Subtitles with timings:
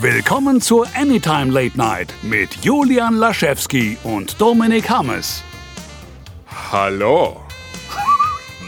[0.00, 5.44] Willkommen zur Anytime Late Night mit Julian Laschewski und Dominik Hammes.
[6.72, 7.40] Hallo.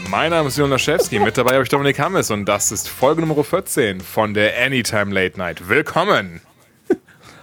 [0.09, 3.21] Mein Name ist Julian Laschewski, mit dabei habe ich Dominik Hammes und das ist Folge
[3.21, 5.67] Nummer 14 von der Anytime Late Night.
[5.67, 6.39] Willkommen.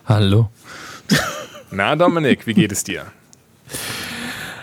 [0.06, 0.48] Hallo.
[1.70, 3.04] Na Dominik, wie geht es dir?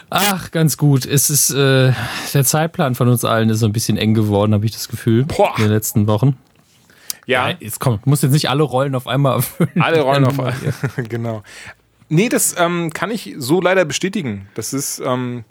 [0.10, 1.06] Ach, ganz gut.
[1.06, 1.94] Es ist äh,
[2.34, 5.26] der Zeitplan von uns allen ist so ein bisschen eng geworden, habe ich das Gefühl.
[5.26, 5.54] Boah.
[5.58, 6.38] In den letzten Wochen.
[7.26, 9.82] Ja, Nein, jetzt komm, du musst jetzt nicht alle Rollen auf einmal erfüllen.
[9.82, 10.36] alle Rollen auf
[11.09, 11.44] Genau.
[12.09, 14.50] Nee, das ähm, kann ich so leider bestätigen.
[14.55, 15.45] Das ist, ähm,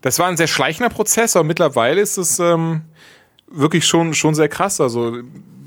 [0.00, 2.82] das war ein sehr schleichender Prozess, aber mittlerweile ist es ähm,
[3.46, 4.80] wirklich schon, schon sehr krass.
[4.80, 5.18] Also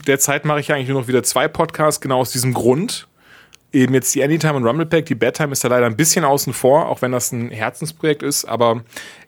[0.05, 3.08] derzeit mache ich eigentlich nur noch wieder zwei Podcasts, genau aus diesem Grund.
[3.72, 6.88] Eben jetzt die Anytime und Rumblepack, die Bedtime ist da leider ein bisschen außen vor,
[6.90, 8.84] auch wenn das ein Herzensprojekt ist, aber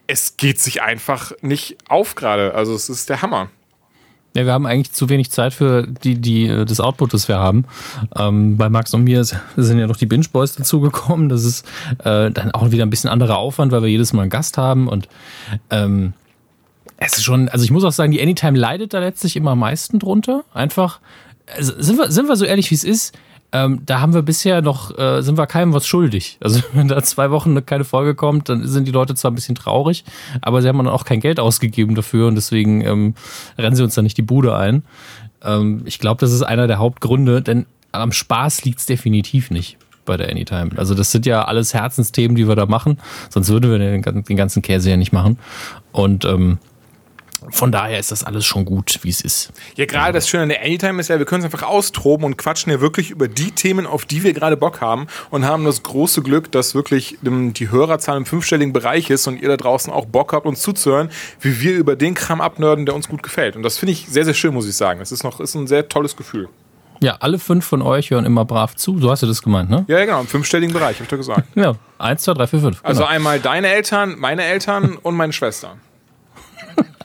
[0.06, 2.54] es geht sich einfach nicht auf gerade.
[2.54, 3.50] Also es ist der Hammer.
[4.36, 7.38] Ja, wir haben eigentlich zu wenig Zeit für die, die, äh, das Output, das wir
[7.38, 7.64] haben.
[8.14, 11.30] Ähm, bei Max und mir sind ja noch die Binge Boys dazugekommen.
[11.30, 11.66] Das ist
[12.00, 14.88] äh, dann auch wieder ein bisschen anderer Aufwand, weil wir jedes Mal einen Gast haben
[14.88, 15.08] und
[15.70, 16.12] ähm,
[16.98, 19.60] es ist schon, also ich muss auch sagen, die Anytime leidet da letztlich immer am
[19.60, 20.44] meisten drunter.
[20.52, 21.00] Einfach,
[21.56, 23.16] also sind wir, sind wir so ehrlich, wie es ist,
[23.52, 26.38] ähm, da haben wir bisher noch, äh, sind wir keinem was schuldig.
[26.40, 29.54] Also wenn da zwei Wochen keine Folge kommt, dann sind die Leute zwar ein bisschen
[29.54, 30.04] traurig,
[30.40, 33.14] aber sie haben dann auch kein Geld ausgegeben dafür und deswegen ähm,
[33.58, 34.82] rennen sie uns da nicht die Bude ein.
[35.42, 39.78] Ähm, ich glaube, das ist einer der Hauptgründe, denn am Spaß liegt es definitiv nicht
[40.04, 40.70] bei der Anytime.
[40.76, 44.36] Also das sind ja alles Herzensthemen, die wir da machen, sonst würden wir den, den
[44.36, 45.38] ganzen Käse ja nicht machen.
[45.92, 46.58] Und ähm,
[47.50, 49.52] von daher ist das alles schon gut, wie es ist.
[49.76, 52.36] Ja, gerade das Schöne an der Anytime ist ja, wir können es einfach austoben und
[52.36, 55.82] quatschen ja wirklich über die Themen, auf die wir gerade Bock haben und haben das
[55.82, 59.92] große Glück, dass wirklich ähm, die Hörerzahl im fünfstelligen Bereich ist und ihr da draußen
[59.92, 63.56] auch Bock habt, uns zuzuhören, wie wir über den Kram abnörden, der uns gut gefällt.
[63.56, 65.00] Und das finde ich sehr, sehr schön, muss ich sagen.
[65.00, 66.48] Das ist noch ist ein sehr tolles Gefühl.
[67.00, 68.98] Ja, alle fünf von euch hören immer brav zu.
[68.98, 69.84] So hast du das gemeint, ne?
[69.88, 71.44] Ja, genau, im fünfstelligen Bereich, habe ich doch gesagt.
[71.54, 72.80] Ja, eins, zwei, drei, vier, fünf.
[72.82, 73.12] Also genau.
[73.12, 75.76] einmal deine Eltern, meine Eltern und meine Schwester.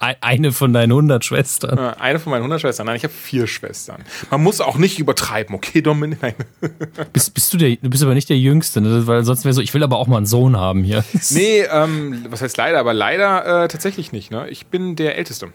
[0.02, 1.78] Eine von deinen 100 Schwestern.
[1.78, 2.88] Eine von meinen 100 Schwestern.
[2.88, 4.04] Nein, ich habe vier Schwestern.
[4.32, 6.20] Man muss auch nicht übertreiben, okay, Dominik?
[6.24, 6.34] Nein.
[7.14, 9.06] Bist, bist du, der, du bist aber nicht der Jüngste, ne?
[9.06, 11.04] weil sonst wäre so, ich will aber auch mal einen Sohn haben hier.
[11.30, 14.32] Nee, ähm, was heißt leider, aber leider äh, tatsächlich nicht.
[14.32, 14.50] Ne?
[14.50, 15.50] Ich bin der Älteste.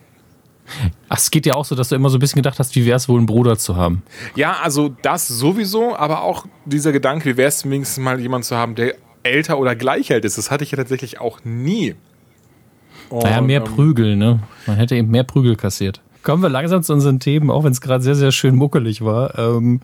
[1.08, 2.86] Ach, es geht ja auch so, dass du immer so ein bisschen gedacht hast, wie
[2.86, 4.02] wäre es wohl, einen Bruder zu haben.
[4.36, 8.56] Ja, also das sowieso, aber auch dieser Gedanke, wie wäre es wenigstens mal jemand zu
[8.56, 10.38] haben, der älter oder gleich alt ist.
[10.38, 11.94] Das hatte ich ja tatsächlich auch nie.
[13.08, 14.40] Und, naja, mehr ähm, Prügel, ne?
[14.66, 16.00] Man hätte eben mehr Prügel kassiert.
[16.22, 19.38] Kommen wir langsam zu unseren Themen, auch wenn es gerade sehr, sehr schön muckelig war.
[19.38, 19.80] Ähm,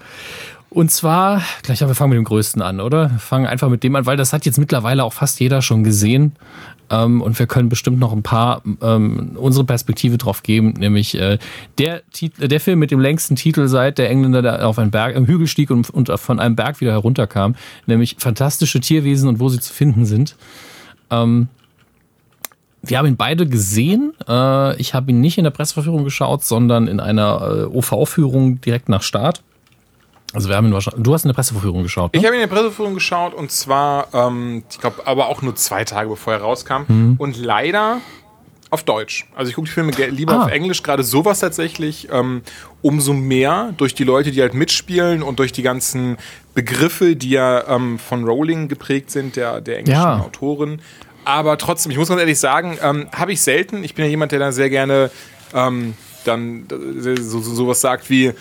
[0.71, 3.11] und zwar, gleich, wir fangen mit dem Größten an, oder?
[3.11, 5.85] Wir fangen einfach mit dem an, weil das hat jetzt mittlerweile auch fast jeder schon
[5.85, 6.33] gesehen.
[6.91, 11.39] Ähm, und wir können bestimmt noch ein paar ähm, unsere Perspektive drauf geben, nämlich äh,
[11.79, 15.15] der, Tit- der Film mit dem längsten Titel seit der Engländer der auf einen Berg,
[15.15, 17.55] im Hügel stieg und, und von einem Berg wieder herunterkam,
[17.87, 20.37] nämlich Fantastische Tierwesen und wo sie zu finden sind.
[21.11, 21.49] Ähm,
[22.83, 24.13] wir haben ihn beide gesehen.
[24.29, 28.89] Äh, ich habe ihn nicht in der Presseverführung geschaut, sondern in einer äh, OV-Führung direkt
[28.89, 29.43] nach Start.
[30.35, 31.03] Also wir haben ihn wahrscheinlich.
[31.03, 32.15] Du hast in der Presseverführung geschaut.
[32.15, 32.19] Ne?
[32.21, 35.85] Ich habe in der Presseführung geschaut und zwar, ähm, ich glaube, aber auch nur zwei
[35.85, 37.17] Tage bevor er rauskam.
[37.19, 37.99] Und leider
[38.71, 39.27] auf Deutsch.
[39.37, 40.45] Also ich gucke die Filme lieber Ah.
[40.45, 42.09] auf Englisch, gerade sowas tatsächlich.
[42.11, 42.41] Ähm,
[42.81, 46.17] umso mehr durch die Leute, die halt mitspielen und durch die ganzen
[46.55, 50.21] Begriffe, die ja ähm, von Rowling geprägt sind, der, der englischen Ja.
[50.21, 50.81] Autorin.
[51.25, 53.85] Aber trotzdem, ich muss ganz ehrlich sagen, ähm, habe ich selten.
[53.85, 55.11] Ich bin ja jemand, der da sehr gerne
[55.55, 55.95] ähm,
[56.25, 58.33] dann äh, so, so, sowas sagt wie,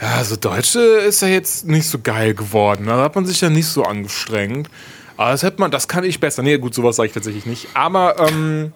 [0.00, 2.86] ja, so Deutsche ist ja jetzt nicht so geil geworden.
[2.86, 4.70] Da hat man sich ja nicht so angestrengt.
[5.16, 6.42] Aber das hätte man, das kann ich besser.
[6.42, 7.68] Nee, gut, sowas sage ich tatsächlich nicht.
[7.74, 8.72] Aber ähm,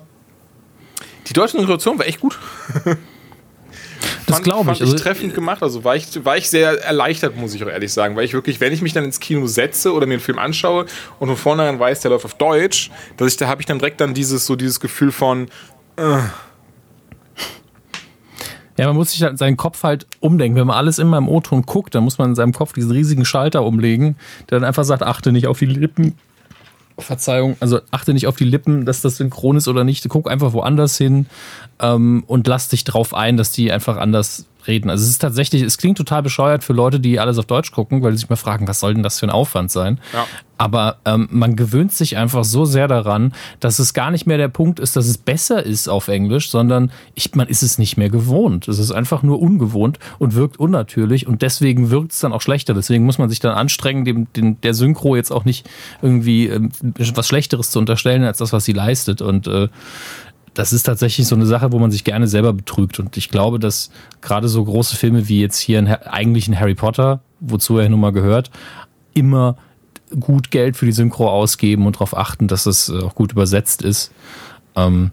[1.29, 2.39] die deutsche Synchronisation war echt gut.
[4.33, 4.83] das glaube fand ich.
[4.83, 5.63] Also, treffend gemacht.
[5.63, 8.17] Also war ich, war ich sehr erleichtert, muss ich auch ehrlich sagen.
[8.17, 10.87] Weil ich wirklich, wenn ich mich dann ins Kino setze oder mir einen Film anschaue
[11.19, 14.01] und von vornherein weiß, der läuft auf Deutsch, dass ich, da habe ich dann direkt
[14.01, 15.49] dann dieses, so dieses Gefühl von,
[18.79, 20.57] ja, man muss sich halt seinen Kopf halt umdenken.
[20.57, 23.25] Wenn man alles immer im O-Ton guckt, dann muss man in seinem Kopf diesen riesigen
[23.25, 24.17] Schalter umlegen,
[24.51, 26.19] der dann einfach sagt, achte nicht auf die Lippen.
[26.99, 30.09] Verzeihung, also achte nicht auf die Lippen, dass das synchron ist oder nicht.
[30.09, 31.27] Guck einfach woanders hin
[31.81, 34.91] ähm, und lass dich drauf ein, dass die einfach anders reden.
[34.91, 38.03] Also es ist tatsächlich, es klingt total bescheuert für Leute, die alles auf Deutsch gucken,
[38.03, 40.01] weil sie sich mal fragen, was soll denn das für ein Aufwand sein?
[40.13, 40.27] Ja.
[40.59, 44.47] Aber ähm, man gewöhnt sich einfach so sehr daran, dass es gar nicht mehr der
[44.47, 48.11] Punkt ist, dass es besser ist auf Englisch, sondern ich, man ist es nicht mehr
[48.11, 48.69] gewohnt.
[48.69, 52.75] Es ist einfach nur ungewohnt und wirkt unnatürlich und deswegen wirkt es dann auch schlechter.
[52.75, 55.69] Deswegen muss man sich dann anstrengen, dem, dem, der Synchro jetzt auch nicht
[56.01, 56.71] irgendwie ähm,
[57.15, 59.21] was Schlechteres zu unterstellen, als das, was sie leistet.
[59.21, 59.67] Und äh,
[60.55, 62.99] das ist tatsächlich so eine Sache, wo man sich gerne selber betrügt.
[62.99, 63.91] Und ich glaube, dass
[64.21, 68.13] gerade so große Filme wie jetzt hier eigentlich ein Harry Potter, wozu er nun mal
[68.13, 68.51] gehört,
[69.15, 69.57] immer
[70.21, 73.83] gut Geld für die Synchro ausgeben und darauf achten, dass es äh, auch gut übersetzt
[73.83, 74.13] ist.
[74.77, 75.11] Ähm,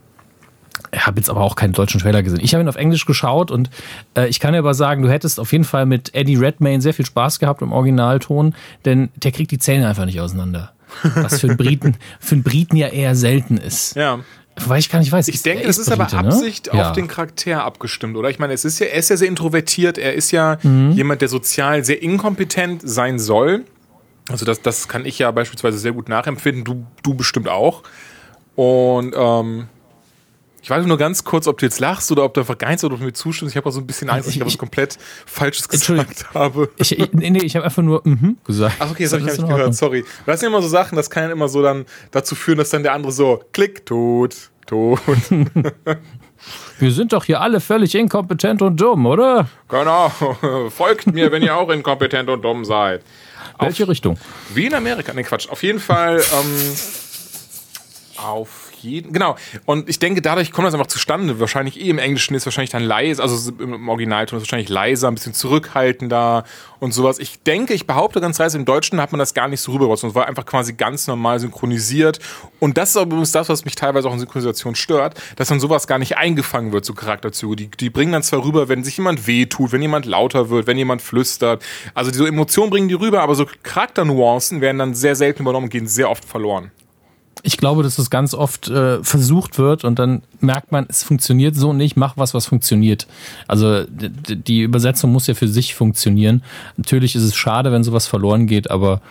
[0.92, 2.40] ich habe jetzt aber auch keinen deutschen Trailer gesehen.
[2.42, 3.70] Ich habe ihn auf Englisch geschaut und
[4.16, 6.94] äh, ich kann dir aber sagen, du hättest auf jeden Fall mit Eddie Redmayne sehr
[6.94, 8.56] viel Spaß gehabt im Originalton,
[8.86, 10.74] denn der kriegt die Zähne einfach nicht auseinander.
[11.16, 13.96] Was für einen Briten, für einen Briten ja eher selten ist.
[13.96, 14.20] Ja.
[14.68, 15.28] Weil ich gar nicht weiß.
[15.30, 16.14] Ich denke, es ist aber ne?
[16.18, 16.90] Absicht Ja.
[16.90, 18.30] auf den Charakter abgestimmt, oder?
[18.30, 20.92] Ich meine, es ist ja, er ist ja sehr introvertiert, er ist ja Mhm.
[20.92, 23.66] jemand, der sozial sehr inkompetent sein soll.
[24.30, 27.84] Also das, das kann ich ja beispielsweise sehr gut nachempfinden, du, du bestimmt auch.
[28.56, 29.68] Und ähm,
[30.70, 32.94] ich weiß nur ganz kurz, ob du jetzt lachst oder ob du einfach nichts oder
[32.94, 33.54] ob du mir zustimmst.
[33.54, 36.70] Ich habe auch so ein bisschen Angst, dass ich, Ich- was komplett Falsches gesagt habe.
[36.78, 38.76] Ich, ich, nee, nee, ich habe einfach nur mhm gesagt.
[38.78, 40.06] Ach okay, das habe ich gar nicht gehört, sorry.
[40.28, 42.94] Das sind immer so Sachen, das kann immer so dann dazu führen, dass dann der
[42.94, 44.36] andere so, klick, tot,
[44.68, 45.00] tot.
[46.78, 49.50] Wir sind doch hier alle völlig inkompetent und dumm, oder?
[49.70, 50.10] genau,
[50.70, 53.02] folgt mir, wenn ihr auch inkompetent und dumm seid.
[53.58, 54.20] Welche Richtung?
[54.54, 55.14] Wie in Amerika.
[55.14, 55.50] Ne, Quatsch.
[55.50, 56.18] Auf jeden Fall.
[56.20, 56.76] Ähm,
[58.24, 59.14] auf jeden.
[59.14, 59.36] Genau.
[59.66, 61.40] Und ich denke, dadurch kommt das einfach zustande.
[61.40, 65.16] Wahrscheinlich eh im Englischen ist wahrscheinlich dann leise, also im Originalton ist wahrscheinlich leiser, ein
[65.16, 66.44] bisschen zurückhaltender
[66.80, 67.20] und sowas.
[67.20, 70.00] Ich denke, ich behaupte ganz leise, im Deutschen hat man das gar nicht so rübergebracht,
[70.00, 72.20] sondern es war einfach quasi ganz normal synchronisiert.
[72.60, 75.88] Und das ist übrigens das, was mich teilweise auch in Synchronisation stört, dass dann sowas
[75.88, 77.56] gar nicht eingefangen wird, so Charakterzüge.
[77.56, 80.78] Die, die bringen dann zwar rüber, wenn sich jemand wehtut, wenn jemand lauter wird, wenn
[80.78, 81.64] jemand flüstert.
[81.94, 85.70] Also diese Emotionen bringen die rüber, aber so Charakternuancen werden dann sehr selten übernommen und
[85.70, 86.72] gehen sehr oft verloren.
[87.44, 91.56] Ich glaube, dass das ganz oft äh, versucht wird und dann merkt man, es funktioniert
[91.56, 93.08] so nicht, mach was, was funktioniert.
[93.48, 96.44] Also die Übersetzung muss ja für sich funktionieren.
[96.78, 99.02] Natürlich ist es schade, wenn sowas verloren geht, aber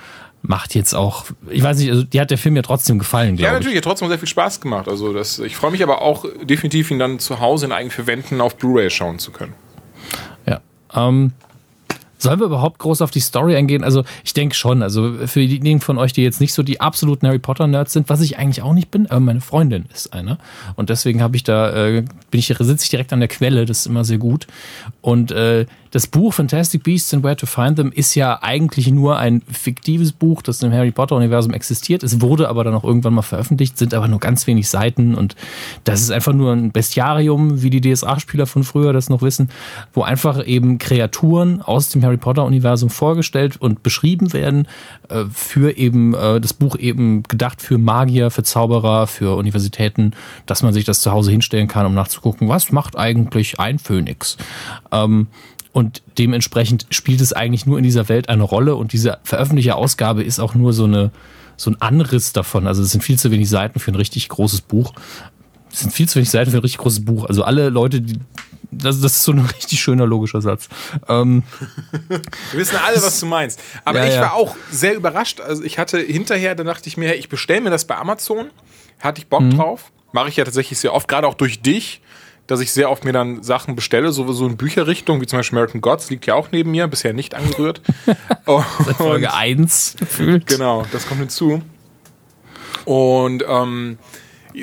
[0.42, 3.36] macht jetzt auch, ich weiß nicht, also die hat der Film ja trotzdem gefallen, Ja,
[3.36, 3.58] glaube ich.
[3.60, 4.88] natürlich, hat trotzdem sehr viel Spaß gemacht.
[4.88, 8.06] Also das, ich freue mich aber auch definitiv, ihn dann zu Hause in eigenen vier
[8.06, 9.54] Wänden auf Blu-ray schauen zu können.
[10.46, 10.60] Ja.
[10.94, 11.32] Ähm,
[12.18, 13.84] sollen wir überhaupt groß auf die Story eingehen?
[13.84, 14.82] Also ich denke schon.
[14.82, 18.08] Also für diejenigen von euch, die jetzt nicht so die absoluten Harry Potter Nerds sind,
[18.08, 20.38] was ich eigentlich auch nicht bin, aber meine Freundin ist eine
[20.76, 23.64] und deswegen habe ich da äh, bin ich sitze ich direkt an der Quelle.
[23.64, 24.46] Das ist immer sehr gut.
[25.00, 29.18] Und äh, das Buch Fantastic Beasts and Where to Find Them ist ja eigentlich nur
[29.18, 32.02] ein fiktives Buch, das im Harry Potter Universum existiert.
[32.02, 35.34] Es wurde aber dann auch irgendwann mal veröffentlicht, sind aber nur ganz wenig Seiten und
[35.84, 39.48] das ist einfach nur ein Bestiarium, wie die DSA-Spieler von früher das noch wissen,
[39.94, 44.66] wo einfach eben Kreaturen aus dem Harry Potter Universum vorgestellt und beschrieben werden
[45.08, 50.12] äh, für eben äh, das Buch eben gedacht für Magier, für Zauberer, für Universitäten,
[50.46, 54.36] dass man sich das zu Hause hinstellen kann, um nachzugucken, was macht eigentlich ein Phönix.
[54.90, 55.28] Ähm,
[55.72, 60.24] und dementsprechend spielt es eigentlich nur in dieser Welt eine Rolle und diese veröffentlichte Ausgabe
[60.24, 61.12] ist auch nur so eine
[61.56, 62.66] so ein Anriss davon.
[62.66, 64.94] Also es sind viel zu wenig Seiten für ein richtig großes Buch.
[65.70, 67.24] Es sind viel zu wenig Seiten für ein richtig großes Buch.
[67.24, 68.20] Also alle Leute, die
[68.70, 70.68] das, das ist so ein richtig schöner logischer Satz.
[71.08, 71.42] Ähm,
[72.08, 72.20] Wir
[72.60, 73.60] wissen alle, was du meinst.
[73.84, 74.20] Aber Ja, ich ja.
[74.22, 75.40] war auch sehr überrascht.
[75.40, 78.50] Also ich hatte hinterher, da dachte ich mir, ich bestelle mir das bei Amazon.
[79.00, 79.56] Hatte ich Bock Mhm.
[79.56, 79.90] drauf.
[80.12, 82.00] Mache ich ja tatsächlich sehr oft, gerade auch durch dich,
[82.46, 85.58] dass ich sehr oft mir dann Sachen bestelle, so, so in Bücherrichtung, wie zum Beispiel
[85.58, 87.82] American Gods, liegt ja auch neben mir, bisher nicht angerührt.
[88.46, 88.64] Und-
[88.96, 90.46] Folge 1 gefühlt.
[90.46, 91.60] Genau, das kommt hinzu.
[92.86, 93.98] Und ähm,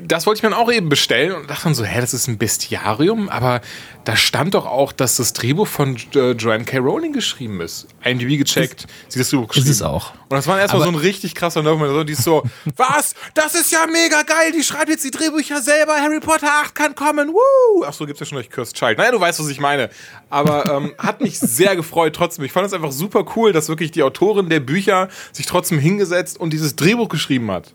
[0.03, 2.27] das wollte ich mir dann auch eben bestellen und dachte dann so, hä, das ist
[2.27, 3.61] ein Bestiarium, aber
[4.03, 6.77] da stand doch auch, dass das Drehbuch von äh, Joanne K.
[6.77, 7.87] Rowling geschrieben ist.
[8.03, 9.69] IMDb gecheckt, sie das Drehbuch geschrieben.
[9.69, 10.13] es auch.
[10.29, 12.43] Und das war erstmal so ein richtig krasser Nerv, die ist so,
[12.75, 13.15] was?
[13.33, 16.95] Das ist ja mega geil, die schreibt jetzt die Drehbücher selber, Harry Potter 8 kann
[16.95, 17.83] kommen, woo!
[17.85, 18.97] Ach so, gibt's ja schon durch Cursed Child.
[18.97, 19.89] Naja, du weißt, was ich meine.
[20.29, 22.45] Aber ähm, hat mich sehr gefreut trotzdem.
[22.45, 26.39] Ich fand es einfach super cool, dass wirklich die Autorin der Bücher sich trotzdem hingesetzt
[26.39, 27.73] und dieses Drehbuch geschrieben hat.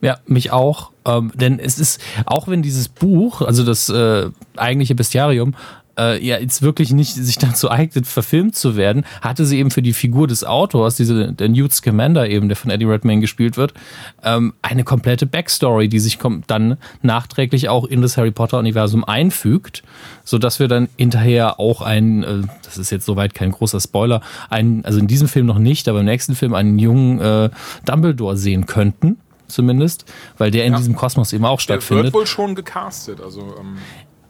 [0.00, 0.92] Ja, mich auch.
[1.04, 5.54] Ähm, denn es ist, auch wenn dieses Buch, also das äh, eigentliche Bestiarium,
[5.98, 9.82] äh, ja jetzt wirklich nicht sich dazu eignet, verfilmt zu werden, hatte sie eben für
[9.82, 13.74] die Figur des Autors, diese, der Newt Scamander eben, der von Eddie Redmayne gespielt wird,
[14.22, 19.82] ähm, eine komplette Backstory, die sich kom- dann nachträglich auch in das Harry Potter-Universum einfügt,
[20.22, 24.84] sodass wir dann hinterher auch ein, äh, das ist jetzt soweit kein großer Spoiler, einen,
[24.84, 27.50] also in diesem Film noch nicht, aber im nächsten Film einen jungen äh,
[27.84, 29.16] Dumbledore sehen könnten
[29.48, 30.04] zumindest,
[30.38, 32.04] weil der in diesem Kosmos eben auch Der stattfindet.
[32.06, 33.20] wird wohl schon gecastet.
[33.20, 33.78] Also, ähm,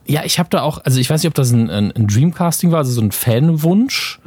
[0.07, 2.71] Ja, ich habe da auch, also ich weiß nicht, ob das ein, ein, ein Dreamcasting
[2.71, 4.21] war, also so ein Fanwunsch,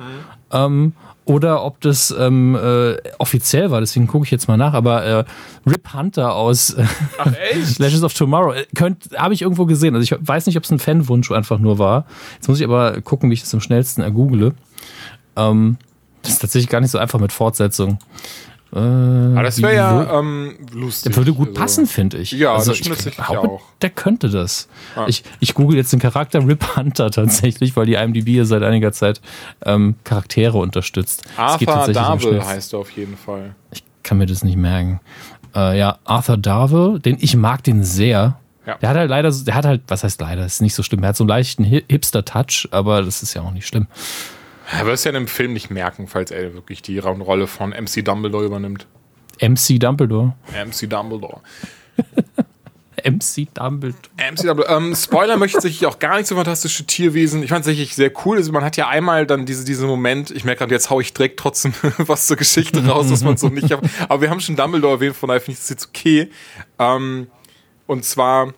[0.51, 0.93] ähm,
[1.23, 5.23] oder ob das ähm, äh, offiziell war, deswegen gucke ich jetzt mal nach, aber äh,
[5.69, 6.83] Rip Hunter aus äh?
[7.77, 8.65] Legends of Tomorrow, äh,
[9.17, 9.95] habe ich irgendwo gesehen.
[9.95, 12.05] Also ich weiß nicht, ob es ein Fanwunsch einfach nur war.
[12.35, 14.53] Jetzt muss ich aber gucken, wie ich das am schnellsten ergoogle.
[15.35, 15.77] Ähm,
[16.23, 17.99] das ist tatsächlich gar nicht so einfach mit Fortsetzung.
[18.73, 21.11] Äh, Aber das wäre ja ähm, lustig.
[21.11, 22.31] Der würde gut Also, passen, finde ich.
[22.31, 23.61] Ja, also das stimmt ich glaube, auch.
[23.81, 24.69] der könnte das.
[25.07, 28.91] Ich, ich google jetzt den Charakter Rip Hunter tatsächlich, weil die IMDb ja seit einiger
[28.93, 29.19] Zeit
[29.65, 31.23] ähm, Charaktere unterstützt.
[31.35, 33.55] Arthur Schnell- heißt er auf jeden Fall.
[33.71, 34.99] Ich kann mir das nicht merken.
[35.53, 38.37] Äh, ja, Arthur Darvel, den ich mag den sehr.
[38.65, 38.77] Ja.
[38.77, 41.03] Der hat halt leider, der hat halt, was heißt leider, ist nicht so schlimm.
[41.03, 43.87] Er hat so einen leichten Hi- Hipster-Touch, aber das ist ja auch nicht schlimm.
[44.71, 47.71] Er wird es ja in dem Film nicht merken, falls er wirklich die Rolle von
[47.71, 48.87] MC Dumbledore übernimmt.
[49.41, 50.35] MC Dumbledore.
[50.53, 51.41] MC Dumbledore.
[53.03, 54.01] MC Dumbledore.
[54.17, 54.77] MC Dumbledore.
[54.77, 57.43] Ähm, Spoiler möchte ich tatsächlich auch gar nicht so fantastische Tierwesen.
[57.43, 58.37] Ich fand es tatsächlich sehr cool.
[58.37, 61.13] Also man hat ja einmal dann diese, diesen Moment, ich merke gerade, jetzt hau ich
[61.13, 63.81] direkt trotzdem was zur Geschichte raus, was man so nicht hat.
[64.09, 66.29] Aber wir haben schon Dumbledore erwähnt, von daher finde ich das jetzt okay.
[66.79, 67.27] Ähm,
[67.87, 68.53] und zwar,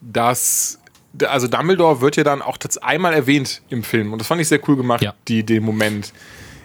[0.00, 0.79] dass
[1.26, 4.60] also Dumbledore wird ja dann auch einmal erwähnt im Film und das fand ich sehr
[4.68, 5.14] cool gemacht, Ja.
[5.28, 6.12] die, den Moment.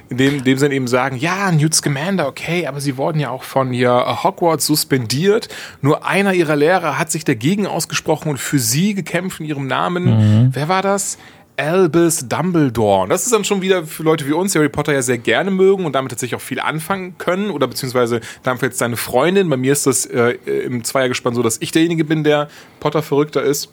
[0.08, 3.32] In dem, dem sie dann eben sagen, ja, Newt Scamander, okay, aber sie wurden ja
[3.32, 5.48] auch von hier äh, Hogwarts suspendiert.
[5.82, 10.52] Nur einer ihrer Lehrer hat sich dagegen ausgesprochen und für sie gekämpft in ihrem Namen.
[10.54, 11.18] Wer war das?
[11.58, 13.04] Albus Dumbledore.
[13.04, 15.18] Und das ist dann schon wieder für Leute wie uns, die Harry Potter ja sehr
[15.18, 19.50] gerne mögen und damit tatsächlich auch viel anfangen können oder beziehungsweise damit jetzt seine Freundin.
[19.50, 20.32] Bei mir ist das äh,
[20.66, 22.50] im Zweiergespann so, dass ich derjenige bin, der
[22.80, 23.70] Potter-Verrückter ist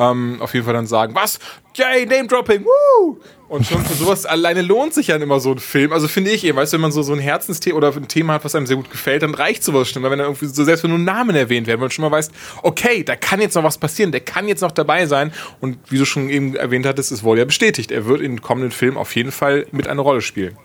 [0.00, 1.38] ähm, auf jeden Fall dann sagen, was?
[1.76, 3.20] Yay, Name-Dropping, woo!
[3.48, 5.92] Und schon für sowas alleine lohnt sich ja immer so ein Film.
[5.92, 8.34] Also finde ich eben, weißt du, wenn man so, so ein Herzensthema oder ein Thema
[8.34, 10.02] hat, was einem sehr gut gefällt, dann reicht sowas schon.
[10.02, 12.30] Weil wenn dann irgendwie so, selbst wenn nur Namen erwähnt werden, man schon mal weiß,
[12.62, 15.32] okay, da kann jetzt noch was passieren, der kann jetzt noch dabei sein.
[15.60, 17.90] Und wie du schon eben erwähnt hattest, es wurde ja bestätigt.
[17.90, 20.56] Er wird in den kommenden Filmen auf jeden Fall mit einer Rolle spielen.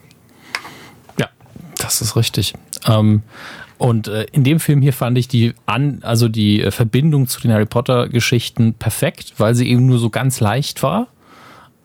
[1.19, 1.29] Ja,
[1.77, 2.53] das ist richtig.
[2.87, 3.23] Ähm,
[3.77, 7.41] und äh, in dem Film hier fand ich die an, also die äh, Verbindung zu
[7.41, 11.07] den Harry Potter Geschichten perfekt, weil sie eben nur so ganz leicht war.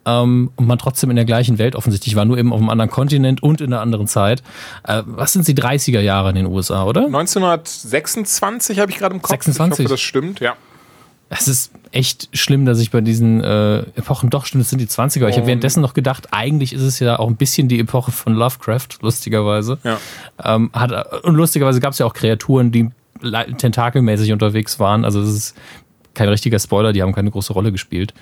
[0.06, 2.90] Ähm, und man trotzdem in der gleichen Welt offensichtlich war, nur eben auf einem anderen
[2.90, 4.42] Kontinent und in einer anderen Zeit.
[4.84, 7.04] Äh, was sind die 30er Jahre in den USA, oder?
[7.06, 9.30] 1926 habe ich gerade im Kopf.
[9.30, 9.80] 26?
[9.80, 10.54] Ich hoffe, das stimmt, ja.
[11.32, 14.86] Es ist echt schlimm, dass ich bei diesen äh, Epochen doch stimmt, es sind die
[14.86, 15.28] 20er.
[15.28, 18.10] Ich habe Und- währenddessen noch gedacht, eigentlich ist es ja auch ein bisschen die Epoche
[18.10, 19.78] von Lovecraft, lustigerweise.
[19.84, 19.98] Ja.
[20.44, 22.90] Ähm, hat, und lustigerweise gab es ja auch Kreaturen, die
[23.58, 25.04] tentakelmäßig unterwegs waren.
[25.04, 25.56] Also das ist
[26.14, 28.12] kein richtiger Spoiler, die haben keine große Rolle gespielt.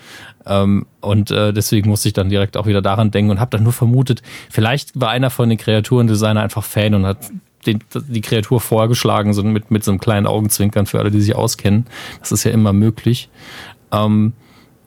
[0.45, 3.63] Ähm, und äh, deswegen musste ich dann direkt auch wieder daran denken und habe dann
[3.63, 7.19] nur vermutet, vielleicht war einer von den Kreaturendesigner einfach Fan und hat
[7.67, 11.35] den, die Kreatur vorgeschlagen, so mit, mit so einem kleinen Augenzwinkern für alle, die sich
[11.35, 11.87] auskennen.
[12.21, 13.29] Das ist ja immer möglich.
[13.93, 14.33] Ähm,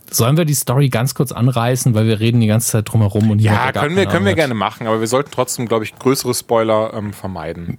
[0.10, 3.40] sollen wir die Story ganz kurz anreißen, weil wir reden die ganze Zeit drumherum und
[3.40, 6.34] Ja, können wir, keine können wir gerne machen, aber wir sollten trotzdem, glaube ich, größere
[6.34, 7.78] Spoiler ähm, vermeiden.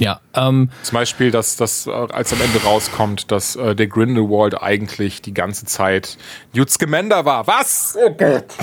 [0.00, 4.60] Ja, ähm, Zum Beispiel, dass das, äh, als am Ende rauskommt, dass äh, der Grindelwald
[4.60, 6.18] eigentlich die ganze Zeit
[6.52, 7.46] Newt Scamander war.
[7.46, 7.96] Was?
[8.02, 8.46] Oh Gott.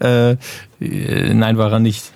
[0.00, 0.36] Äh,
[0.80, 2.12] äh, nein, war er nicht.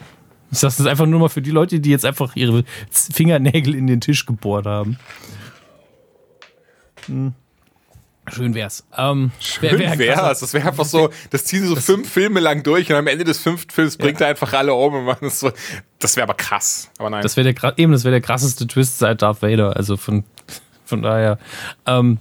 [0.57, 3.87] Ich sag das einfach nur mal für die Leute, die jetzt einfach ihre Fingernägel in
[3.87, 4.99] den Tisch gebohrt haben.
[7.07, 7.35] Hm.
[8.33, 8.85] Schön wär's.
[8.97, 10.41] Ähm, wer, Wer wär's?
[10.41, 13.25] Das wäre einfach so, das ziehen sie so fünf Filme lang durch und am Ende
[13.25, 15.53] des fünften Films bringt er einfach alle um und macht das so.
[15.99, 16.91] Das wäre aber krass.
[16.99, 17.23] Aber nein.
[17.23, 19.77] Das wäre der eben, das wäre der krasseste Twist seit Darth Vader.
[19.77, 20.25] Also von,
[20.85, 21.39] von daher.
[21.87, 22.19] Ähm,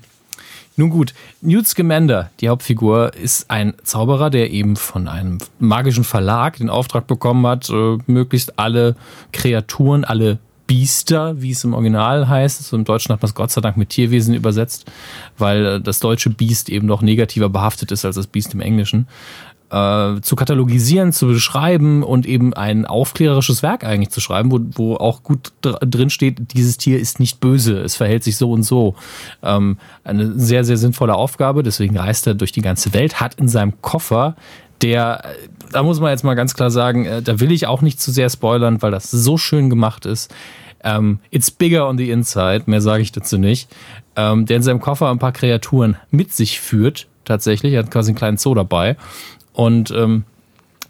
[0.78, 6.58] nun gut, Newt Scamander, die Hauptfigur, ist ein Zauberer, der eben von einem magischen Verlag
[6.58, 8.96] den Auftrag bekommen hat, äh, möglichst alle
[9.32, 13.52] Kreaturen, alle Biester, wie es im Original heißt, so im Deutschen hat man es Gott
[13.52, 14.92] sei Dank mit Tierwesen übersetzt,
[15.38, 19.08] weil äh, das deutsche Biest eben noch negativer behaftet ist als das Biest im Englischen
[19.72, 24.96] äh, zu katalogisieren, zu beschreiben und eben ein aufklärerisches Werk eigentlich zu schreiben, wo, wo
[24.96, 28.64] auch gut dr drin steht, dieses Tier ist nicht böse, es verhält sich so und
[28.64, 28.96] so.
[29.44, 33.48] Ähm, eine sehr, sehr sinnvolle Aufgabe, deswegen reist er durch die ganze Welt, hat in
[33.48, 34.36] seinem Koffer
[34.82, 35.24] der,
[35.72, 38.12] da muss man jetzt mal ganz klar sagen, äh, da will ich auch nicht zu
[38.12, 40.34] sehr spoilern, weil das so schön gemacht ist.
[40.84, 43.70] Ähm, it's bigger on the inside, mehr sage ich dazu nicht.
[44.16, 47.74] Ähm, der in seinem Koffer ein paar Kreaturen mit sich führt, tatsächlich.
[47.74, 48.98] Er hat quasi einen kleinen Zoo dabei.
[49.56, 50.26] Und ähm,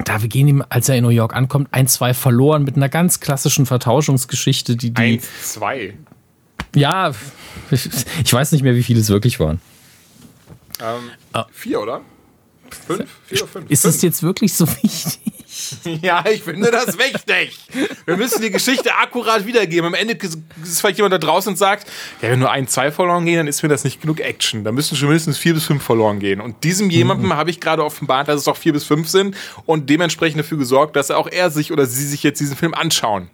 [0.03, 3.19] da gehen ihm, als er in New York ankommt, ein, zwei verloren mit einer ganz
[3.19, 5.01] klassischen Vertauschungsgeschichte, die die.
[5.01, 5.93] Eins, zwei.
[6.75, 7.13] Ja,
[7.71, 9.61] ich weiß nicht mehr, wie viele es wirklich waren.
[10.81, 12.01] Ähm, Vier, oder?
[12.87, 13.09] Fünf?
[13.27, 13.65] Vier oder fünf?
[13.67, 13.71] Ah.
[13.71, 15.19] Ist es jetzt wirklich so wichtig?
[16.01, 17.57] Ja, ich finde das wichtig.
[18.05, 19.85] Wir müssen die Geschichte akkurat wiedergeben.
[19.85, 21.87] Am Ende ist vielleicht jemand da draußen und sagt,
[22.21, 24.63] ja, wenn nur ein, zwei verloren gehen, dann ist mir das nicht genug Action.
[24.63, 26.41] Da müssen schon mindestens vier bis fünf verloren gehen.
[26.41, 29.35] Und diesem jemandem habe ich gerade offenbart, dass es doch vier bis fünf sind
[29.65, 33.29] und dementsprechend dafür gesorgt, dass auch er sich oder sie sich jetzt diesen Film anschauen.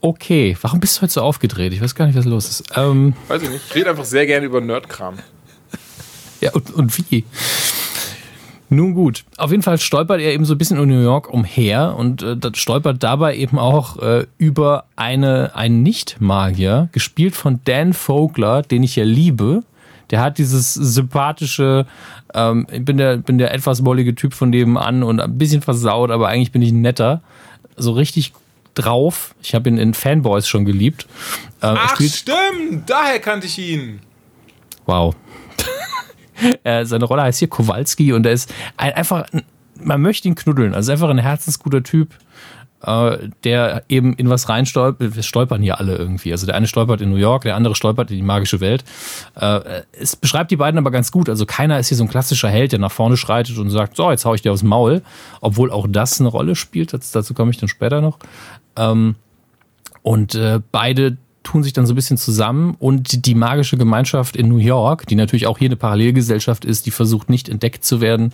[0.00, 1.72] Okay, warum bist du heute so aufgedreht?
[1.72, 2.64] Ich weiß gar nicht, was los ist.
[2.76, 3.64] Ähm, Weiß ich nicht.
[3.68, 5.18] Ich rede einfach sehr gerne über Nerdkram.
[6.40, 7.24] ja, und, und wie?
[8.68, 11.94] Nun gut, auf jeden Fall stolpert er eben so ein bisschen in New York umher
[11.96, 18.62] und äh, stolpert dabei eben auch äh, über eine, einen Nicht-Magier, gespielt von Dan Vogler,
[18.62, 19.62] den ich ja liebe.
[20.10, 21.86] Der hat dieses sympathische,
[22.34, 26.10] ähm, ich bin der, bin der etwas mollige Typ von nebenan und ein bisschen versaut,
[26.10, 27.22] aber eigentlich bin ich ein netter.
[27.76, 28.32] So richtig
[28.74, 29.34] drauf.
[29.42, 31.06] Ich habe ihn in Fanboys schon geliebt.
[31.62, 32.88] Ähm, Ach, stimmt!
[32.88, 34.00] Daher kannte ich ihn.
[34.86, 35.14] Wow.
[36.64, 39.26] Äh, seine Rolle heißt hier Kowalski und er ist ein, einfach,
[39.82, 40.74] man möchte ihn knuddeln.
[40.74, 42.14] Also einfach ein herzensguter Typ,
[42.82, 45.16] äh, der eben in was reinstolpert.
[45.16, 46.32] Wir stolpern hier alle irgendwie.
[46.32, 48.84] Also der eine stolpert in New York, der andere stolpert in die magische Welt.
[49.34, 51.28] Äh, es beschreibt die beiden aber ganz gut.
[51.28, 54.10] Also keiner ist hier so ein klassischer Held, der nach vorne schreitet und sagt, so,
[54.10, 55.02] jetzt hau ich dir aufs Maul.
[55.40, 56.92] Obwohl auch das eine Rolle spielt.
[56.92, 58.18] Das, dazu komme ich dann später noch.
[58.76, 59.16] Ähm,
[60.02, 61.16] und äh, beide
[61.46, 65.14] tun sich dann so ein bisschen zusammen und die magische Gemeinschaft in New York, die
[65.14, 68.32] natürlich auch hier eine Parallelgesellschaft ist, die versucht nicht entdeckt zu werden,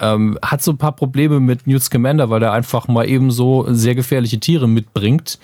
[0.00, 3.66] ähm, hat so ein paar Probleme mit Newt Scamander, weil er einfach mal eben so
[3.68, 5.38] sehr gefährliche Tiere mitbringt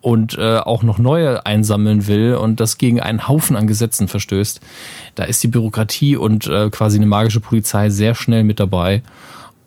[0.00, 4.60] und äh, auch noch neue einsammeln will und das gegen einen Haufen an Gesetzen verstößt.
[5.16, 9.02] Da ist die Bürokratie und äh, quasi eine magische Polizei sehr schnell mit dabei.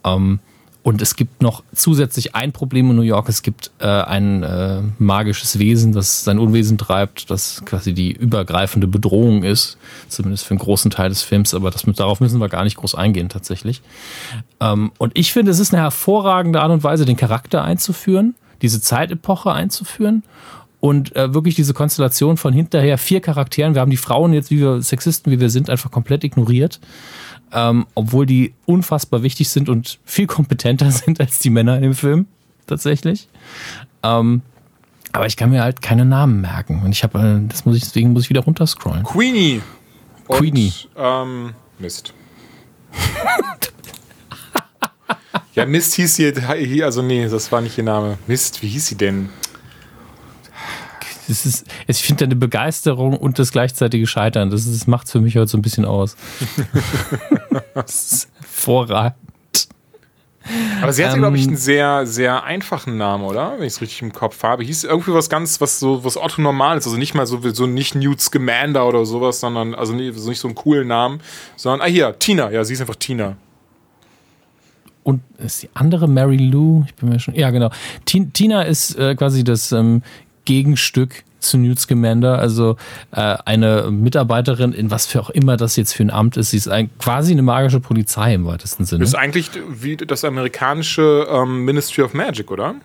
[0.03, 0.39] Ähm,
[0.87, 3.27] und es gibt noch zusätzlich ein Problem in New York.
[3.27, 8.87] Es gibt äh, ein äh, magisches Wesen, das sein Unwesen treibt, das quasi die übergreifende
[8.87, 9.77] Bedrohung ist,
[10.07, 11.53] zumindest für einen großen Teil des Films.
[11.53, 13.81] Aber das, darauf müssen wir gar nicht groß eingehen tatsächlich.
[14.61, 18.79] Ähm, und ich finde, es ist eine hervorragende Art und Weise, den Charakter einzuführen, diese
[18.79, 20.23] Zeitepoche einzuführen
[20.79, 23.73] und äh, wirklich diese Konstellation von hinterher vier Charakteren.
[23.73, 26.79] Wir haben die Frauen jetzt, wie wir Sexisten, wie wir sind, einfach komplett ignoriert
[27.51, 31.95] ähm, obwohl die unfassbar wichtig sind und viel kompetenter sind als die Männer in dem
[31.95, 32.27] Film,
[32.65, 33.27] tatsächlich.
[34.03, 34.41] Ähm,
[35.13, 36.81] aber ich kann mir halt keine Namen merken.
[36.83, 39.03] Und ich habe, äh, das muss ich, deswegen muss ich wieder runterscrollen.
[39.03, 39.61] Queenie.
[40.27, 40.73] Queenie.
[40.95, 42.13] Und, ähm, Mist.
[45.55, 48.17] ja, Mist hieß sie, also nee, das war nicht ihr Name.
[48.27, 49.29] Mist, wie hieß sie denn?
[51.27, 55.21] Das ist, ich finde eine Begeisterung und das gleichzeitige Scheitern, das, das macht es für
[55.21, 56.15] mich heute so ein bisschen aus.
[57.73, 59.17] das ist hervorragend.
[60.81, 63.55] Aber sie hatte, ähm, glaube ich, einen sehr, sehr einfachen Namen, oder?
[63.57, 64.63] Wenn ich es richtig im Kopf habe.
[64.63, 66.85] Hieß irgendwie was ganz, was so, was Otto normal ist.
[66.85, 70.47] Also nicht mal so, so nicht Newt Scamander oder sowas, sondern, also nicht, nicht so
[70.47, 71.19] einen coolen Namen,
[71.55, 72.49] sondern, ah, hier, Tina.
[72.51, 73.35] Ja, sie ist einfach Tina.
[75.03, 76.83] Und ist die andere Mary Lou?
[76.85, 77.33] Ich bin mir schon.
[77.33, 77.69] Ja, genau.
[78.05, 80.01] Tina ist äh, quasi das ähm,
[80.47, 82.77] Gegenstück zu Newt Scamander, also
[83.11, 86.51] äh, eine Mitarbeiterin in was für auch immer das jetzt für ein Amt ist.
[86.51, 89.03] Sie ist ein, quasi eine magische Polizei im weitesten Sinne.
[89.03, 92.75] Ist eigentlich wie das amerikanische ähm, Ministry of Magic, oder?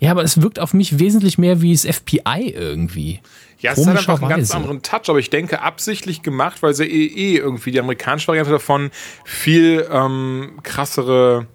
[0.00, 3.20] Ja, aber es wirkt auf mich wesentlich mehr wie das FBI irgendwie.
[3.60, 6.86] Ja, es hat einfach einen ganz anderen Touch, aber ich denke absichtlich gemacht, weil sie
[6.86, 8.90] eh, eh irgendwie die amerikanische Variante davon
[9.24, 11.46] viel ähm, krassere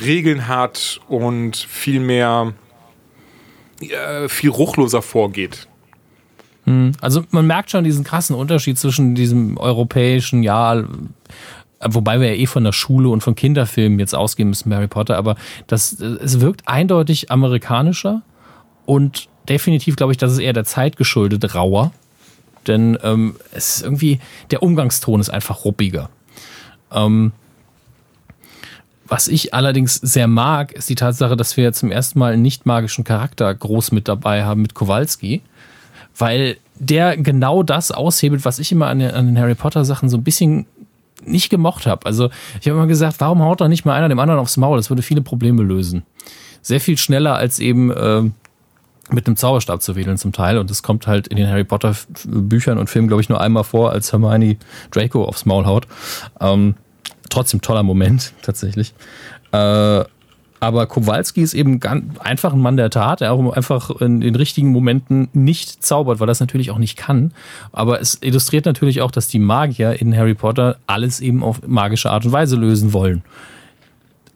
[0.00, 2.54] Regeln hat und viel mehr
[3.80, 5.68] äh, viel ruchloser vorgeht.
[6.64, 10.84] Hm, also man merkt schon diesen krassen Unterschied zwischen diesem europäischen, ja,
[11.80, 15.16] wobei wir ja eh von der Schule und von Kinderfilmen jetzt ausgehen müssen, Harry Potter,
[15.16, 18.22] aber das, es wirkt eindeutig amerikanischer
[18.86, 21.92] und definitiv glaube ich, dass es eher der Zeit geschuldet rauer.
[22.66, 26.08] Denn ähm, es ist irgendwie, der Umgangston ist einfach ruppiger.
[26.90, 27.32] Ähm,
[29.14, 32.66] was ich allerdings sehr mag, ist die Tatsache, dass wir zum ersten Mal einen nicht
[32.66, 35.40] magischen Charakter groß mit dabei haben mit Kowalski,
[36.18, 40.08] weil der genau das aushebelt, was ich immer an den, an den Harry Potter Sachen
[40.08, 40.66] so ein bisschen
[41.24, 42.04] nicht gemocht habe.
[42.06, 42.28] Also
[42.60, 44.78] ich habe immer gesagt, warum haut da nicht mal einer dem anderen aufs Maul?
[44.78, 46.02] Das würde viele Probleme lösen.
[46.60, 48.22] Sehr viel schneller als eben äh,
[49.10, 50.58] mit einem Zauberstab zu wedeln zum Teil.
[50.58, 53.62] Und das kommt halt in den Harry Potter Büchern und Filmen, glaube ich, nur einmal
[53.62, 54.56] vor, als Hermione
[54.90, 55.86] Draco aufs Maul haut.
[56.40, 56.74] Ähm,
[57.30, 58.94] trotzdem toller Moment, tatsächlich.
[59.52, 60.04] Äh,
[60.60, 64.34] aber Kowalski ist eben ganz einfach ein Mann der Tat, der auch einfach in den
[64.34, 67.32] richtigen Momenten nicht zaubert, weil er das natürlich auch nicht kann.
[67.70, 72.10] Aber es illustriert natürlich auch, dass die Magier in Harry Potter alles eben auf magische
[72.10, 73.22] Art und Weise lösen wollen.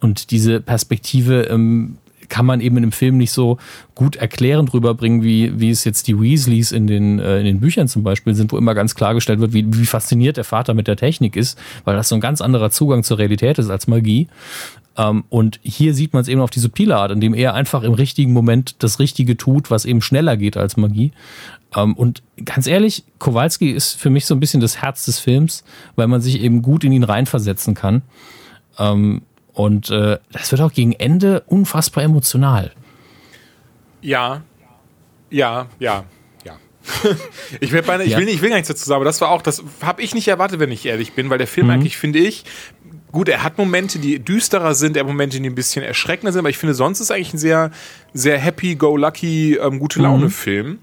[0.01, 1.97] Und diese Perspektive ähm,
[2.29, 3.59] kann man eben in dem Film nicht so
[3.95, 7.89] gut erklärend rüberbringen, wie, wie es jetzt die Weasleys in den, äh, in den Büchern
[7.89, 10.97] zum Beispiel sind, wo immer ganz klargestellt wird, wie, wie fasziniert der Vater mit der
[10.97, 14.29] Technik ist, weil das so ein ganz anderer Zugang zur Realität ist als Magie.
[14.97, 17.93] Ähm, und hier sieht man es eben auf die subtile Art, indem er einfach im
[17.93, 21.13] richtigen Moment das Richtige tut, was eben schneller geht als Magie.
[21.75, 25.65] Ähm, und ganz ehrlich, Kowalski ist für mich so ein bisschen das Herz des Films,
[25.97, 28.03] weil man sich eben gut in ihn reinversetzen kann.
[28.79, 29.23] Ähm,
[29.59, 32.71] und äh, das wird auch gegen Ende unfassbar emotional.
[34.01, 34.43] Ja,
[35.31, 36.05] ja, ja,
[36.45, 36.57] ja.
[37.61, 39.43] ich, beinahe, ich, will nicht, ich will gar nichts dazu sagen, aber das war auch,
[39.43, 41.73] das habe ich nicht erwartet, wenn ich ehrlich bin, weil der Film mhm.
[41.73, 42.45] eigentlich, finde ich,
[43.11, 46.39] gut, er hat Momente, die düsterer sind, er hat Momente, die ein bisschen erschreckender sind,
[46.39, 47.73] aber ich finde, sonst ist eigentlich ein sehr,
[48.15, 50.69] sehr happy-go-lucky, ähm, gute Laune-Film.
[50.69, 50.79] Mhm.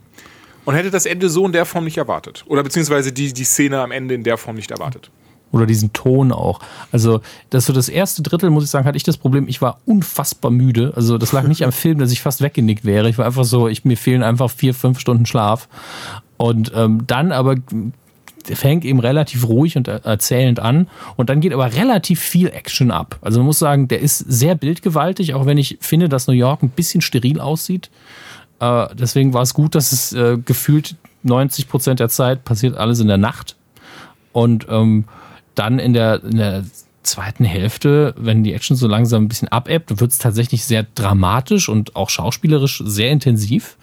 [0.65, 2.43] Und hätte das Ende so in der Form nicht erwartet.
[2.47, 5.11] Oder beziehungsweise die, die Szene am Ende in der Form nicht erwartet.
[5.55, 6.59] Oder diesen Ton auch.
[6.91, 9.79] Also, das so das erste Drittel, muss ich sagen, hatte ich das Problem, ich war
[9.85, 10.91] unfassbar müde.
[10.97, 13.07] Also, das lag nicht am Film, dass ich fast weggenickt wäre.
[13.07, 15.69] Ich war einfach so, ich, mir fehlen einfach vier, fünf Stunden Schlaf.
[16.35, 17.55] Und ähm, dann aber
[18.53, 23.17] fängt eben relativ ruhig und erzählend an und dann geht aber relativ viel Action ab.
[23.21, 26.61] Also man muss sagen, der ist sehr bildgewaltig, auch wenn ich finde, dass New York
[26.61, 27.89] ein bisschen steril aussieht.
[28.59, 32.99] Äh, deswegen war es gut, dass es äh, gefühlt 90 Prozent der Zeit passiert alles
[32.99, 33.55] in der Nacht.
[34.31, 35.05] Und ähm,
[35.55, 36.63] dann in der, in der
[37.03, 41.69] zweiten Hälfte, wenn die Action so langsam ein bisschen abebbt, wird es tatsächlich sehr dramatisch
[41.69, 43.77] und auch schauspielerisch sehr intensiv.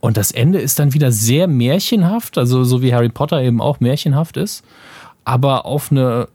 [0.00, 3.80] Und das Ende ist dann wieder sehr märchenhaft, also so wie Harry Potter eben auch
[3.80, 4.64] märchenhaft ist,
[5.24, 6.28] aber auf eine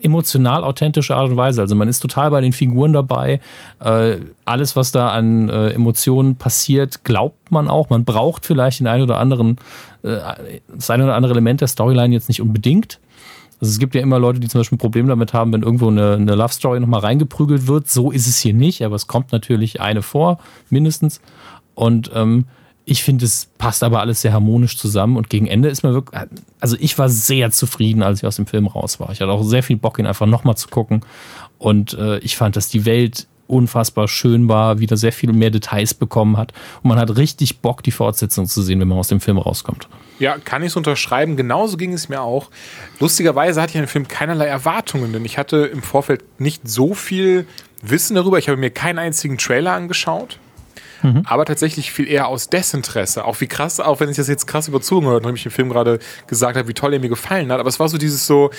[0.00, 1.60] emotional authentische Art und Weise.
[1.60, 3.40] Also man ist total bei den Figuren dabei.
[3.80, 7.90] Äh, alles, was da an äh, Emotionen passiert, glaubt man auch.
[7.90, 9.56] Man braucht vielleicht den einen oder anderen,
[10.02, 10.18] äh,
[10.72, 13.00] das eine oder andere Element der Storyline jetzt nicht unbedingt.
[13.60, 15.88] Also es gibt ja immer Leute, die zum Beispiel ein Problem damit haben, wenn irgendwo
[15.88, 17.88] eine, eine Love Story nochmal reingeprügelt wird.
[17.88, 20.38] So ist es hier nicht, aber es kommt natürlich eine vor,
[20.70, 21.20] mindestens.
[21.74, 22.44] Und ähm,
[22.90, 26.18] ich finde, es passt aber alles sehr harmonisch zusammen und gegen Ende ist man wirklich,
[26.58, 29.10] also ich war sehr zufrieden, als ich aus dem Film raus war.
[29.12, 31.02] Ich hatte auch sehr viel Bock, ihn einfach nochmal zu gucken
[31.58, 35.92] und äh, ich fand, dass die Welt unfassbar schön war, wieder sehr viel mehr Details
[35.92, 39.20] bekommen hat und man hat richtig Bock, die Fortsetzung zu sehen, wenn man aus dem
[39.20, 39.86] Film rauskommt.
[40.18, 41.36] Ja, kann ich es unterschreiben.
[41.36, 42.50] Genauso ging es mir auch.
[43.00, 46.94] Lustigerweise hatte ich an den Film keinerlei Erwartungen, denn ich hatte im Vorfeld nicht so
[46.94, 47.46] viel
[47.82, 48.38] Wissen darüber.
[48.38, 50.38] Ich habe mir keinen einzigen Trailer angeschaut
[51.02, 51.22] mhm.
[51.24, 53.24] aber tatsächlich viel eher aus Desinteresse.
[53.24, 55.68] Auch wie krass, auch wenn ich das jetzt krass überzogen habe, nachdem ich im Film
[55.68, 58.50] gerade gesagt habe, wie toll er mir gefallen hat, aber es war so dieses so,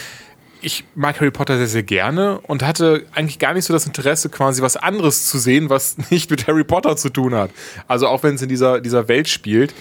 [0.61, 4.29] ich mag Harry Potter sehr, sehr gerne und hatte eigentlich gar nicht so das Interesse,
[4.29, 7.51] quasi was anderes zu sehen, was nicht mit Harry Potter zu tun hat.
[7.87, 9.73] Also auch wenn es in dieser, dieser Welt spielt.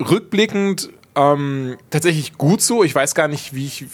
[0.00, 2.84] Rückblickend ähm, tatsächlich gut so.
[2.84, 3.86] Ich weiß gar nicht, wie ich,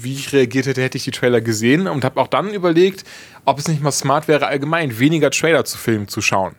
[0.00, 3.04] wie ich reagiert hätte, hätte ich die Trailer gesehen und habe auch dann überlegt,
[3.44, 6.54] ob es nicht mal smart wäre, allgemein weniger Trailer zu Filmen zu schauen.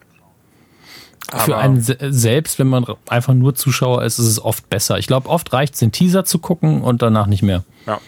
[1.34, 5.00] Für einen selbst, wenn man einfach nur Zuschauer ist, ist es oft besser.
[5.00, 7.64] Ich glaube, oft reicht es, den Teaser zu gucken und danach nicht mehr.
[7.88, 8.00] Ja.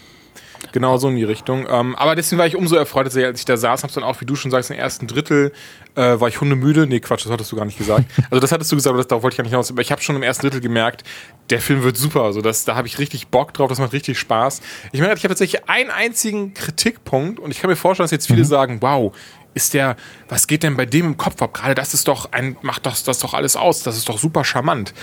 [0.71, 1.65] Genau so in die Richtung.
[1.69, 4.25] Ähm, aber deswegen war ich umso erfreut, als ich da saß, hab's dann auch, wie
[4.25, 5.51] du schon sagst, im ersten Drittel
[5.97, 6.85] äh, war ich hundemüde.
[6.85, 8.05] Nee, Quatsch, das hattest du gar nicht gesagt.
[8.29, 9.71] Also das hattest du gesagt, aber das, darauf wollte ich gar nicht hinaus.
[9.71, 11.03] Aber ich habe schon im ersten Drittel gemerkt,
[11.49, 12.23] der Film wird super.
[12.23, 14.61] Also das, da habe ich richtig Bock drauf, das macht richtig Spaß.
[14.91, 18.27] Ich meine, ich habe tatsächlich einen einzigen Kritikpunkt und ich kann mir vorstellen, dass jetzt
[18.27, 18.47] viele mhm.
[18.47, 19.15] sagen, wow,
[19.53, 19.95] ist der,
[20.29, 21.53] was geht denn bei dem im Kopf ab?
[21.53, 23.81] Gerade das ist doch ein, macht das, das doch alles aus.
[23.83, 24.93] Das ist doch super charmant.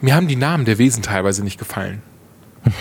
[0.00, 2.02] Mir haben die Namen der Wesen teilweise nicht gefallen.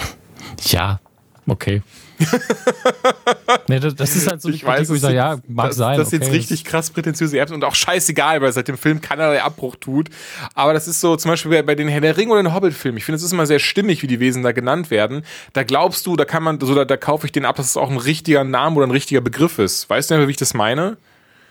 [0.66, 1.00] Ja,
[1.48, 1.82] okay.
[3.68, 5.78] nee, das, das, ist halt so ich Kritik, weiß, wo ich sage, ja, mag das,
[5.78, 5.98] sein.
[5.98, 6.24] Das ist okay.
[6.24, 10.10] jetzt richtig krass prätentiöse Erbsen und auch scheißegal, weil seit dem Film keinerlei Abbruch tut.
[10.54, 12.98] Aber das ist so zum Beispiel bei den Herr der Ring oder den Hobbit-Filmen.
[12.98, 15.24] Ich finde, es ist immer sehr stimmig, wie die Wesen da genannt werden.
[15.54, 17.78] Da glaubst du, da kann man, so da, da kaufe ich den ab, dass es
[17.78, 19.90] auch ein richtiger Name oder ein richtiger Begriff ist.
[19.90, 20.98] Weißt du, wie ich das meine?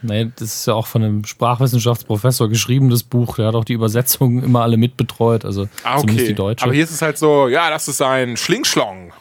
[0.02, 3.36] Nee, das ist ja auch von einem Sprachwissenschaftsprofessor geschrieben, das Buch.
[3.36, 6.00] Der hat auch die Übersetzungen immer alle mitbetreut, also ah, okay.
[6.00, 6.64] zumindest die deutsche.
[6.64, 9.12] Aber hier ist es halt so, ja, das ist ein Schlingschlong.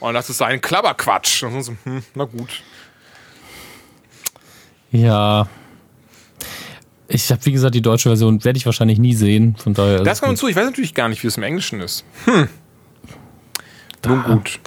[0.00, 1.42] Und das ist ein Klabberquatsch.
[1.42, 2.62] Und so, hm, na gut.
[4.90, 5.48] Ja.
[7.08, 9.56] Ich habe, wie gesagt, die deutsche Version werde ich wahrscheinlich nie sehen.
[9.56, 10.02] Von daher.
[10.02, 10.48] Das kommt zu.
[10.48, 12.04] Ich weiß natürlich gar nicht, wie es im Englischen ist.
[12.24, 12.48] Hm.
[14.02, 14.60] Da, Nun gut.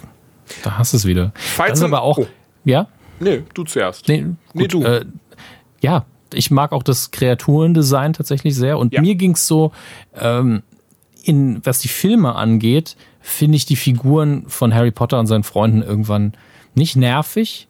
[0.63, 1.31] Da hast du es wieder.
[1.35, 2.17] Falls das ist aber auch.
[2.17, 2.27] Oh.
[2.63, 2.87] Ja?
[3.19, 4.07] Nee, du zuerst.
[4.07, 4.83] Nee, gut, nee du.
[4.83, 5.05] Äh,
[5.81, 8.77] ja, ich mag auch das Kreaturendesign tatsächlich sehr.
[8.77, 9.01] Und ja.
[9.01, 9.71] mir ging es so,
[10.15, 10.63] ähm,
[11.23, 15.81] in, was die Filme angeht, finde ich die Figuren von Harry Potter und seinen Freunden
[15.81, 16.33] irgendwann
[16.75, 17.67] nicht nervig.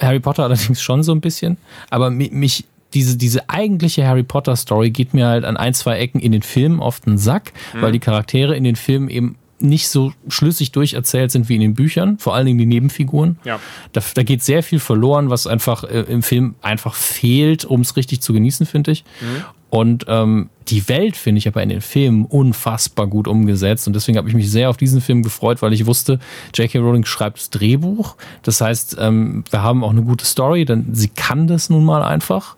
[0.00, 1.56] Harry Potter allerdings schon so ein bisschen.
[1.90, 6.20] Aber mich, diese, diese eigentliche Harry Potter Story geht mir halt an ein, zwei Ecken
[6.20, 7.82] in den Filmen oft einen Sack, mhm.
[7.82, 11.74] weil die Charaktere in den Filmen eben nicht so schlüssig durcherzählt sind wie in den
[11.74, 13.38] Büchern, vor allen Dingen die Nebenfiguren.
[13.44, 13.60] Ja.
[13.92, 17.96] Da, da geht sehr viel verloren, was einfach äh, im Film einfach fehlt, um es
[17.96, 19.04] richtig zu genießen, finde ich.
[19.20, 19.44] Mhm.
[19.72, 23.86] Und ähm, die Welt finde ich aber in den Filmen unfassbar gut umgesetzt.
[23.86, 26.18] Und deswegen habe ich mich sehr auf diesen Film gefreut, weil ich wusste,
[26.52, 26.78] J.K.
[26.78, 28.16] Rowling schreibt das Drehbuch.
[28.42, 32.02] Das heißt, ähm, wir haben auch eine gute Story, denn sie kann das nun mal
[32.02, 32.54] einfach.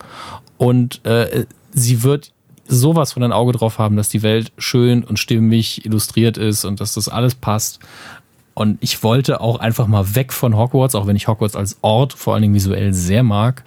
[0.59, 2.33] Und äh, sie wird
[2.67, 6.81] sowas von ein Auge drauf haben, dass die Welt schön und stimmig illustriert ist und
[6.81, 7.79] dass das alles passt.
[8.55, 12.13] Und ich wollte auch einfach mal weg von Hogwarts, auch wenn ich Hogwarts als Ort
[12.13, 13.63] vor allen Dingen visuell sehr mag.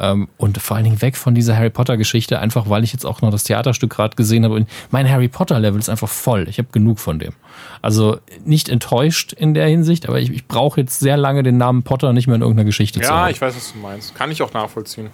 [0.00, 3.22] Ähm, und vor allen Dingen weg von dieser Harry Potter-Geschichte, einfach weil ich jetzt auch
[3.22, 4.54] noch das Theaterstück gerade gesehen habe.
[4.54, 6.48] Und mein Harry Potter-Level ist einfach voll.
[6.48, 7.32] Ich habe genug von dem.
[7.80, 11.82] Also nicht enttäuscht in der Hinsicht, aber ich, ich brauche jetzt sehr lange den Namen
[11.84, 13.30] Potter nicht mehr in irgendeiner Geschichte Ja, zu haben.
[13.30, 14.14] ich weiß, was du meinst.
[14.14, 15.10] Kann ich auch nachvollziehen.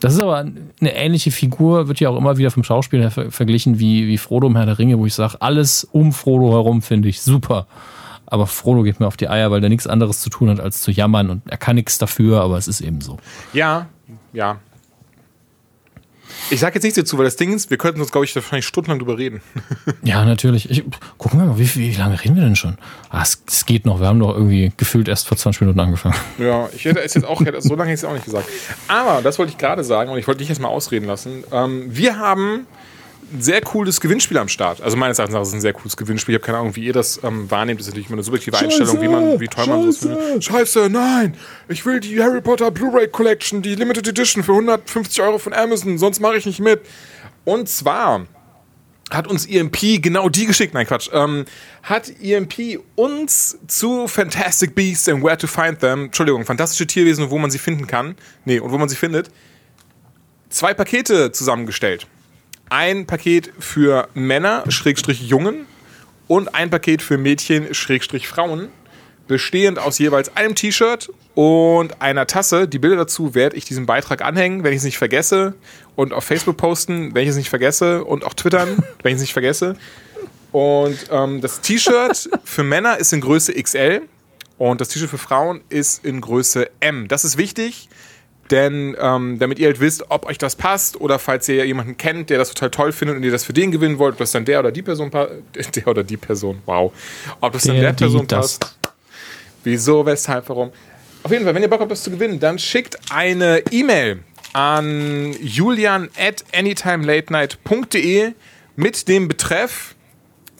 [0.00, 3.32] Das ist aber eine ähnliche Figur, wird ja auch immer wieder vom Schauspieler her ver
[3.32, 6.82] verglichen wie, wie Frodo im Herr der Ringe, wo ich sage, alles um Frodo herum
[6.82, 7.66] finde ich super.
[8.30, 10.82] Aber Frodo geht mir auf die Eier, weil der nichts anderes zu tun hat, als
[10.82, 13.18] zu jammern und er kann nichts dafür, aber es ist eben so.
[13.52, 13.86] Ja,
[14.32, 14.58] ja.
[16.50, 18.66] Ich sag jetzt nichts dazu, weil das Ding ist, wir könnten uns, glaube ich, wahrscheinlich
[18.66, 19.40] stundenlang drüber reden.
[20.02, 20.70] Ja, natürlich.
[20.70, 20.84] Ich,
[21.18, 22.78] gucken wir mal, wie, wie lange reden wir denn schon?
[23.10, 24.00] Ah, es, es geht noch.
[24.00, 26.14] Wir haben doch irgendwie gefühlt erst vor 20 Minuten angefangen.
[26.38, 28.48] Ja, ich hätte es jetzt auch, so lange hätte ich es auch nicht gesagt.
[28.86, 31.44] Aber, das wollte ich gerade sagen und ich wollte dich jetzt mal ausreden lassen.
[31.50, 32.66] Ähm, wir haben
[33.32, 34.80] ein sehr cooles Gewinnspiel am Start.
[34.80, 36.34] Also meines Erachtens ist es ein sehr cooles Gewinnspiel.
[36.34, 37.78] Ich habe keine Ahnung, wie ihr das ähm, wahrnehmt.
[37.78, 40.44] Das ist natürlich immer eine subjektive Einstellung, wie, man, wie toll man so findet.
[40.44, 41.36] Scheiße, nein!
[41.68, 45.98] Ich will die Harry Potter Blu-ray Collection, die Limited Edition für 150 Euro von Amazon,
[45.98, 46.80] sonst mache ich nicht mit.
[47.44, 48.26] Und zwar
[49.10, 51.44] hat uns EMP genau die geschickt, nein Quatsch, ähm,
[51.82, 57.30] hat EMP uns zu Fantastic Beasts and Where to Find Them, Entschuldigung, fantastische Tierwesen und
[57.30, 59.30] wo man sie finden kann, nee, und wo man sie findet,
[60.50, 62.06] zwei Pakete zusammengestellt.
[62.70, 65.66] Ein Paket für Männer, Schrägstrich Jungen
[66.26, 68.68] und ein Paket für Mädchen, Schrägstrich Frauen,
[69.26, 72.68] bestehend aus jeweils einem T-Shirt und einer Tasse.
[72.68, 75.54] Die Bilder dazu werde ich diesem Beitrag anhängen, wenn ich es nicht vergesse.
[75.96, 78.04] Und auf Facebook posten, wenn ich es nicht vergesse.
[78.04, 79.76] Und auch twittern, wenn ich es nicht vergesse.
[80.52, 84.02] Und ähm, das T-Shirt für Männer ist in Größe XL
[84.58, 87.06] und das T-Shirt für Frauen ist in Größe M.
[87.08, 87.88] Das ist wichtig,
[88.50, 92.30] denn ähm, damit ihr halt wisst, ob euch das passt oder falls ihr jemanden kennt,
[92.30, 94.44] der das total toll findet und ihr das für den gewinnen wollt, ob das dann
[94.44, 95.32] der oder die Person passt.
[95.76, 96.92] Der oder die Person, wow.
[97.40, 98.58] Ob das dann Der, der die, Person das.
[98.58, 98.78] passt.
[99.64, 100.70] Wieso, weshalb, warum?
[101.22, 104.20] Auf jeden Fall, wenn ihr Bock habt, das zu gewinnen, dann schickt eine E-Mail
[104.52, 108.32] an julian at anytimelatenight.de
[108.76, 109.94] mit dem Betreff.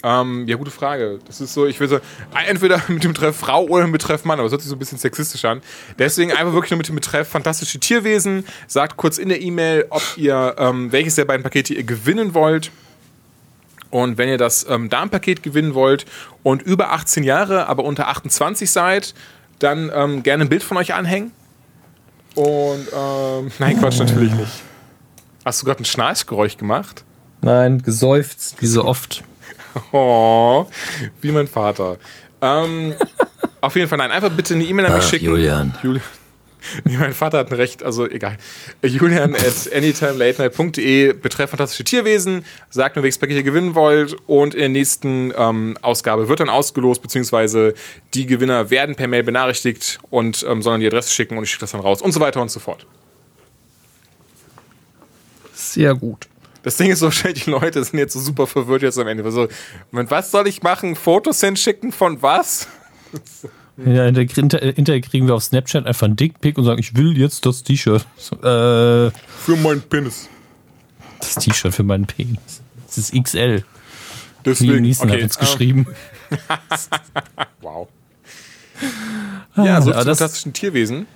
[0.02, 1.18] Ähm, ja, gute Frage.
[1.26, 1.98] Das ist so, ich will so,
[2.46, 4.76] entweder mit dem Betreff Frau oder mit dem Betreff Mann, aber es hört sich so
[4.76, 5.60] ein bisschen sexistisch an.
[5.98, 8.44] Deswegen einfach wirklich nur mit dem Betreff fantastische Tierwesen.
[8.66, 12.70] Sagt kurz in der E-Mail, ob ihr, ähm, welches der beiden Pakete ihr gewinnen wollt.
[13.90, 16.04] Und wenn ihr das ähm, Darmpaket gewinnen wollt
[16.42, 19.14] und über 18 Jahre, aber unter 28 seid,
[19.58, 21.32] dann ähm, gerne ein Bild von euch anhängen.
[22.34, 24.62] Und ähm, nein, Quatsch, natürlich nicht.
[25.44, 27.04] Hast du gerade ein Schnarchgeräusch gemacht?
[27.40, 29.24] Nein, geseufzt, wie so oft.
[29.92, 30.66] Oh,
[31.20, 31.98] wie mein Vater.
[32.40, 32.94] Ähm,
[33.60, 35.26] auf jeden Fall, nein, einfach bitte eine E-Mail an mich schicken.
[35.26, 35.74] Julian.
[35.82, 36.02] Julian.
[36.84, 38.36] Nee, mein Vater hat ein Recht, also egal.
[38.82, 42.44] Julian at anytimelatenight.de betreff fantastische Tierwesen.
[42.70, 44.16] Sagt nur, welches Paket ihr gewinnen wollt.
[44.26, 47.74] Und in der nächsten ähm, Ausgabe wird dann ausgelost, beziehungsweise
[48.14, 51.60] die Gewinner werden per Mail benachrichtigt und ähm, sollen die Adresse schicken und ich schicke
[51.60, 52.86] das dann raus und so weiter und so fort.
[55.54, 56.28] Sehr gut.
[56.62, 59.24] Das Ding ist so wahrscheinlich, die Leute sind jetzt so super verwirrt jetzt am Ende.
[59.24, 59.48] Also,
[59.90, 60.96] Moment, was soll ich machen?
[60.96, 62.68] Fotos hinschicken von was?
[63.86, 67.62] Ja, hinterher kriegen wir auf Snapchat einfach einen Dickpick und sagen, ich will jetzt das
[67.62, 68.04] T-Shirt.
[68.16, 70.28] So, Äh, Für meinen Penis.
[71.20, 72.60] das T-Shirt für meinen Penis.
[72.88, 73.38] Das ist XL.
[73.48, 73.64] Liam
[74.44, 74.90] Deswegen.
[74.98, 75.86] Hat okay, uns ähm, geschrieben.
[77.60, 77.86] Wow.
[79.56, 81.06] Ja, so aber zu das- fantastischen Tierwesen.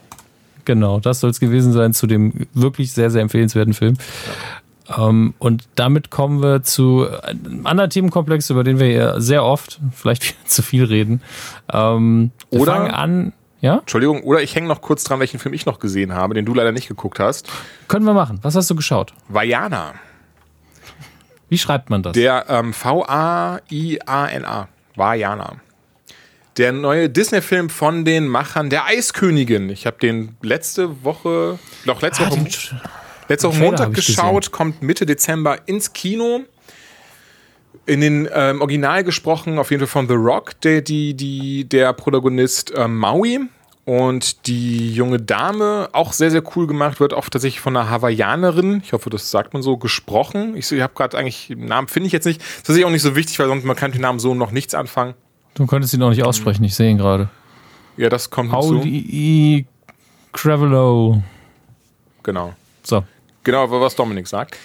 [0.64, 3.98] Genau, das soll es gewesen sein zu dem wirklich sehr, sehr empfehlenswerten Film.
[4.98, 9.81] Ähm, und damit kommen wir zu einem anderen Themenkomplex, über den wir ja sehr oft,
[9.94, 11.22] vielleicht viel zu viel reden.
[11.72, 13.33] Ähm, wir Oder- fangen an.
[13.61, 16.44] Ja, Entschuldigung, oder ich hänge noch kurz dran, welchen Film ich noch gesehen habe, den
[16.44, 17.46] du leider nicht geguckt hast.
[17.87, 18.40] können wir machen.
[18.42, 19.12] Was hast du geschaut?
[19.28, 19.92] Vajana.
[21.48, 22.12] Wie schreibt man das?
[22.14, 24.68] Der ähm, V-A-I-A-N-A.
[24.96, 25.52] Vajana.
[26.57, 29.70] Der neue Disney-Film von den Machern der Eiskönigin.
[29.70, 32.81] Ich habe den letzte Woche, doch letzte Ah, Woche, den-
[33.29, 36.41] letzte Woche Montag geschaut, kommt Mitte Dezember ins Kino.
[37.85, 41.93] In den ähm, Original gesprochen, auf jeden Fall von The Rock, der, die, die, der
[41.93, 43.41] Protagonist ähm, Maui.
[43.85, 48.81] Und die junge Dame, auch sehr, sehr cool gemacht, wird auch tatsächlich von einer Hawaiianerin,
[48.85, 50.57] ich hoffe, das sagt man so, gesprochen.
[50.57, 52.41] Ich, ich habe gerade eigentlich, den Namen finde ich jetzt nicht.
[52.41, 54.35] Das ist tatsächlich auch nicht so wichtig, weil sonst man kann mit dem Namen so
[54.35, 55.15] noch nichts anfangen.
[55.55, 57.29] Du konntest ihn noch nicht aussprechen, ich sehe ihn gerade.
[57.97, 58.79] Ja, das kommt hinzu.
[58.79, 59.67] Pauli
[60.33, 61.23] Cravelo.
[62.23, 62.55] Genau.
[62.83, 63.05] So.
[63.45, 64.57] Genau, was Dominik sagt.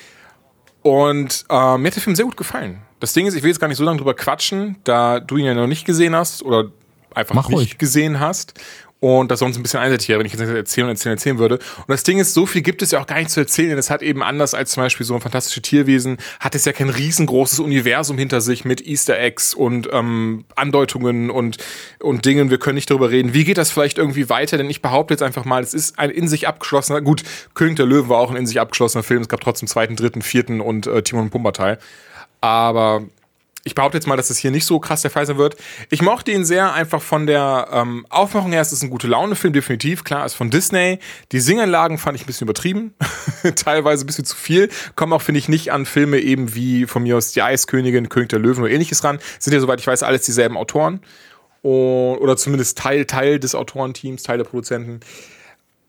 [0.84, 2.82] Und äh, mir hat der Film sehr gut gefallen.
[3.00, 5.46] Das Ding ist, ich will jetzt gar nicht so lange drüber quatschen, da du ihn
[5.46, 6.70] ja noch nicht gesehen hast oder
[7.14, 7.78] einfach Mach nicht ruhig.
[7.78, 8.54] gesehen hast.
[9.00, 11.56] Und das sonst ein bisschen einseitig wäre, wenn ich jetzt erzählen, erzählen, erzählen würde.
[11.56, 13.78] Und das Ding ist, so viel gibt es ja auch gar nicht zu erzählen, denn
[13.78, 16.90] es hat eben anders als zum Beispiel so ein fantastisches Tierwesen, hat es ja kein
[16.90, 21.58] riesengroßes Universum hinter sich mit Easter Eggs und ähm, Andeutungen und,
[22.00, 22.50] und Dingen.
[22.50, 23.34] Wir können nicht darüber reden.
[23.34, 24.58] Wie geht das vielleicht irgendwie weiter?
[24.58, 27.86] Denn ich behaupte jetzt einfach mal, es ist ein in sich abgeschlossener, gut, König der
[27.86, 29.22] Löwen war auch ein in sich abgeschlossener Film.
[29.22, 31.78] Es gab trotzdem zweiten, dritten, vierten und äh, Timon und Pumba Teil.
[32.42, 33.04] Aber
[33.68, 35.58] ich behaupte jetzt mal, dass es hier nicht so krass der Fall sein wird.
[35.90, 38.62] Ich mochte ihn sehr einfach von der ähm, Aufmachung her.
[38.62, 40.04] Es ist ein gute Laune-Film, definitiv.
[40.04, 41.00] Klar, ist von Disney.
[41.32, 42.96] Die Singanlagen fand ich ein bisschen übertrieben.
[43.56, 44.70] Teilweise ein bisschen zu viel.
[44.96, 48.30] Kommen auch, finde ich, nicht an Filme eben wie von mir aus Die Eiskönigin, König
[48.30, 49.20] der Löwen oder ähnliches ran.
[49.38, 51.02] Sind ja, soweit ich weiß, alles dieselben Autoren.
[51.62, 55.02] Und, oder zumindest Teil, Teil des Autorenteams, Teil der Produzenten.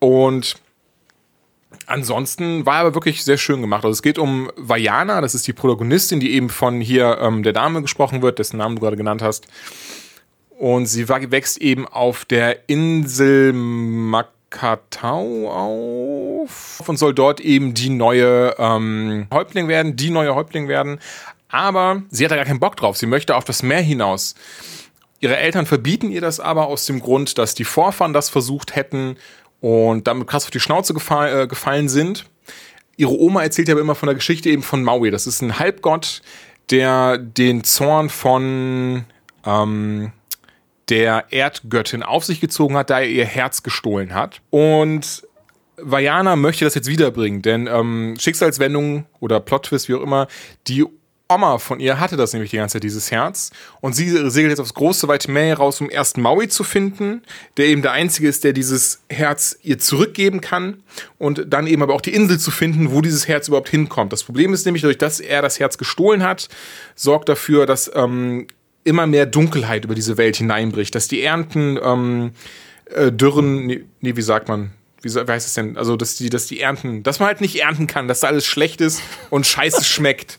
[0.01, 0.57] Und
[1.87, 3.85] Ansonsten war er aber wirklich sehr schön gemacht.
[3.85, 7.53] Also es geht um Vajana, das ist die Protagonistin, die eben von hier ähm, der
[7.53, 9.47] Dame gesprochen wird, dessen Namen du gerade genannt hast.
[10.59, 18.55] Und sie wächst eben auf der Insel Makatau auf und soll dort eben die neue
[18.59, 20.99] ähm, Häuptling werden, die neue Häuptling werden.
[21.49, 22.97] Aber sie hat da gar keinen Bock drauf.
[22.97, 24.35] Sie möchte auf das Meer hinaus.
[25.21, 29.17] Ihre Eltern verbieten ihr das aber aus dem Grund, dass die Vorfahren das versucht hätten
[29.61, 32.27] und damit krass auf die Schnauze äh, gefallen sind.
[32.97, 35.11] Ihre Oma erzählt ja immer von der Geschichte eben von Maui.
[35.11, 36.23] Das ist ein Halbgott,
[36.71, 39.05] der den Zorn von
[39.45, 40.13] ähm,
[40.89, 44.41] der Erdgöttin auf sich gezogen hat, da er ihr Herz gestohlen hat.
[44.51, 45.23] Und
[45.77, 50.27] Vajana möchte das jetzt wiederbringen, denn ähm, Schicksalswendungen oder Plot-Twist, wie auch immer,
[50.67, 50.85] die
[51.31, 53.51] Oma von ihr hatte das nämlich die ganze Zeit, dieses Herz.
[53.83, 57.23] Und sie segelt jetzt aufs große, weite Meer raus, um erst Maui zu finden,
[57.59, 60.83] der eben der Einzige ist, der dieses Herz ihr zurückgeben kann.
[61.19, 64.11] Und dann eben aber auch die Insel zu finden, wo dieses Herz überhaupt hinkommt.
[64.11, 66.49] Das Problem ist nämlich, dadurch, dass er das Herz gestohlen hat,
[66.95, 68.47] sorgt dafür, dass ähm,
[68.85, 70.95] immer mehr Dunkelheit über diese Welt hineinbricht.
[70.95, 72.31] Dass die Ernten, ähm,
[72.87, 74.71] äh, Dürren, nee, nee, wie sagt man?
[75.03, 75.77] wie, heißt es denn?
[75.77, 78.47] Also, dass die, dass die ernten, dass man halt nicht ernten kann, dass da alles
[78.47, 80.39] schlecht ist und scheiße schmeckt.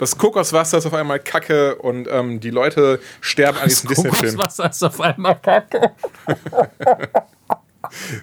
[0.00, 4.34] Das Kokoswasser ist auf einmal Kacke und ähm, die Leute sterben an diesem Disney-Film.
[4.34, 5.92] Kokoswasser ist auf einmal Kacke.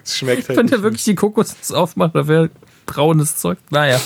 [0.02, 0.58] es schmeckt halt.
[0.58, 2.50] Wenn der wirklich die Kokosnuss aufmacht, da wäre
[2.84, 3.58] braunes Zeug.
[3.70, 4.00] Naja.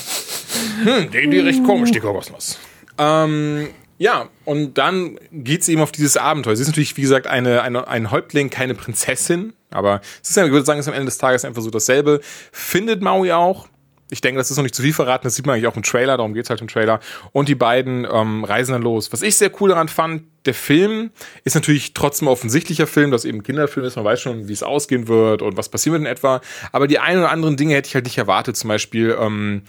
[0.84, 2.58] Hm, die, die riecht komisch, die Kokosnuss.
[2.98, 6.54] Ähm, ja, und dann geht sie eben auf dieses Abenteuer.
[6.56, 9.54] Sie ist natürlich, wie gesagt, eine, eine, ein Häuptling, keine Prinzessin.
[9.70, 11.70] Aber es ist ja, ich würde sagen, es ist am Ende des Tages einfach so
[11.70, 12.20] dasselbe.
[12.52, 13.68] Findet Maui auch,
[14.12, 15.82] ich denke, das ist noch nicht zu viel verraten, das sieht man eigentlich auch im
[15.82, 17.00] Trailer, darum geht es halt im Trailer.
[17.32, 19.10] Und die beiden ähm, reisen dann los.
[19.10, 21.10] Was ich sehr cool daran fand, der Film
[21.44, 25.08] ist natürlich trotzdem offensichtlicher Film, dass eben Kinderfilm ist, man weiß schon, wie es ausgehen
[25.08, 26.42] wird und was passiert in etwa.
[26.72, 29.62] Aber die ein oder anderen Dinge hätte ich halt nicht erwartet, zum Beispiel, ähm,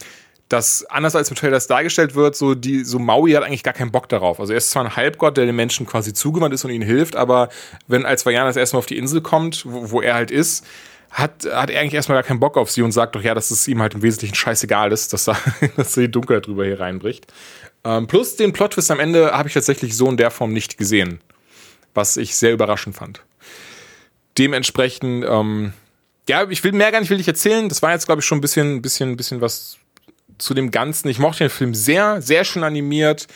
[0.50, 3.72] dass anders als im Trailer das dargestellt wird, so die so Maui hat eigentlich gar
[3.72, 4.40] keinen Bock darauf.
[4.40, 7.16] Also er ist zwar ein Halbgott, der den Menschen quasi zugewandt ist und ihnen hilft,
[7.16, 7.48] aber
[7.86, 10.66] wenn als Vajana das erstmal auf die Insel kommt, wo, wo er halt ist,
[11.14, 13.52] hat, hat er eigentlich erstmal gar keinen Bock auf sie und sagt doch ja, dass
[13.52, 15.38] es ihm halt im Wesentlichen scheißegal ist, dass da,
[15.76, 17.32] dass die Dunkelheit drüber hier reinbricht.
[17.84, 21.20] Ähm, plus den Plot-Twist am Ende habe ich tatsächlich so in der Form nicht gesehen,
[21.94, 23.22] was ich sehr überraschend fand.
[24.36, 25.72] Dementsprechend, ähm,
[26.28, 27.68] ja, ich will mehr gar nicht will ich erzählen.
[27.68, 29.78] Das war jetzt, glaube ich, schon ein bisschen, bisschen, bisschen was
[30.38, 31.08] zu dem Ganzen.
[31.08, 33.28] Ich mochte den Film sehr, sehr schön animiert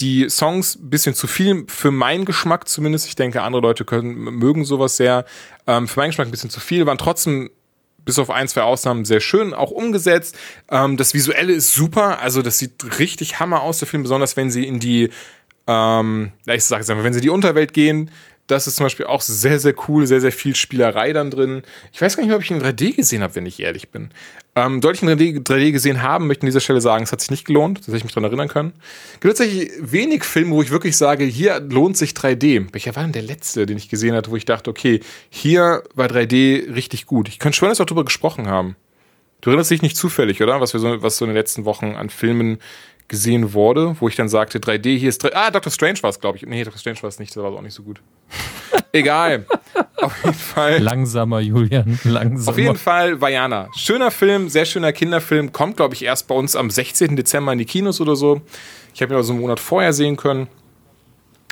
[0.00, 3.06] die Songs ein bisschen zu viel für meinen Geschmack zumindest.
[3.06, 5.24] Ich denke, andere Leute können, mögen sowas sehr.
[5.66, 7.50] Ähm, für meinen Geschmack ein bisschen zu viel, waren trotzdem
[8.04, 10.36] bis auf ein, zwei Ausnahmen sehr schön auch umgesetzt.
[10.70, 14.50] Ähm, das Visuelle ist super, also das sieht richtig Hammer aus, der Film, besonders wenn
[14.50, 15.10] sie in die,
[15.66, 18.10] ähm, ich sage es einfach, wenn sie in die Unterwelt gehen,
[18.46, 21.62] das ist zum Beispiel auch sehr, sehr cool, sehr, sehr viel Spielerei dann drin.
[21.92, 23.90] Ich weiß gar nicht mehr, ob ich ihn in 3D gesehen habe, wenn ich ehrlich
[23.90, 24.08] bin.
[24.58, 27.20] Ähm, sollte ich in 3D, gesehen haben, möchte ich an dieser Stelle sagen, es hat
[27.20, 28.72] sich nicht gelohnt, dass ich mich daran erinnern können.
[29.14, 32.66] Es gibt tatsächlich wenig Filme, wo ich wirklich sage, hier lohnt sich 3D.
[32.72, 36.08] Welcher war denn der letzte, den ich gesehen hatte, wo ich dachte, okay, hier war
[36.08, 37.28] 3D richtig gut.
[37.28, 38.74] Ich könnte schon, dass wir darüber gesprochen haben.
[39.40, 40.60] Du erinnerst dich nicht zufällig, oder?
[40.60, 42.58] Was wir so, was so in den letzten Wochen an Filmen
[43.08, 45.32] gesehen wurde, wo ich dann sagte, 3D, hier ist 3D.
[45.34, 46.46] Ah, Doctor Strange war es, glaube ich.
[46.46, 48.00] Nee, Doctor Strange war es nicht, das war auch nicht so gut.
[48.92, 49.46] Egal.
[49.96, 50.78] Auf jeden Fall.
[50.78, 52.50] Langsamer, Julian, langsamer.
[52.50, 53.68] Auf jeden Fall Vajana.
[53.76, 55.52] Schöner Film, sehr schöner Kinderfilm.
[55.52, 57.16] Kommt, glaube ich, erst bei uns am 16.
[57.16, 58.42] Dezember in die Kinos oder so.
[58.94, 60.48] Ich habe ihn also einen Monat vorher sehen können.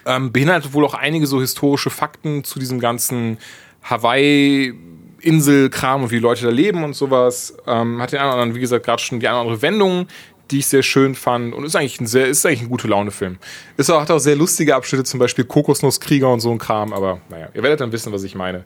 [0.05, 3.38] Ähm, beinhaltet wohl auch einige so historische Fakten zu diesem ganzen
[3.83, 4.75] Hawaii-
[5.21, 7.57] Inselkram und wie Leute da leben und sowas.
[7.66, 10.07] Ähm, hat den anderen, wie gesagt, gerade schon die eine oder andere Wendung,
[10.51, 13.39] die ich sehr schön fand und ist eigentlich ein sehr, ist eigentlich ein gute Laune-Film.
[13.77, 17.21] Ist auch, hat auch sehr lustige Abschnitte, zum Beispiel Kokosnusskrieger und so ein Kram, aber
[17.29, 18.65] naja, ihr werdet dann wissen, was ich meine.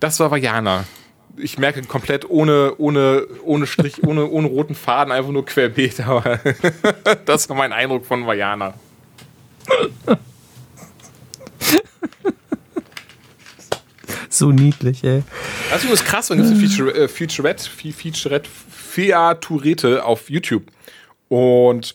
[0.00, 0.84] Das war Vajana.
[1.36, 6.38] Ich merke komplett ohne, ohne, ohne Strich, ohne, ohne roten Faden, einfach nur querbeet, aber
[7.24, 8.74] das war mein Eindruck von Vajana.
[14.28, 15.22] so niedlich, ey.
[15.70, 17.68] Das ist krass, gibt es eine äh, Featurette,
[18.94, 20.64] Featurette, Featurette auf YouTube.
[21.28, 21.94] Und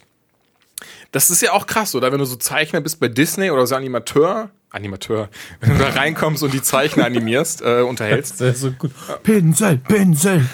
[1.11, 2.11] das ist ja auch krass, oder?
[2.11, 5.29] Wenn du so Zeichner bist bei Disney oder so Animateur, Animateur,
[5.61, 8.41] wenn du da reinkommst und die Zeichner animierst, äh, unterhältst.
[8.41, 8.91] Das ist so gut.
[9.23, 10.45] Pinsel, Pinsel.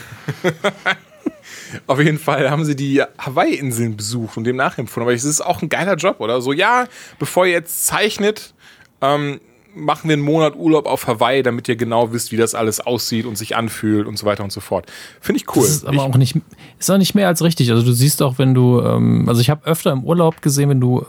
[1.88, 5.08] Auf jeden Fall haben sie die Hawaii-Inseln besucht und dem nachempfunden.
[5.08, 6.42] Aber es ist auch ein geiler Job, oder?
[6.42, 6.88] So, ja,
[7.20, 8.54] bevor ihr jetzt zeichnet,
[9.02, 9.42] ähm,
[9.76, 13.26] machen wir einen Monat Urlaub auf Hawaii, damit ihr genau wisst, wie das alles aussieht
[13.26, 14.86] und sich anfühlt und so weiter und so fort.
[15.22, 15.62] Finde ich cool.
[15.64, 16.38] Das ist aber ich, auch nicht,
[16.80, 17.70] ist auch nicht mehr als richtig.
[17.72, 20.80] Also du siehst auch, wenn du, ähm, also ich habe öfter im Urlaub gesehen, wenn
[20.82, 21.06] du,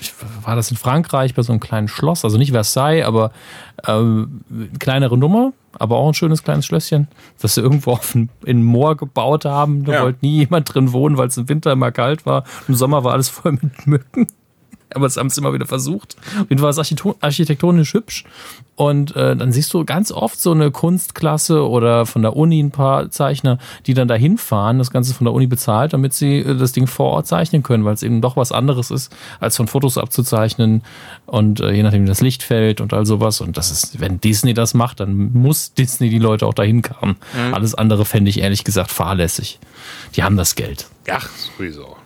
[0.00, 0.12] ich,
[0.42, 3.32] war das in Frankreich bei so einem kleinen Schloss, also nicht Versailles, aber
[3.86, 4.42] ähm,
[4.78, 7.08] kleinere Nummer, aber auch ein schönes kleines Schlösschen,
[7.40, 9.84] das sie irgendwo auf ein, in Moor gebaut haben.
[9.84, 10.02] Da Ja.
[10.02, 12.44] wollte nie jemand drin wohnen, weil es im Winter immer kalt war.
[12.68, 14.26] Im Sommer war alles voll mit Mücken.
[14.94, 16.16] Aber das haben sie immer wieder versucht.
[16.40, 18.24] Auf jeden Fall war es architektonisch hübsch.
[18.74, 22.70] Und äh, dann siehst du ganz oft so eine Kunstklasse oder von der Uni ein
[22.70, 26.56] paar Zeichner, die dann dahin fahren, das Ganze von der Uni bezahlt, damit sie äh,
[26.56, 29.66] das Ding vor Ort zeichnen können, weil es eben doch was anderes ist, als von
[29.66, 30.82] Fotos abzuzeichnen
[31.26, 33.40] und äh, je nachdem wie das Licht fällt und all sowas.
[33.40, 37.16] Und das ist, wenn Disney das macht, dann muss Disney die Leute auch dahin kamen.
[37.52, 39.58] Alles andere fände ich ehrlich gesagt fahrlässig.
[40.14, 40.86] Die haben das Geld.
[41.06, 41.18] ja,
[41.56, 41.96] sowieso.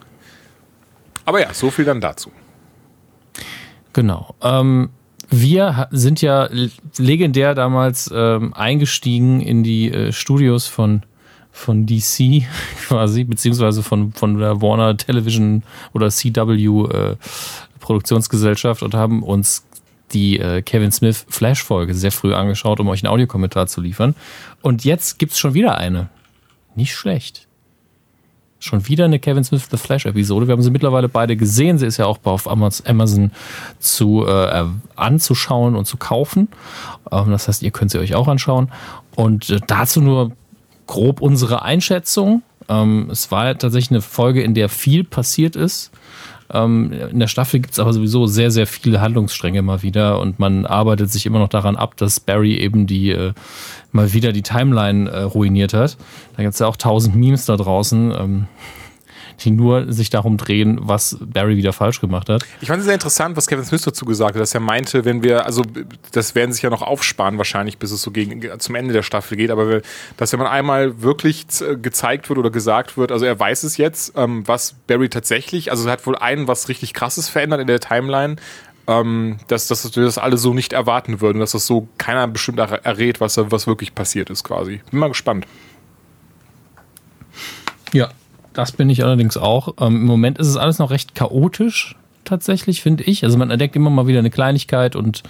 [1.25, 2.33] Aber ja, so viel dann dazu.
[3.93, 4.35] Genau.
[4.43, 4.91] Ähm,
[5.31, 6.49] wir sind ja
[6.99, 11.03] legendär damals ähm, eingestiegen in die äh, Studios von,
[11.51, 12.45] von DC
[12.87, 15.63] quasi, beziehungsweise von, von der Warner Television
[15.95, 16.53] oder CW
[16.85, 17.17] äh,
[17.81, 19.65] Produktionsgesellschaft und haben uns
[20.13, 24.15] die äh, Kevin Smith Flash-Folge sehr früh angeschaut, um euch einen Audiokommentar zu liefern.
[24.61, 26.11] Und jetzt gibt's schon wieder eine.
[26.75, 27.49] Nicht schlecht.
[28.63, 30.47] Schon wieder eine Kevin Smith The Flash Episode.
[30.47, 31.79] Wir haben sie mittlerweile beide gesehen.
[31.79, 33.33] Sie ist ja auch auf Amaz- Amazon
[33.81, 36.47] zu äh, anzuschauen und zu kaufen.
[37.11, 38.71] Ähm, das heißt, ihr könnt sie euch auch anschauen.
[39.17, 40.31] Und äh, dazu nur
[40.87, 42.43] grob unsere Einschätzung.
[42.69, 45.91] Ähm, es war tatsächlich eine Folge, in der viel passiert ist.
[46.53, 50.39] Ähm, in der Staffel gibt es aber sowieso sehr, sehr viele Handlungsstränge immer wieder und
[50.39, 53.33] man arbeitet sich immer noch daran ab, dass Barry eben die äh,
[53.93, 55.97] mal wieder die Timeline äh, ruiniert hat.
[56.37, 58.47] Da gibt es ja auch tausend Memes da draußen, ähm,
[59.41, 62.45] die nur sich darum drehen, was Barry wieder falsch gemacht hat.
[62.61, 65.23] Ich fand es sehr interessant, was Kevin Smith dazu gesagt hat, dass er meinte, wenn
[65.23, 65.63] wir, also
[66.13, 69.37] das werden sich ja noch aufsparen wahrscheinlich, bis es so gegen, zum Ende der Staffel
[69.37, 69.81] geht, aber
[70.17, 73.77] dass wenn man einmal wirklich z- gezeigt wird oder gesagt wird, also er weiß es
[73.77, 77.67] jetzt, ähm, was Barry tatsächlich, also er hat wohl einen was richtig krasses verändert in
[77.67, 78.37] der Timeline,
[78.87, 82.59] ähm, dass, dass wir das alle so nicht erwarten würden, dass das so keiner bestimmt
[82.59, 84.81] er- errät, was, was wirklich passiert ist quasi.
[84.91, 85.47] Bin mal gespannt.
[87.93, 88.11] Ja,
[88.53, 89.75] das bin ich allerdings auch.
[89.81, 93.25] Ähm, Im Moment ist es alles noch recht chaotisch, tatsächlich, finde ich.
[93.25, 95.23] Also man entdeckt immer mal wieder eine Kleinigkeit und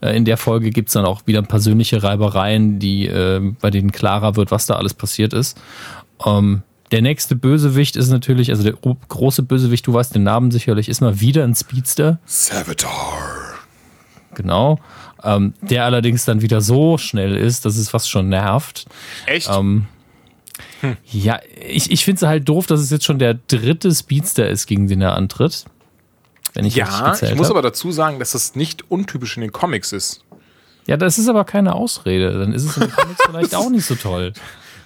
[0.00, 3.92] äh, in der Folge gibt es dann auch wieder persönliche Reibereien, die, äh, bei denen
[3.92, 5.58] klarer wird, was da alles passiert ist.
[6.24, 10.88] Ähm, der nächste Bösewicht ist natürlich, also der große Bösewicht, du weißt den Namen sicherlich,
[10.88, 12.18] ist mal wieder ein Speedster.
[12.24, 13.18] Savitar.
[14.34, 14.78] Genau.
[15.22, 18.86] Ähm, der allerdings dann wieder so schnell ist, dass es fast schon nervt.
[19.26, 19.50] Echt?
[19.52, 19.86] Ähm,
[21.04, 24.66] Ja, ich, ich finde es halt doof, dass es jetzt schon der dritte Speedster ist,
[24.66, 25.64] gegen den er antritt.
[26.54, 27.56] Wenn ich ja, ich muss hab.
[27.56, 30.24] aber dazu sagen, dass das nicht untypisch in den Comics ist.
[30.86, 32.38] Ja, das ist aber keine Ausrede.
[32.38, 34.32] Dann ist es in den Comics vielleicht auch nicht so toll.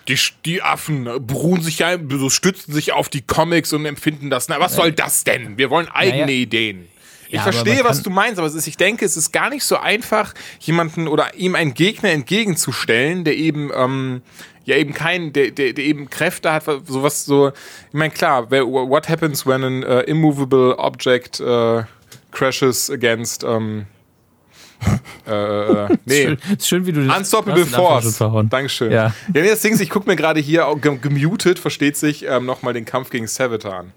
[0.09, 1.97] Die, die Affen beruhen sich ja,
[2.29, 4.49] stützen sich auf die Comics und empfinden das.
[4.49, 5.59] Na, was soll das denn?
[5.59, 6.39] Wir wollen eigene Naja.
[6.39, 6.89] Ideen.
[7.29, 9.65] Ich Ja, verstehe, was du meinst, aber es ist, ich denke, es ist gar nicht
[9.65, 14.23] so einfach, jemanden oder ihm einen Gegner entgegenzustellen, der eben, ähm,
[14.65, 17.49] ja eben kein, der, der, der eben Kräfte hat, sowas so.
[17.49, 21.83] Ich meine, klar, what happens when an uh, immovable object uh,
[22.31, 23.87] crashes against, ähm,
[25.29, 26.23] äh, äh, nee.
[26.25, 28.19] Schön, ist schön, wie du das Unstoppable Force.
[28.51, 28.91] Dankeschön.
[28.91, 29.15] Ja.
[29.33, 32.47] Ja, nee, das Ding ist, ich gucke mir gerade hier gem- gemutet, versteht sich, ähm,
[32.47, 33.93] nochmal den Kampf gegen Savitar an.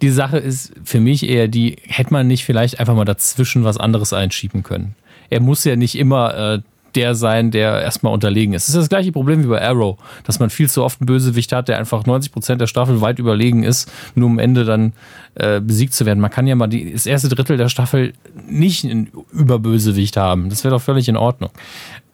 [0.00, 3.76] Die Sache ist für mich eher die, hätte man nicht vielleicht einfach mal dazwischen was
[3.76, 4.96] anderes einschieben können.
[5.28, 6.60] Er muss ja nicht immer äh,
[6.94, 8.68] der sein, der erstmal unterlegen ist.
[8.68, 11.52] Das ist das gleiche Problem wie bei Arrow, dass man viel zu oft einen Bösewicht
[11.52, 14.92] hat, der einfach 90% der Staffel weit überlegen ist, nur um am Ende dann
[15.34, 16.20] äh, besiegt zu werden.
[16.20, 18.12] Man kann ja mal die, das erste Drittel der Staffel
[18.48, 20.48] nicht einen Überbösewicht haben.
[20.50, 21.50] Das wäre doch völlig in Ordnung.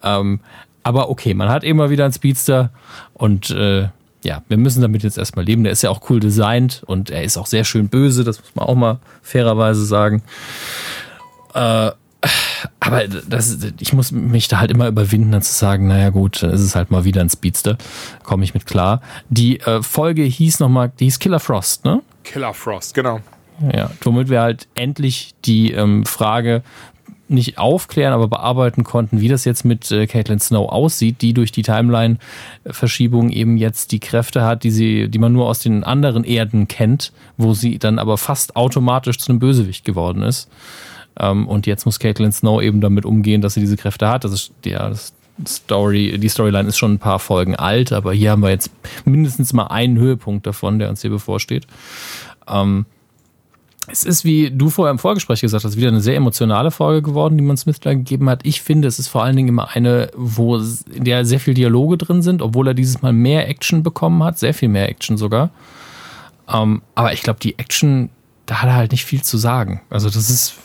[0.03, 0.39] Ähm,
[0.83, 2.71] aber okay, man hat immer wieder einen Speedster
[3.13, 3.89] und äh,
[4.23, 5.63] ja, wir müssen damit jetzt erstmal leben.
[5.63, 8.55] Der ist ja auch cool designt und er ist auch sehr schön böse, das muss
[8.55, 10.21] man auch mal fairerweise sagen.
[11.53, 11.91] Äh,
[12.87, 16.51] aber das, ich muss mich da halt immer überwinden, dann zu sagen, naja gut, dann
[16.51, 17.77] ist es halt mal wieder ein Speedster.
[18.23, 19.01] Komme ich mit klar.
[19.29, 22.01] Die äh, Folge hieß nochmal, die hieß Killer Frost, ne?
[22.23, 23.19] Killer Frost, genau.
[23.73, 26.61] Ja, womit wir halt endlich die ähm, Frage
[27.29, 31.51] nicht aufklären, aber bearbeiten konnten, wie das jetzt mit äh, Caitlin Snow aussieht, die durch
[31.51, 36.23] die Timeline-Verschiebung eben jetzt die Kräfte hat, die sie, die man nur aus den anderen
[36.23, 40.49] Erden kennt, wo sie dann aber fast automatisch zu einem Bösewicht geworden ist.
[41.19, 44.23] Ähm, und jetzt muss Caitlin Snow eben damit umgehen, dass sie diese Kräfte hat.
[44.23, 45.13] Das ist ja das
[45.45, 48.71] Story, die Storyline ist schon ein paar Folgen alt, aber hier haben wir jetzt
[49.05, 51.67] mindestens mal einen Höhepunkt davon, der uns hier bevorsteht.
[52.47, 52.85] Ähm,
[53.89, 57.37] es ist, wie du vorher im Vorgespräch gesagt hast, wieder eine sehr emotionale Folge geworden,
[57.37, 58.41] die man Smith da gegeben hat.
[58.43, 61.97] Ich finde, es ist vor allen Dingen immer eine, wo in der sehr viel Dialoge
[61.97, 65.51] drin sind, obwohl er dieses Mal mehr Action bekommen hat, sehr viel mehr Action sogar.
[66.49, 68.09] Ähm, aber ich glaube, die Action,
[68.45, 69.81] da hat er halt nicht viel zu sagen.
[69.89, 70.55] Also das ist,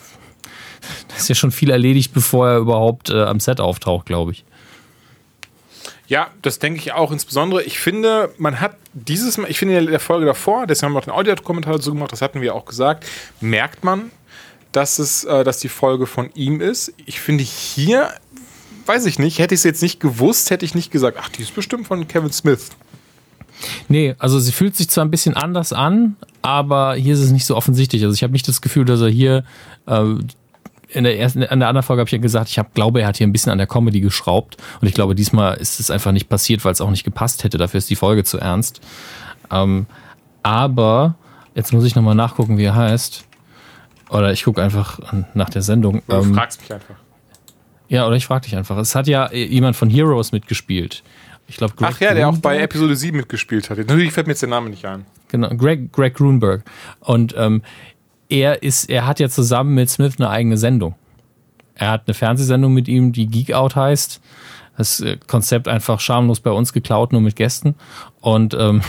[1.09, 4.45] das ist ja schon viel erledigt, bevor er überhaupt äh, am Set auftaucht, glaube ich.
[6.07, 7.11] Ja, das denke ich auch.
[7.11, 10.95] Insbesondere, ich finde, man hat dieses Mal, ich finde in der Folge davor, deswegen haben
[10.95, 13.07] wir auch den Audiokommentar dazu gemacht, das hatten wir auch gesagt,
[13.41, 14.11] merkt man,
[14.73, 16.93] dass es, äh, dass die Folge von ihm ist.
[17.07, 18.11] Ich finde hier,
[18.87, 21.43] weiß ich nicht, hätte ich es jetzt nicht gewusst, hätte ich nicht gesagt, ach, die
[21.43, 22.71] ist bestimmt von Kevin Smith.
[23.89, 27.47] Nee, also sie fühlt sich zwar ein bisschen anders an, aber hier ist es nicht
[27.47, 28.03] so offensichtlich.
[28.03, 29.45] Also ich habe nicht das Gefühl, dass er hier
[29.87, 30.05] äh,
[30.93, 33.09] in der ersten, in der anderen Folge habe ich ja gesagt, ich hab, glaube, er
[33.09, 34.57] hat hier ein bisschen an der Comedy geschraubt.
[34.81, 37.59] Und ich glaube, diesmal ist es einfach nicht passiert, weil es auch nicht gepasst hätte.
[37.59, 38.81] Dafür ist die Folge zu ernst.
[39.51, 39.87] Ähm,
[40.43, 41.17] aber
[41.55, 43.25] jetzt muss ich nochmal nachgucken, wie er heißt.
[44.11, 45.01] Oder ich gucke einfach
[45.35, 46.03] nach der Sendung.
[46.07, 46.95] Du ähm, fragst mich einfach.
[47.89, 48.77] Ja, oder ich frage dich einfach.
[48.79, 51.03] Es hat ja jemand von Heroes mitgespielt.
[51.47, 53.79] Ich glaube, Ach ja, der auch bei Episode 7 mitgespielt hat.
[53.79, 55.05] Natürlich fällt mir jetzt der Name nicht ein.
[55.29, 56.63] Genau, Greg, Greg Grunberg.
[57.01, 57.63] Und ähm,
[58.33, 60.95] er ist, er hat ja zusammen mit Smith eine eigene Sendung.
[61.75, 64.23] Er hat eine Fernsehsendung mit ihm, die Geek Out heißt.
[64.79, 67.75] Das äh, Konzept einfach schamlos bei uns geklaut, nur mit Gästen.
[68.21, 68.81] Und ähm,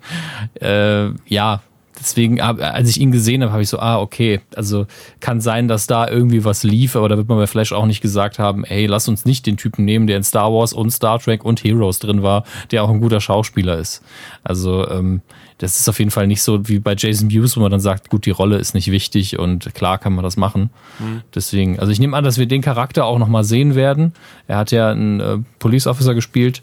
[0.60, 1.62] äh, ja,
[1.98, 4.86] deswegen, als ich ihn gesehen habe, habe ich so, ah, okay, also
[5.20, 8.00] kann sein, dass da irgendwie was lief, aber da wird man bei Flash auch nicht
[8.00, 11.18] gesagt haben, ey, lass uns nicht den Typen nehmen, der in Star Wars und Star
[11.18, 14.02] Trek und Heroes drin war, der auch ein guter Schauspieler ist.
[14.42, 15.22] Also, ähm,
[15.58, 18.10] das ist auf jeden Fall nicht so wie bei Jason Hughes, wo man dann sagt,
[18.10, 20.70] gut, die Rolle ist nicht wichtig und klar kann man das machen.
[20.98, 21.22] Mhm.
[21.34, 24.14] Deswegen, also ich nehme an, dass wir den Charakter auch nochmal sehen werden.
[24.48, 26.62] Er hat ja einen äh, Police Officer gespielt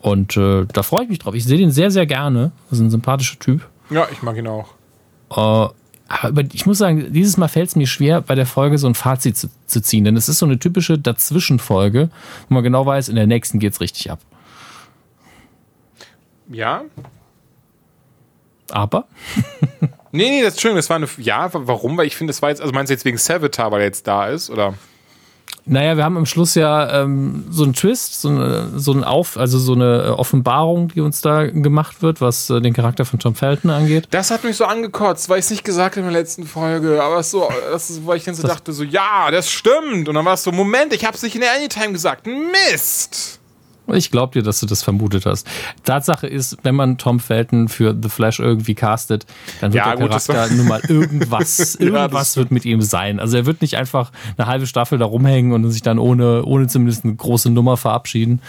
[0.00, 1.34] und äh, da freue ich mich drauf.
[1.34, 2.52] Ich sehe den sehr, sehr gerne.
[2.70, 3.68] Das ist ein sympathischer Typ.
[3.92, 4.68] Ja, ich mag ihn auch.
[5.30, 5.72] Äh,
[6.08, 8.94] aber ich muss sagen, dieses Mal fällt es mir schwer, bei der Folge so ein
[8.94, 12.10] Fazit zu, zu, ziehen, denn es ist so eine typische Dazwischenfolge,
[12.48, 14.20] wo man genau weiß, in der nächsten geht es richtig ab.
[16.50, 16.82] Ja.
[18.70, 19.06] Aber?
[20.12, 20.76] nee, nee, das ist schön.
[20.76, 21.08] Das war eine.
[21.18, 21.96] Ja, warum?
[21.96, 22.60] Weil ich finde, das war jetzt.
[22.60, 24.50] Also meinst du jetzt wegen Savitar, weil er jetzt da ist?
[24.50, 24.74] Oder?
[25.64, 29.36] Naja, wir haben am Schluss ja ähm, so einen Twist, so, eine, so ein Auf,
[29.36, 33.18] also so eine äh, Offenbarung, die uns da gemacht wird, was äh, den Charakter von
[33.18, 34.08] Tom Felton angeht.
[34.10, 37.02] Das hat mich so angekotzt, weil ich es nicht gesagt habe in der letzten Folge.
[37.02, 40.08] Aber so, das ist, weil ich dann so das dachte, so, ja, das stimmt.
[40.08, 42.26] Und dann war es so, Moment, ich habe es nicht in der Anytime gesagt.
[42.26, 43.41] Mist!
[43.92, 45.46] Ich glaube dir, dass du das vermutet hast.
[45.84, 49.26] Tatsache ist, wenn man Tom Felton für The Flash irgendwie castet,
[49.60, 53.20] dann wird ja, der gut, Charakter nun mal irgendwas, irgendwas wird mit ihm sein.
[53.20, 56.66] Also er wird nicht einfach eine halbe Staffel da rumhängen und sich dann ohne, ohne
[56.66, 58.40] zumindest eine große Nummer verabschieden.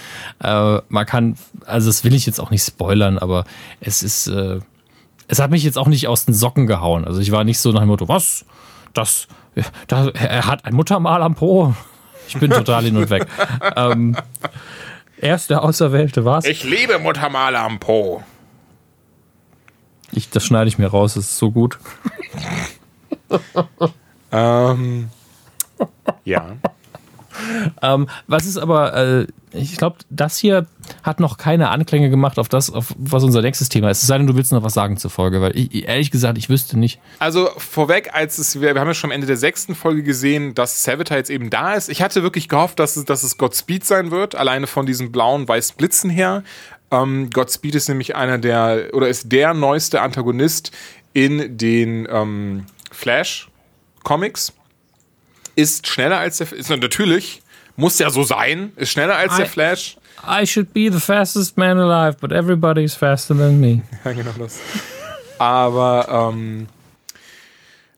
[0.42, 1.36] Äh, man kann,
[1.66, 3.46] also das will ich jetzt auch nicht spoilern, aber
[3.82, 4.60] es ist, äh,
[5.28, 7.06] es hat mich jetzt auch nicht aus den Socken gehauen.
[7.06, 8.46] Also ich war nicht so nach dem Motto, was?
[8.94, 9.28] Das,
[9.88, 11.74] das er hat ein Muttermal am Po.
[12.28, 13.28] Ich bin total hin und weg.
[13.76, 14.16] ähm,
[15.24, 16.44] Erste Auserwählte, was?
[16.44, 18.22] Ich liebe Muttermale am Po.
[20.12, 21.80] Ich, das schneide ich mir raus, das ist so gut.
[24.34, 25.10] ähm,
[26.26, 26.58] ja.
[27.82, 30.66] ähm, was ist aber, äh, ich glaube, das hier
[31.04, 34.02] hat noch keine Anklänge gemacht auf das, auf was unser nächstes Thema ist.
[34.02, 36.50] Es sei denn, du willst noch was sagen zur Folge, weil ich, ehrlich gesagt, ich
[36.50, 37.00] wüsste nicht.
[37.20, 40.56] Also vorweg, als es, wir, wir haben ja schon am Ende der sechsten Folge gesehen,
[40.56, 41.90] dass Savitar jetzt eben da ist.
[41.90, 45.48] Ich hatte wirklich gehofft, dass es, dass es Godspeed sein wird, alleine von diesen blauen,
[45.48, 46.44] weiß Blitzen her.
[46.90, 50.72] Ähm, Godspeed ist nämlich einer der, oder ist der neueste Antagonist
[51.14, 54.54] in den ähm, Flash-Comics
[55.56, 57.43] ist schneller als der, ist natürlich,
[57.76, 59.98] muss ja so sein, ist schneller als I, der Flash.
[60.28, 63.82] I should be the fastest man alive, but everybody's faster than me.
[64.06, 64.60] ja, genau das.
[65.38, 66.68] Aber, ähm,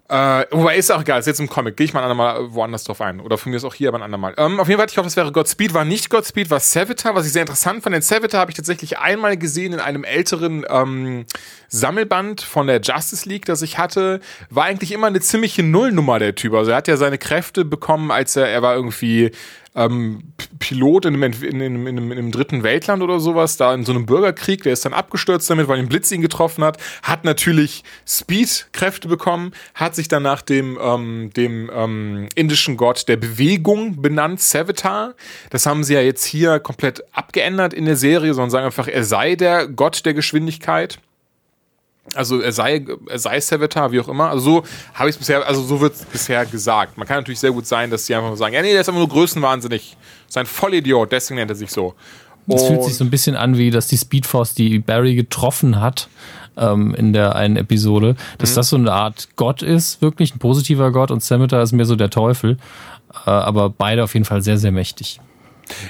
[0.08, 1.78] äh, wobei ist auch egal, ist jetzt im Comic.
[1.78, 3.20] Gehe ich mal ein andermal woanders drauf ein.
[3.20, 4.36] Oder von mir ist auch hier aber ein andermal.
[4.38, 5.74] Ähm, auf jeden Fall, ich hoffe, es wäre Godspeed.
[5.74, 7.16] War nicht Godspeed, war Savitar.
[7.16, 10.64] Was ich sehr interessant fand, den Savitar habe ich tatsächlich einmal gesehen in einem älteren
[10.70, 11.26] ähm,
[11.70, 14.20] Sammelband von der Justice League, das ich hatte.
[14.52, 16.54] War eigentlich immer eine ziemliche Nullnummer, der Typ.
[16.54, 19.32] Also er hat ja seine Kräfte bekommen, als er, er war irgendwie
[19.76, 23.74] ähm, Pilot in einem, in, einem, in, einem, in einem dritten Weltland oder sowas, da
[23.74, 26.78] in so einem Bürgerkrieg, der ist dann abgestürzt damit, weil ein Blitz ihn getroffen hat,
[27.04, 33.18] hat natürlich Speed-Kräfte bekommen, hat sich dann nach dem, ähm, dem ähm, indischen Gott der
[33.18, 35.16] Bewegung benannt, Savitar.
[35.50, 39.04] Das haben sie ja jetzt hier komplett abgeändert in der Serie, sondern sagen einfach, er
[39.04, 41.00] sei der Gott der Geschwindigkeit.
[42.14, 44.30] Also er sei, er sei Savitar, wie auch immer.
[44.30, 46.98] Also so habe ich es bisher, also so wird es bisher gesagt.
[46.98, 48.90] Man kann natürlich sehr gut sein, dass sie einfach nur sagen, ja nee, der ist
[48.90, 49.98] einfach nur größenwahnsinnig.
[50.28, 51.96] Sein Vollidiot, deswegen nennt er sich so.
[52.48, 56.10] Es fühlt sich so ein bisschen an, wie dass die Speedforce, die Barry getroffen hat
[56.58, 58.56] ähm, in der einen Episode, dass mhm.
[58.56, 61.96] das so eine Art Gott ist, wirklich ein positiver Gott und Savitar ist mehr so
[61.96, 62.58] der Teufel.
[63.26, 65.20] Äh, aber beide auf jeden Fall sehr, sehr mächtig.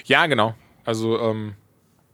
[0.06, 0.54] Ja, genau.
[0.86, 1.56] Also, ähm,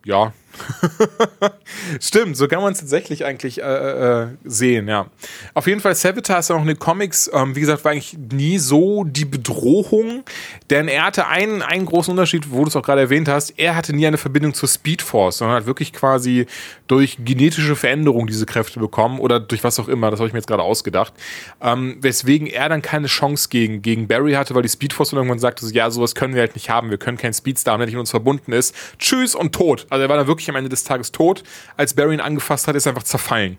[0.06, 0.34] ja,
[2.00, 5.08] Stimmt, so kann man es tatsächlich eigentlich äh, äh, sehen, ja.
[5.54, 8.18] Auf jeden Fall, Savitar ist ja auch in den Comics, ähm, wie gesagt, war eigentlich
[8.32, 10.24] nie so die Bedrohung,
[10.70, 13.76] denn er hatte einen, einen großen Unterschied, wo du es auch gerade erwähnt hast, er
[13.76, 16.46] hatte nie eine Verbindung zur Speedforce, sondern hat wirklich quasi
[16.88, 20.40] durch genetische Veränderung diese Kräfte bekommen oder durch was auch immer, das habe ich mir
[20.40, 21.14] jetzt gerade ausgedacht,
[21.62, 25.66] ähm, weswegen er dann keine Chance gegen, gegen Barry hatte, weil die Speedforce irgendwann sagte,
[25.66, 27.96] so, ja, sowas können wir halt nicht haben, wir können keinen Speedstar haben, der nicht
[27.96, 29.88] mit uns verbunden ist, tschüss und tot.
[29.90, 31.44] Also er war dann wirklich am Ende des Tages tot.
[31.78, 33.58] Als Barry ihn angefasst hat, ist er einfach zerfallen.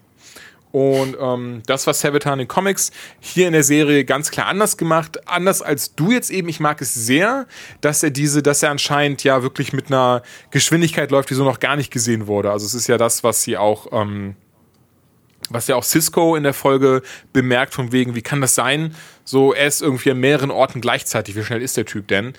[0.72, 4.78] Und ähm, das war Savitar in den Comics hier in der Serie ganz klar anders
[4.78, 5.28] gemacht.
[5.28, 6.48] Anders als du jetzt eben.
[6.48, 7.46] Ich mag es sehr,
[7.82, 11.60] dass er diese, dass er anscheinend ja wirklich mit einer Geschwindigkeit läuft, die so noch
[11.60, 12.50] gar nicht gesehen wurde.
[12.50, 14.34] Also es ist ja das, was sie auch, ähm,
[15.50, 17.02] was ja auch Cisco in der Folge
[17.34, 18.94] bemerkt, von wegen, wie kann das sein?
[19.24, 21.36] So, er ist irgendwie an mehreren Orten gleichzeitig.
[21.36, 22.32] Wie schnell ist der Typ denn?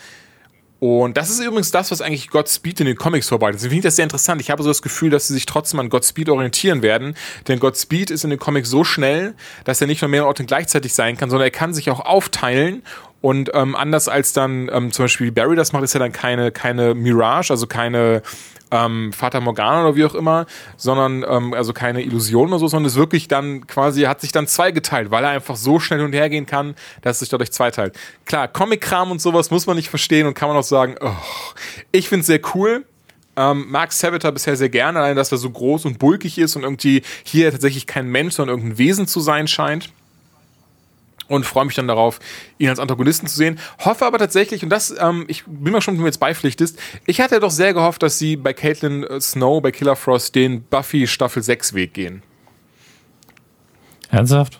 [0.84, 3.62] Und das ist übrigens das, was eigentlich Godspeed in den Comics vorbereitet.
[3.62, 4.42] Finde ich das sehr interessant.
[4.42, 7.16] Ich habe so das Gefühl, dass sie sich trotzdem an Godspeed orientieren werden.
[7.48, 10.94] Denn Godspeed ist in den Comics so schnell, dass er nicht nur mehrere Orte gleichzeitig
[10.94, 12.84] sein kann, sondern er kann sich auch aufteilen
[13.24, 16.52] und ähm, anders als dann ähm, zum Beispiel Barry das macht, ist ja dann keine,
[16.52, 18.22] keine Mirage, also keine
[18.70, 20.46] ähm, Fata Morgana oder wie auch immer,
[20.76, 24.46] sondern ähm, also keine Illusion oder so, sondern es wirklich dann quasi, hat sich dann
[24.46, 27.54] zweigeteilt, weil er einfach so schnell hin und her gehen kann, dass es sich dadurch
[27.54, 27.96] zweiteilt.
[28.26, 31.12] Klar, Comic-Kram und sowas muss man nicht verstehen und kann man auch sagen, oh,
[31.94, 32.84] ich finde es sehr cool.
[33.38, 36.64] Ähm, mag Savitar bisher sehr gerne, allein dass er so groß und bulkig ist und
[36.64, 39.92] irgendwie hier tatsächlich kein Mensch, sondern irgendein Wesen zu sein scheint
[41.28, 42.20] und freue mich dann darauf,
[42.58, 43.60] ihn als Antagonisten zu sehen.
[43.80, 46.80] Hoffe aber tatsächlich, und das, ähm, ich bin mir schon, wenn du mir jetzt beipflichtest,
[47.06, 50.64] ich hatte doch sehr gehofft, dass sie bei Caitlin äh, Snow, bei Killer Frost, den
[50.64, 52.24] Buffy Staffel 6 Weg gehen.
[54.10, 54.60] Ernsthaft?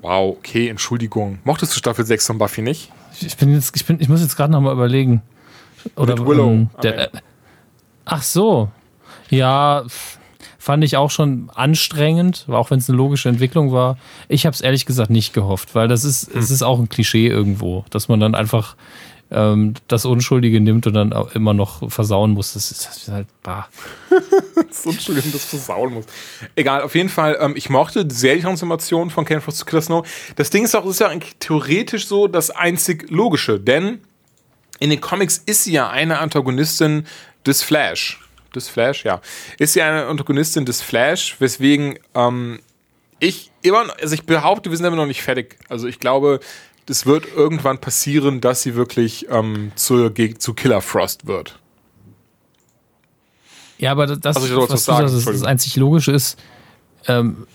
[0.00, 1.38] Wow, okay, Entschuldigung.
[1.44, 2.92] Mochtest du Staffel 6 von Buffy nicht?
[3.20, 5.22] Ich bin jetzt, ich bin, ich muss jetzt gerade nochmal überlegen.
[5.96, 6.50] Oder Mit Willow.
[6.50, 7.18] ähm, der, äh,
[8.04, 8.70] ach so.
[9.30, 9.84] Ja,
[10.64, 13.98] fand ich auch schon anstrengend, auch wenn es eine logische Entwicklung war.
[14.28, 17.28] Ich habe es ehrlich gesagt nicht gehofft, weil das ist, es ist auch ein Klischee
[17.28, 18.74] irgendwo, dass man dann einfach
[19.30, 22.54] ähm, das Unschuldige nimmt und dann auch immer noch versauen muss.
[22.54, 23.68] Das ist, das ist halt bah.
[24.70, 26.06] so Entschuldigung, das versauen muss.
[26.56, 30.08] Egal, auf jeden Fall, ähm, ich mochte die Transformation von Ken Frost zu Killer Snow.
[30.36, 33.98] Das Ding ist auch, ist ja eigentlich theoretisch so das einzig Logische, denn
[34.78, 37.04] in den Comics ist sie ja eine Antagonistin
[37.44, 38.23] des Flash
[38.56, 39.20] des Flash, ja,
[39.58, 42.60] ist ja eine Antagonistin des Flash, weswegen ähm,
[43.20, 45.56] ich immer, also ich behaupte, wir sind immer noch nicht fertig.
[45.68, 46.40] Also ich glaube,
[46.88, 51.58] es wird irgendwann passieren, dass sie wirklich ähm, zu, zu Killer Frost wird.
[53.78, 56.38] Ja, aber das, Also soll was du sagen, sagst, das, das einzig Logische ist,
[57.06, 57.46] ähm,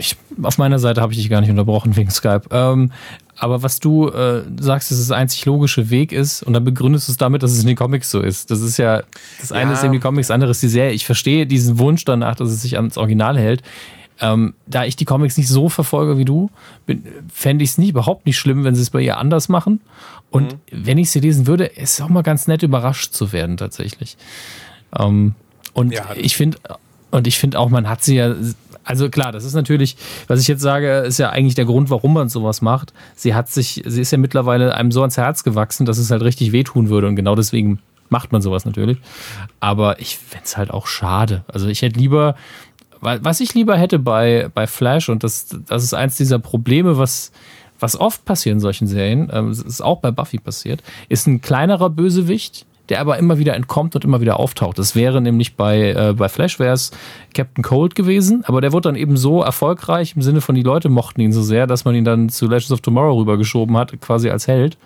[0.00, 2.42] ich, auf meiner Seite habe ich dich gar nicht unterbrochen wegen Skype.
[2.50, 2.90] Ähm,
[3.36, 7.08] aber was du äh, sagst, dass es der einzig logische Weg ist, und dann begründest
[7.08, 8.50] du es damit, dass es in den Comics so ist.
[8.50, 9.02] Das ist ja,
[9.40, 9.76] das eine Ja.
[9.76, 10.92] ist eben die Comics, das andere ist die Serie.
[10.92, 13.62] Ich verstehe diesen Wunsch danach, dass es sich ans Original hält.
[14.22, 16.50] Ähm, da ich die Comics nicht so verfolge wie du,
[17.32, 19.80] fände ich es nicht, überhaupt nicht schlimm, wenn sie es bei ihr anders machen.
[20.30, 23.56] Und wenn ich sie lesen würde, ist es auch mal ganz nett, überrascht zu werden,
[23.56, 24.18] tatsächlich.
[24.98, 25.34] Ähm,
[25.72, 26.04] und Ja.
[26.16, 26.58] ich finde,
[27.10, 28.34] und ich finde auch, man hat sie ja,
[28.90, 32.14] also klar, das ist natürlich, was ich jetzt sage, ist ja eigentlich der Grund, warum
[32.14, 32.92] man sowas macht.
[33.14, 36.22] Sie hat sich, sie ist ja mittlerweile einem so ans Herz gewachsen, dass es halt
[36.22, 37.78] richtig wehtun würde und genau deswegen
[38.08, 38.98] macht man sowas natürlich.
[39.60, 41.44] Aber ich fände es halt auch schade.
[41.48, 42.34] Also ich hätte lieber,
[43.00, 47.32] was ich lieber hätte bei, bei Flash, und das, das ist eins dieser Probleme, was,
[47.78, 51.88] was oft passiert in solchen Serien, ähm, ist auch bei Buffy passiert, ist ein kleinerer
[51.88, 54.78] Bösewicht, der aber immer wieder entkommt und immer wieder auftaucht.
[54.78, 56.90] Das wäre nämlich bei, äh, bei Flash wäre es
[57.34, 60.88] Captain Cold gewesen, aber der wurde dann eben so erfolgreich im Sinne von die Leute
[60.88, 64.28] mochten ihn so sehr, dass man ihn dann zu Legends of Tomorrow rübergeschoben hat, quasi
[64.28, 64.76] als Held.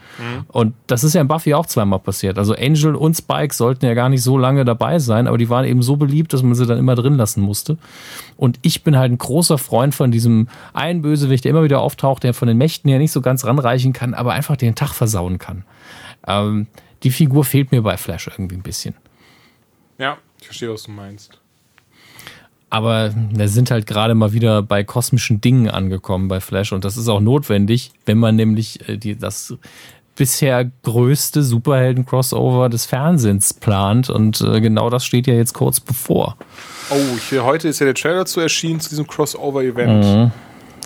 [0.49, 2.39] Und das ist ja in Buffy auch zweimal passiert.
[2.39, 5.65] Also Angel und Spike sollten ja gar nicht so lange dabei sein, aber die waren
[5.65, 7.79] eben so beliebt, dass man sie dann immer drin lassen musste.
[8.37, 12.23] Und ich bin halt ein großer Freund von diesem einen Bösewicht, der immer wieder auftaucht,
[12.23, 15.39] der von den Mächten her nicht so ganz ranreichen kann, aber einfach den Tag versauen
[15.39, 15.65] kann.
[16.27, 16.67] Ähm,
[17.05, 18.95] die Figur fehlt mir bei Flash irgendwie ein bisschen.
[19.99, 21.39] Ja, ich verstehe, was du meinst.
[22.71, 26.97] Aber wir sind halt gerade mal wieder bei kosmischen Dingen angekommen bei Flash und das
[26.97, 29.55] ist auch notwendig, wenn man nämlich äh, die, das
[30.17, 36.37] bisher größte Superhelden-Crossover des Fernsehens plant und äh, genau das steht ja jetzt kurz bevor.
[36.91, 40.05] Oh, ich, heute ist ja der Trailer zu erschienen zu diesem Crossover-Event.
[40.05, 40.33] Mhm.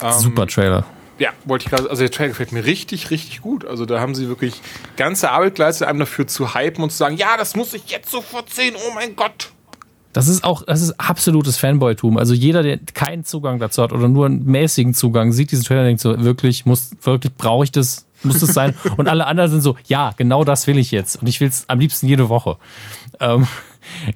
[0.03, 0.85] Ähm, Super Trailer.
[1.19, 3.65] Ja, wollte ich gerade, also der Trailer gefällt mir richtig, richtig gut.
[3.65, 4.61] Also da haben sie wirklich
[4.97, 8.11] ganze Arbeit geleistet, einem dafür zu hypen und zu sagen, ja, das muss ich jetzt
[8.11, 9.51] sofort sehen, oh mein Gott.
[10.13, 12.17] Das ist auch, das ist absolutes Fanboy-Tum.
[12.17, 15.81] Also jeder, der keinen Zugang dazu hat oder nur einen mäßigen Zugang, sieht diesen Trailer
[15.81, 18.07] und denkt so, wirklich, muss, wirklich, brauche ich das?
[18.23, 18.75] Muss das sein?
[18.97, 21.21] und alle anderen sind so, ja, genau das will ich jetzt.
[21.21, 22.57] Und ich will es am liebsten jede Woche.
[23.21, 23.47] Ähm,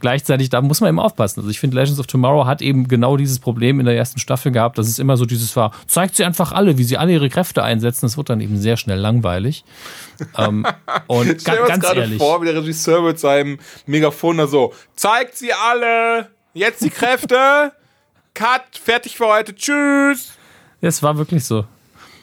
[0.01, 1.41] Gleichzeitig, da muss man eben aufpassen.
[1.41, 4.53] Also ich finde, Legends of Tomorrow hat eben genau dieses Problem in der ersten Staffel
[4.53, 7.29] gehabt, dass es immer so dieses war, zeigt sie einfach alle, wie sie alle ihre
[7.29, 8.07] Kräfte einsetzen.
[8.07, 9.65] Das wird dann eben sehr schnell langweilig.
[10.39, 10.67] ähm,
[11.07, 12.19] und Stell ga, ganz ehrlich.
[12.19, 17.73] vor, wie der Regisseur mit seinem Megafon da so, zeigt sie alle, jetzt die Kräfte,
[18.35, 20.33] Cut, fertig für heute, tschüss.
[20.81, 21.65] Es war wirklich so.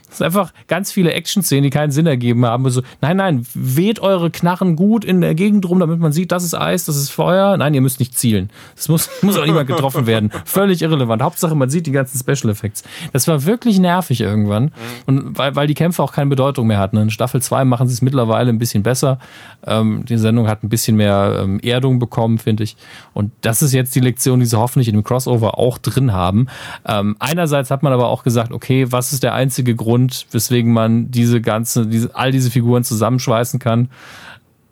[0.09, 2.69] Es sind einfach ganz viele Action-Szenen, die keinen Sinn ergeben haben.
[2.69, 6.43] So, nein, nein, weht eure Knarren gut in der Gegend rum, damit man sieht, das
[6.43, 7.57] ist Eis, das ist Feuer.
[7.57, 8.49] Nein, ihr müsst nicht zielen.
[8.75, 10.31] Das muss, muss auch niemand getroffen werden.
[10.45, 11.21] Völlig irrelevant.
[11.21, 12.83] Hauptsache, man sieht die ganzen Special Effects.
[13.13, 14.71] Das war wirklich nervig irgendwann.
[15.05, 16.97] Und weil, weil die Kämpfe auch keine Bedeutung mehr hatten.
[16.97, 19.19] In Staffel 2 machen sie es mittlerweile ein bisschen besser.
[19.65, 22.75] Ähm, die Sendung hat ein bisschen mehr ähm, Erdung bekommen, finde ich.
[23.13, 26.47] Und das ist jetzt die Lektion, die sie hoffentlich in dem Crossover auch drin haben.
[26.85, 30.71] Ähm, einerseits hat man aber auch gesagt, okay, was ist der einzige Grund, Grund, weswegen
[30.71, 33.89] man diese ganze, diese, all diese Figuren zusammenschweißen kann.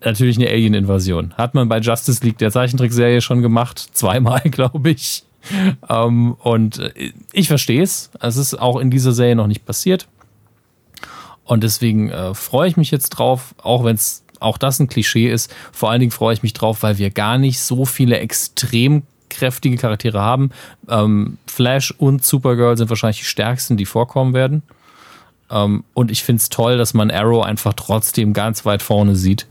[0.03, 1.34] Natürlich eine Alien-Invasion.
[1.34, 3.80] Hat man bei Justice League der Zeichentrickserie schon gemacht.
[3.93, 5.23] Zweimal, glaube ich.
[5.89, 8.09] Ähm, und äh, ich verstehe es.
[8.21, 10.07] Es ist auch in dieser Serie noch nicht passiert.
[11.43, 15.30] Und deswegen äh, freue ich mich jetzt drauf, auch wenn es auch das ein Klischee
[15.30, 15.53] ist.
[15.71, 19.78] Vor allen Dingen freue ich mich drauf, weil wir gar nicht so viele extrem kräftige
[19.78, 20.51] Charaktere haben.
[20.89, 24.63] Ähm, Flash und Supergirl sind wahrscheinlich die stärksten, die vorkommen werden.
[25.52, 29.48] Ähm, und ich finde es toll, dass man Arrow einfach trotzdem ganz weit vorne sieht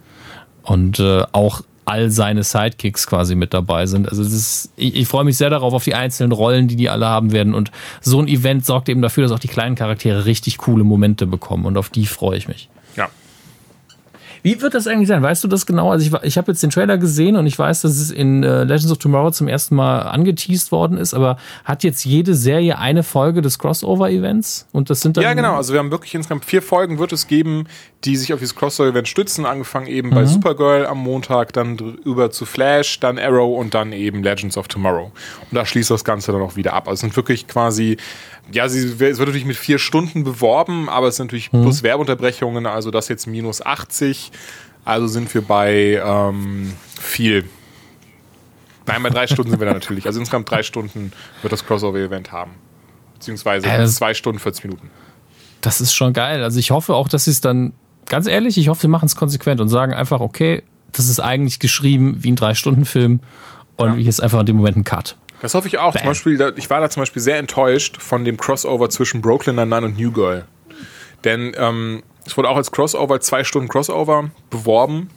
[0.63, 4.09] und äh, auch all seine Sidekicks quasi mit dabei sind.
[4.09, 7.07] Also ist, ich, ich freue mich sehr darauf, auf die einzelnen Rollen, die die alle
[7.07, 7.55] haben werden.
[7.55, 7.71] Und
[8.01, 11.65] so ein Event sorgt eben dafür, dass auch die kleinen Charaktere richtig coole Momente bekommen.
[11.65, 12.69] Und auf die freue ich mich.
[14.43, 15.23] Wie wird das eigentlich sein?
[15.23, 15.91] Weißt du das genau?
[15.91, 18.65] Also ich, ich habe jetzt den Trailer gesehen und ich weiß, dass es in äh,
[18.65, 23.03] Legends of Tomorrow zum ersten Mal angeteased worden ist, aber hat jetzt jede Serie eine
[23.03, 24.69] Folge des Crossover-Events?
[24.73, 25.25] Und das sind dann.
[25.25, 25.57] Ja, genau.
[25.57, 27.67] Also wir haben wirklich insgesamt vier Folgen wird es geben,
[28.05, 29.47] die sich auf dieses Crossover-Event stützen.
[29.47, 30.15] Angefangen eben mhm.
[30.15, 34.69] bei Supergirl am Montag, dann über zu Flash, dann Arrow und dann eben Legends of
[34.69, 35.13] Tomorrow.
[35.51, 36.89] Und da schließt das Ganze dann auch wieder ab.
[36.89, 37.97] Also es sind wirklich quasi
[38.53, 41.63] ja, sie, es wird natürlich mit vier Stunden beworben, aber es sind natürlich mhm.
[41.63, 44.31] plus Werbeunterbrechungen, also das jetzt minus 80.
[44.85, 47.45] Also sind wir bei ähm, viel.
[48.87, 50.07] Nein, bei drei Stunden sind wir da natürlich.
[50.07, 52.53] Also insgesamt drei Stunden wird das Crossover-Event haben.
[53.15, 54.91] Beziehungsweise äh, zwei Stunden, 40 Minuten.
[55.61, 56.45] Das ist schon geil.
[56.45, 57.73] Also ich hoffe auch, dass sie es dann,
[58.07, 61.59] ganz ehrlich, ich hoffe, sie machen es konsequent und sagen einfach, okay, das ist eigentlich
[61.59, 63.21] geschrieben wie ein Drei-Stunden-Film
[63.77, 63.95] und ja.
[63.97, 65.17] hier ist einfach in dem Moment ein Cut.
[65.43, 65.93] Das hoffe ich auch.
[65.93, 66.03] Bam.
[66.03, 69.87] Zum Beispiel, ich war da zum Beispiel sehr enttäuscht von dem Crossover zwischen Brooklyn Nine-Nine
[69.87, 70.47] und New Girl.
[71.25, 75.11] Denn ähm, es wurde auch als Crossover, zwei Stunden Crossover beworben.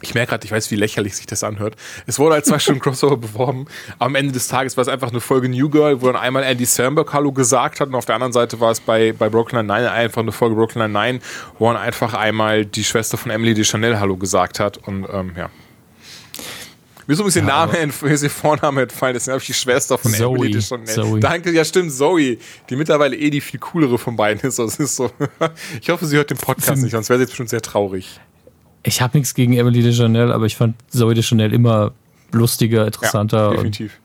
[0.00, 1.74] Ich merke gerade, ich weiß, wie lächerlich sich das anhört.
[2.06, 3.66] Es wurde als zwei Stunden Crossover beworben.
[3.98, 6.64] Am Ende des Tages war es einfach eine Folge New Girl, wo dann einmal Andy
[6.64, 9.90] Samberg Hallo gesagt hat und auf der anderen Seite war es bei, bei Brooklyn Nine
[9.90, 11.18] einfach eine Folge Brooklyn Nine,
[11.58, 15.50] wo dann einfach einmal die Schwester von Emily Deschanel Hallo gesagt hat und ähm, ja.
[17.08, 19.96] Mir ist übrigens ja, Name, mir ist ihr Vorname entfallen, das ist nämlich die Schwester
[19.96, 21.18] von Zoe, Emily die schon Zoe.
[21.20, 22.36] Danke, ja stimmt, Zoe,
[22.68, 24.58] die mittlerweile eh die viel coolere von beiden ist.
[24.58, 25.10] Das ist so.
[25.80, 28.20] ich hoffe, sie hört den Podcast nicht, sonst wäre sie jetzt bestimmt sehr traurig.
[28.82, 31.92] Ich habe nichts gegen Emily de Chanel, aber ich fand Zoe de Chanel immer
[32.30, 33.44] lustiger, interessanter.
[33.44, 33.98] Ja, definitiv.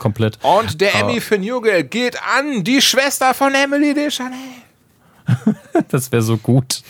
[0.00, 0.40] komplett.
[0.42, 4.36] Und der Emmy für Newgirl geht an die Schwester von Emily de Chanel.
[5.90, 6.82] das wäre so gut.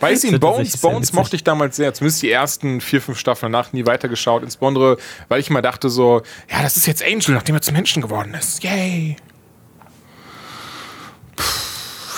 [0.00, 3.72] Weiß ich, Bones, Bones mochte ich damals sehr, zumindest die ersten vier, fünf Staffeln nach
[3.72, 4.96] nie weitergeschaut, insbesondere,
[5.28, 8.34] weil ich immer dachte so, ja, das ist jetzt Angel, nachdem er zum Menschen geworden
[8.34, 8.62] ist.
[8.62, 9.16] Yay!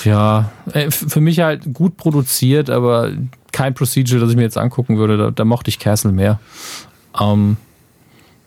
[0.04, 3.12] Ja, äh, für mich halt gut produziert, aber
[3.52, 5.16] kein Procedural, das ich mir jetzt angucken würde.
[5.16, 6.40] Da, da mochte ich Castle mehr.
[7.20, 7.56] Ähm,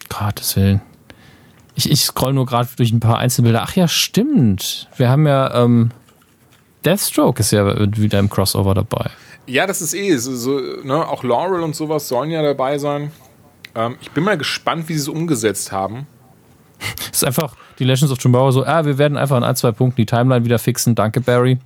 [0.10, 0.82] Gottes Willen.
[1.76, 3.64] Ich, ich scroll nur gerade durch ein paar Einzelbilder.
[3.64, 4.88] Ach ja, stimmt.
[4.96, 5.92] Wir haben ja ähm,
[6.86, 7.66] Deathstroke ist ja
[7.98, 9.10] wieder im Crossover dabei.
[9.46, 11.08] Ja, das ist eh so, ne?
[11.08, 13.12] auch Laurel und sowas sollen ja dabei sein.
[13.76, 16.08] Ähm, ich bin mal gespannt, wie sie es umgesetzt haben.
[17.00, 19.72] Es ist einfach die Legends of Tomorrow so, ah, wir werden einfach in ein, zwei
[19.72, 20.96] Punkten die Timeline wieder fixen.
[20.96, 21.58] Danke, Barry.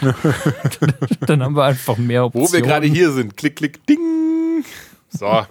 [1.26, 2.48] Dann haben wir einfach mehr Optionen.
[2.48, 3.36] Wo wir gerade hier sind.
[3.36, 4.64] Klick, klick, ding.
[5.08, 5.46] So.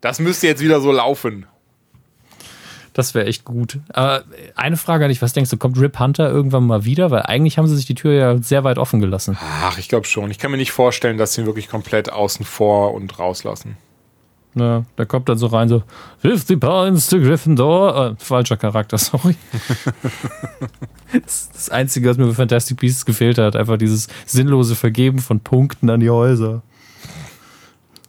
[0.00, 1.46] Das müsste jetzt wieder so laufen.
[2.96, 3.78] Das wäre echt gut.
[3.92, 4.24] Aber
[4.54, 7.10] eine Frage an dich, was denkst du, kommt Rip Hunter irgendwann mal wieder?
[7.10, 9.36] Weil eigentlich haben sie sich die Tür ja sehr weit offen gelassen.
[9.38, 10.30] Ach, ich glaube schon.
[10.30, 13.76] Ich kann mir nicht vorstellen, dass sie ihn wirklich komplett außen vor und rauslassen.
[14.54, 15.82] Ja, der kommt dann so rein, so
[16.22, 18.12] 50 points to Gryffindor.
[18.12, 19.36] Äh, falscher Charakter, sorry.
[21.22, 25.40] das, das Einzige, was mir bei Fantastic Beasts gefehlt hat, einfach dieses sinnlose Vergeben von
[25.40, 26.62] Punkten an die Häuser.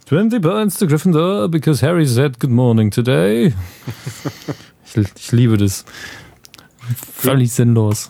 [0.06, 3.54] 20 points to Gryffindor because Harry said good morning today.
[4.96, 5.86] ich, ich liebe das.
[7.14, 8.10] Völlig sinnlos.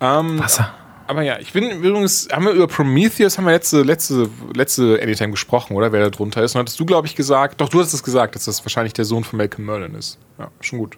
[0.00, 0.72] Ähm, Wasser.
[1.06, 5.30] aber ja, ich bin übrigens, haben wir über Prometheus, haben wir letzte, letzte, letzte Anytime
[5.30, 5.92] gesprochen, oder?
[5.92, 6.54] Wer da drunter ist.
[6.54, 9.04] Und hattest du, glaube ich, gesagt, doch, du hast es gesagt, dass das wahrscheinlich der
[9.04, 10.18] Sohn von Malcolm Merlin ist.
[10.38, 10.96] Ja, schon gut.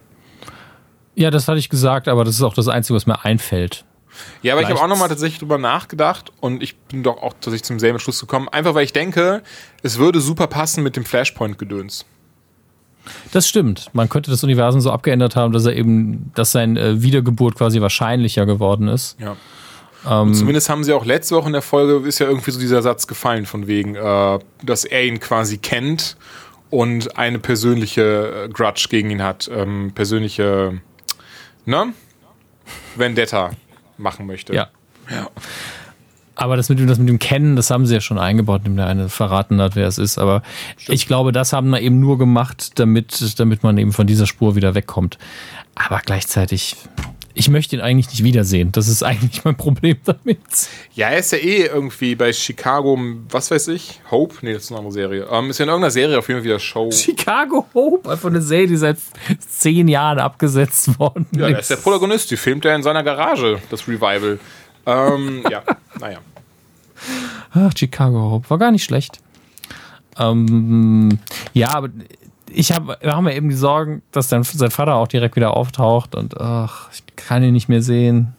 [1.15, 3.85] Ja, das hatte ich gesagt, aber das ist auch das Einzige, was mir einfällt.
[4.41, 7.63] Ja, aber ich habe auch nochmal tatsächlich drüber nachgedacht und ich bin doch auch tatsächlich
[7.63, 8.47] zum selben Schluss gekommen.
[8.49, 9.41] Einfach weil ich denke,
[9.81, 12.05] es würde super passen mit dem Flashpoint-Gedöns.
[13.31, 13.89] Das stimmt.
[13.93, 17.81] Man könnte das Universum so abgeändert haben, dass er eben, dass sein äh, Wiedergeburt quasi
[17.81, 19.17] wahrscheinlicher geworden ist.
[19.19, 19.35] Ja.
[20.09, 22.81] Ähm, zumindest haben sie auch letzte Woche in der Folge, ist ja irgendwie so dieser
[22.81, 26.17] Satz gefallen, von wegen, äh, dass er ihn quasi kennt
[26.69, 29.49] und eine persönliche äh, Grudge gegen ihn hat.
[29.53, 30.81] Ähm, persönliche,
[31.65, 31.93] ne?
[32.95, 33.51] Vendetta
[33.97, 34.53] machen möchte.
[34.53, 34.69] ja.
[35.09, 35.29] Ja.
[36.35, 38.77] Aber das mit dem, das mit dem Kennen, das haben sie ja schon eingebaut, indem
[38.77, 40.17] der eine verraten hat, wer es ist.
[40.17, 40.41] Aber
[40.87, 44.55] ich glaube, das haben wir eben nur gemacht, damit, damit man eben von dieser Spur
[44.55, 45.17] wieder wegkommt.
[45.75, 46.75] Aber gleichzeitig,
[47.35, 48.71] ich möchte ihn eigentlich nicht wiedersehen.
[48.71, 50.39] Das ist eigentlich mein Problem damit.
[50.95, 54.35] Ja, er ist ja eh irgendwie bei Chicago, was weiß ich, Hope?
[54.41, 55.27] Nee, das ist eine andere Serie.
[55.31, 56.89] Ähm, ist ja in irgendeiner Serie auf jeden Fall wieder Show.
[56.91, 58.97] Chicago Hope, einfach eine Serie, die seit
[59.47, 63.59] zehn Jahren abgesetzt worden Ja, er ist der Protagonist, die filmt er in seiner Garage,
[63.69, 64.39] das Revival.
[64.85, 65.63] Ähm, ja,
[65.99, 66.19] naja.
[67.53, 68.49] Ach, Chicago Hope.
[68.49, 69.19] War gar nicht schlecht.
[70.17, 71.19] Ähm,
[71.53, 71.89] ja, aber
[72.51, 75.57] ich hab, wir haben ja eben die Sorgen, dass dann sein Vater auch direkt wieder
[75.57, 78.35] auftaucht und ach, ich kann ihn nicht mehr sehen.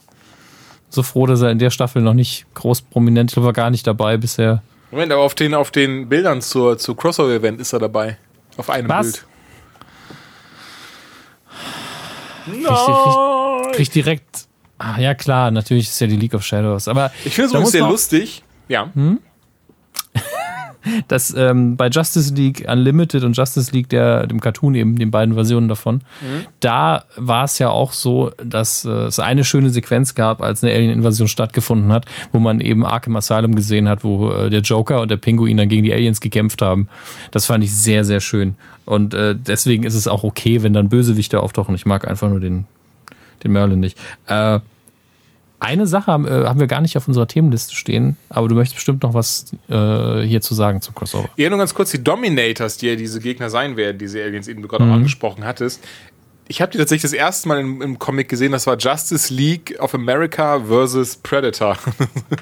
[0.88, 3.70] So froh, dass er in der Staffel noch nicht groß prominent, ich glaube, war gar
[3.70, 4.62] nicht dabei bisher.
[4.92, 8.16] Moment, aber auf den, auf den Bildern zur, zur Crossover-Event ist er dabei.
[8.56, 9.12] Auf einem Was?
[9.12, 9.26] Bild.
[12.44, 14.46] Krieg, krieg direkt.
[14.78, 16.88] Ah, ja, klar, natürlich ist ja die League of Shadows.
[16.88, 18.42] Aber Ich finde es übrigens sehr lustig.
[18.68, 18.90] Ja.
[21.08, 25.34] dass ähm, bei Justice League Unlimited und Justice League, der, dem Cartoon eben, den beiden
[25.34, 26.02] Versionen davon,
[26.60, 30.74] da war es ja auch so, dass äh, es eine schöne Sequenz gab, als eine
[30.74, 35.10] Alien-Invasion stattgefunden hat, wo man eben Arkham Asylum gesehen hat, wo äh, der Joker und
[35.10, 36.88] der Pinguin dann gegen die Aliens gekämpft haben.
[37.30, 38.56] Das fand ich sehr, sehr schön.
[38.84, 41.74] Und äh, deswegen ist es auch okay, wenn dann Bösewichte auftauchen.
[41.74, 42.66] Ich mag einfach nur den,
[43.44, 43.98] den Merlin nicht.
[44.26, 44.60] Äh,
[45.60, 48.76] eine Sache haben, äh, haben wir gar nicht auf unserer Themenliste stehen, aber du möchtest
[48.76, 51.30] bestimmt noch was äh, hier zu sagen zum Crossover.
[51.36, 54.54] Ja, nur ganz kurz, die Dominators, die ja diese Gegner sein werden, diese Aliens, die
[54.54, 55.82] du gerade auch angesprochen hattest.
[56.46, 59.76] Ich habe die tatsächlich das erste Mal im, im Comic gesehen, das war Justice League
[59.78, 61.78] of America versus Predator.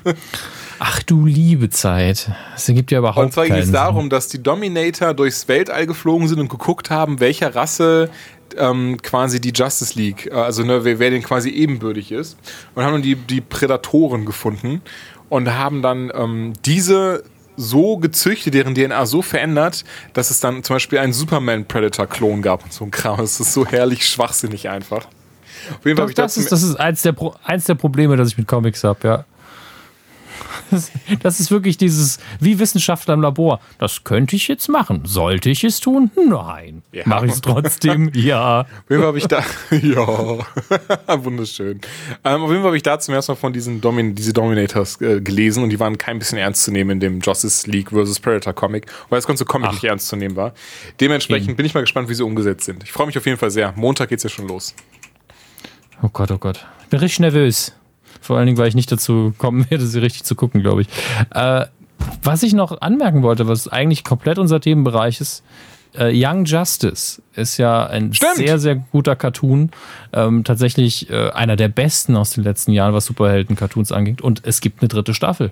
[0.80, 2.28] Ach du liebe Zeit.
[2.56, 6.26] Es ergibt ja überhaupt Und zwar ging es darum, dass die Dominator durchs Weltall geflogen
[6.26, 8.10] sind und geguckt haben, welcher Rasse
[8.58, 12.36] ähm, quasi die Justice League, äh, also ne, wer, wer denen quasi ebenbürtig ist.
[12.74, 14.82] Und haben dann die, die Prädatoren gefunden
[15.28, 17.24] und haben dann ähm, diese
[17.56, 19.84] so gezüchtet, deren DNA so verändert,
[20.14, 23.20] dass es dann zum Beispiel einen Superman-Predator-Klon gab und so ein Kram.
[23.20, 25.06] Es ist so herrlich schwachsinnig einfach.
[25.70, 28.16] Auf jeden Fall Das, ich das, ist, das ist eins der, Pro eins der Probleme,
[28.16, 29.24] das ich mit Comics habe, ja.
[31.22, 33.60] Das, ist wirklich dieses, wie Wissenschaftler im Labor.
[33.78, 35.02] Das könnte ich jetzt machen.
[35.04, 36.10] Sollte ich es tun?
[36.16, 36.82] Nein.
[36.92, 37.02] Ja.
[37.06, 38.10] Mache ich es trotzdem?
[38.14, 38.60] ja.
[38.60, 39.44] Auf jeden Fall habe ich da.
[39.70, 41.80] ja, wunderschön.
[42.24, 45.00] Ähm, auf jeden Fall habe ich da zum ersten Mal von diesen Domin diese Dominators
[45.00, 48.20] äh, gelesen und die waren kein bisschen ernst zu nehmen in dem Justice League vs.
[48.20, 49.72] Predator Comic, weil das ganze Comic Ach.
[49.74, 50.54] nicht ernst zu nehmen war.
[51.00, 51.56] Dementsprechend Eben.
[51.56, 52.82] bin ich mal gespannt, wie sie umgesetzt sind.
[52.82, 53.72] Ich freue mich auf jeden Fall sehr.
[53.76, 54.74] Montag geht's ja schon los.
[56.02, 56.66] Oh Gott, oh Gott.
[56.82, 57.72] Ich bin richtig nervös.
[58.22, 60.88] Vor allen Dingen, weil ich nicht dazu kommen werde, sie richtig zu gucken, glaube ich.
[61.34, 61.66] Äh,
[62.22, 65.44] was ich noch anmerken wollte, was eigentlich komplett unser Themenbereich ist,
[65.94, 68.36] äh, Young Justice ist ja ein Stimmt.
[68.36, 69.70] sehr, sehr guter Cartoon.
[70.12, 74.22] Ähm, tatsächlich äh, einer der besten aus den letzten Jahren, was Superhelden-Cartoons angeht.
[74.22, 75.50] Und es gibt eine dritte Staffel.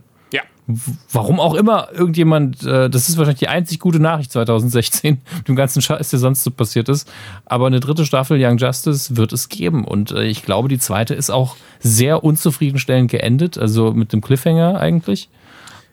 [1.12, 5.57] Warum auch immer irgendjemand, äh, das ist wahrscheinlich die einzig gute Nachricht 2016, mit dem
[5.57, 7.11] ganzen Scheiß, der sonst so passiert ist.
[7.47, 9.85] Aber eine dritte Staffel Young Justice wird es geben.
[9.85, 14.79] Und äh, ich glaube, die zweite ist auch sehr unzufriedenstellend geendet, also mit dem Cliffhanger
[14.79, 15.29] eigentlich.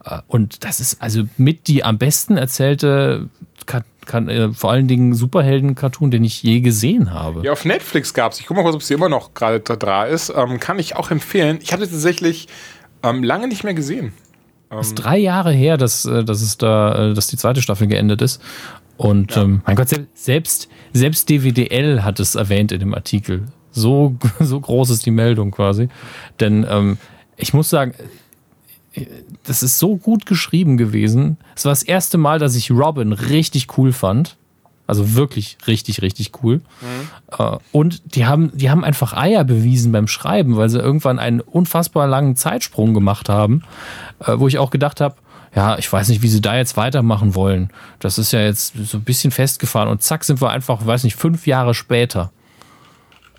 [0.05, 3.29] Äh, Und das ist also mit die am besten erzählte,
[3.65, 7.41] Ka- kann, äh, vor allen Dingen Superhelden-Cartoon, den ich je gesehen habe.
[7.43, 8.39] Ja, auf Netflix gab's.
[8.39, 10.31] Ich guck mal kurz, ob sie immer noch gerade da, ist.
[10.35, 11.59] Ähm, kann ich auch empfehlen.
[11.61, 12.47] Ich habe sie tatsächlich
[13.03, 14.13] ähm, lange nicht mehr gesehen.
[14.71, 17.87] Ähm, ist drei Jahre her, dass, äh, dass es da, äh, dass die zweite Staffel
[17.87, 18.41] geendet ist.
[18.97, 19.43] Und ja.
[19.43, 23.45] ähm, mein Gott, selbst, selbst DWDL hat es erwähnt in dem Artikel.
[23.71, 25.89] So, so groß ist die Meldung quasi.
[26.39, 26.97] Denn ähm,
[27.35, 27.93] ich muss sagen,
[29.43, 31.37] das ist so gut geschrieben gewesen.
[31.55, 34.37] Es war das erste Mal, dass ich Robin richtig cool fand.
[34.87, 36.61] Also wirklich richtig, richtig cool.
[36.81, 37.57] Mhm.
[37.73, 42.07] Und die haben, die haben einfach Eier bewiesen beim Schreiben, weil sie irgendwann einen unfassbar
[42.07, 43.63] langen Zeitsprung gemacht haben,
[44.19, 45.15] äh, wo ich auch gedacht habe,
[45.55, 47.69] ja, ich weiß nicht, wie sie da jetzt weitermachen wollen.
[47.99, 51.15] Das ist ja jetzt so ein bisschen festgefahren und zack sind wir einfach, weiß nicht,
[51.15, 52.31] fünf Jahre später.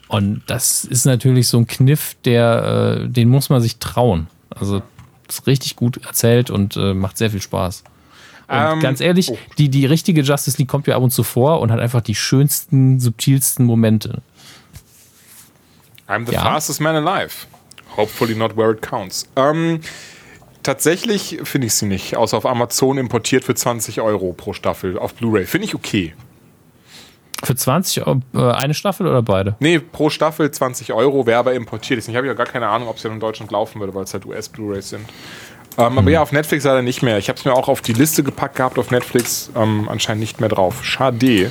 [0.09, 4.27] Und das ist natürlich so ein Kniff, der, äh, den muss man sich trauen.
[4.51, 4.83] Also
[5.29, 7.85] ist richtig gut erzählt und äh, macht sehr viel Spaß.
[8.49, 9.39] Und ähm, ganz ehrlich, oh.
[9.59, 12.15] die, die richtige Justice League kommt ja ab und zu vor und hat einfach die
[12.15, 14.23] schönsten, subtilsten Momente.
[16.09, 16.41] I'm the ja.
[16.41, 17.47] fastest man alive.
[17.97, 19.29] Hopefully not where it counts.
[19.37, 19.81] Ähm,
[20.63, 25.15] tatsächlich finde ich sie nicht, außer auf Amazon importiert für 20 Euro pro Staffel auf
[25.15, 25.45] Blu-ray.
[25.45, 26.15] Finde ich okay.
[27.45, 29.57] Für 20 Euro äh, eine Staffel oder beide?
[29.61, 32.03] Nee, pro Staffel 20 Euro, wäre aber importiert.
[32.09, 34.15] Habe ich ja gar keine Ahnung, ob es ja in Deutschland laufen würde, weil es
[34.15, 35.05] halt US-Blu-rays sind.
[35.79, 35.99] Ähm, hm.
[35.99, 37.19] Aber ja, auf Netflix leider nicht mehr.
[37.19, 40.41] Ich habe es mir auch auf die Liste gepackt gehabt auf Netflix, ähm, anscheinend nicht
[40.41, 40.85] mehr drauf.
[40.85, 41.51] Schade.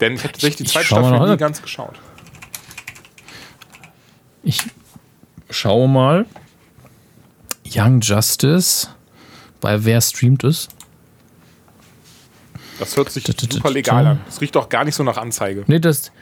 [0.00, 1.94] Denn ich habe tatsächlich die zweite Staffel nie ganz geschaut.
[4.42, 4.58] Ich
[5.50, 6.26] schaue mal.
[7.66, 8.88] Young Justice.
[9.60, 10.68] Bei wer streamt es?
[12.78, 14.20] Das hört sich super legal an.
[14.26, 15.64] Das riecht doch gar nicht so nach Anzeige.
[15.66, 16.12] Nee, das,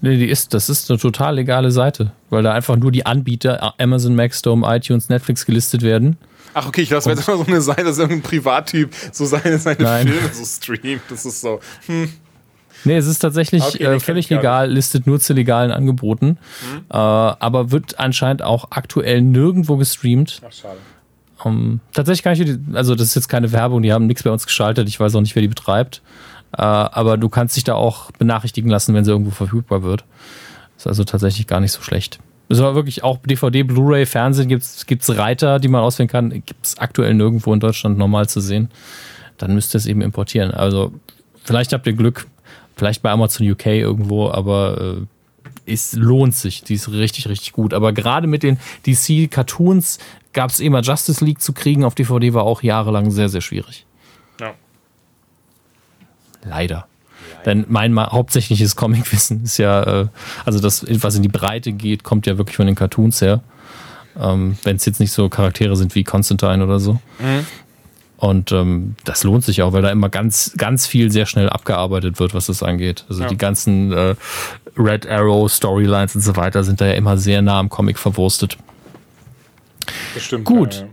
[0.00, 3.74] nee, die ist, das ist eine total legale Seite, weil da einfach nur die Anbieter
[3.78, 6.16] Amazon, Maxdome, iTunes, Netflix gelistet werden.
[6.54, 9.76] Ach, okay, ich dachte, es wäre so eine Seite, dass irgendein Privattyp so seine, seine
[9.76, 11.02] Filme so streamt.
[11.08, 12.12] Das ist so, hm.
[12.84, 16.84] Nee, es ist tatsächlich okay, äh, völlig legal, listet nur zu legalen Angeboten, mhm.
[16.88, 20.40] äh, aber wird anscheinend auch aktuell nirgendwo gestreamt.
[20.46, 20.78] Ach, schade.
[21.42, 24.30] Um, ähm, tatsächlich kann ich, also das ist jetzt keine Werbung, die haben nichts bei
[24.30, 26.02] uns geschaltet, ich weiß auch nicht, wer die betreibt.
[26.52, 30.04] Uh, aber du kannst dich da auch benachrichtigen lassen, wenn sie irgendwo verfügbar wird.
[30.76, 32.18] Ist also tatsächlich gar nicht so schlecht.
[32.48, 36.30] Es war wirklich auch DVD, Blu-ray, Fernsehen gibt es Reiter, die man auswählen kann.
[36.30, 38.70] Gibt es aktuell nirgendwo in Deutschland normal zu sehen.
[39.38, 40.50] Dann müsst ihr es eben importieren.
[40.50, 40.92] Also
[41.44, 42.26] vielleicht habt ihr Glück,
[42.74, 45.06] vielleicht bei Amazon UK irgendwo, aber
[45.66, 46.64] äh, es lohnt sich.
[46.64, 47.72] Die ist richtig, richtig gut.
[47.72, 49.98] Aber gerade mit den DC-Cartoons
[50.32, 53.86] gab es immer Justice League zu kriegen auf DVD, war auch jahrelang sehr, sehr schwierig.
[56.44, 56.50] Ja.
[56.50, 56.86] Leider.
[57.46, 60.06] Denn mein hauptsächliches Comicwissen ist ja, äh,
[60.44, 63.40] also das, was in die Breite geht, kommt ja wirklich von den Cartoons her.
[64.18, 66.94] Ähm, Wenn es jetzt nicht so Charaktere sind wie Constantine oder so.
[67.18, 67.46] Mhm.
[68.18, 72.20] Und ähm, das lohnt sich auch, weil da immer ganz, ganz viel sehr schnell abgearbeitet
[72.20, 73.06] wird, was das angeht.
[73.08, 73.28] Also ja.
[73.28, 74.14] die ganzen äh,
[74.76, 78.58] Red Arrow Storylines und so weiter sind da ja immer sehr nah am Comic verwurstet.
[80.12, 80.44] Das stimmt.
[80.44, 80.74] Gut.
[80.74, 80.86] Ja.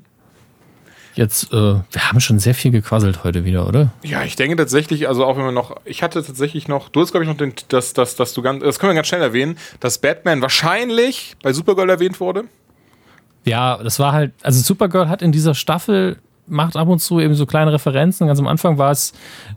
[1.18, 3.92] Jetzt, äh, wir haben schon sehr viel gequasselt heute wieder, oder?
[4.04, 7.10] Ja, ich denke tatsächlich, also auch wenn wir noch, ich hatte tatsächlich noch, du hast
[7.10, 9.58] glaube ich noch den, das, das, das du ganz, das können wir ganz schnell erwähnen,
[9.80, 12.44] dass Batman wahrscheinlich bei Supergirl erwähnt wurde.
[13.46, 17.34] Ja, das war halt, also Supergirl hat in dieser Staffel macht ab und zu eben
[17.34, 18.28] so kleine Referenzen.
[18.28, 19.14] Ganz am Anfang war es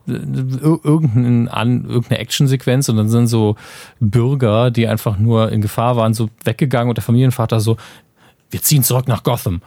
[0.09, 3.57] äh, irgendein, an, irgendeine Actionsequenz und dann sind so
[4.01, 7.77] Bürger, die einfach nur in Gefahr waren, so weggegangen und der Familienvater so,
[8.51, 9.61] wir ziehen zurück nach Gotham.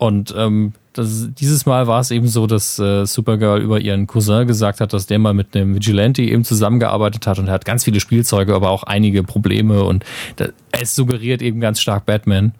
[0.00, 4.46] Und ähm, das, dieses Mal war es eben so, dass äh, Supergirl über ihren Cousin
[4.46, 7.84] gesagt hat, dass der mal mit einem Vigilante eben zusammengearbeitet hat und er hat ganz
[7.84, 10.02] viele Spielzeuge, aber auch einige Probleme und
[10.36, 12.52] das, es suggeriert eben ganz stark Batman.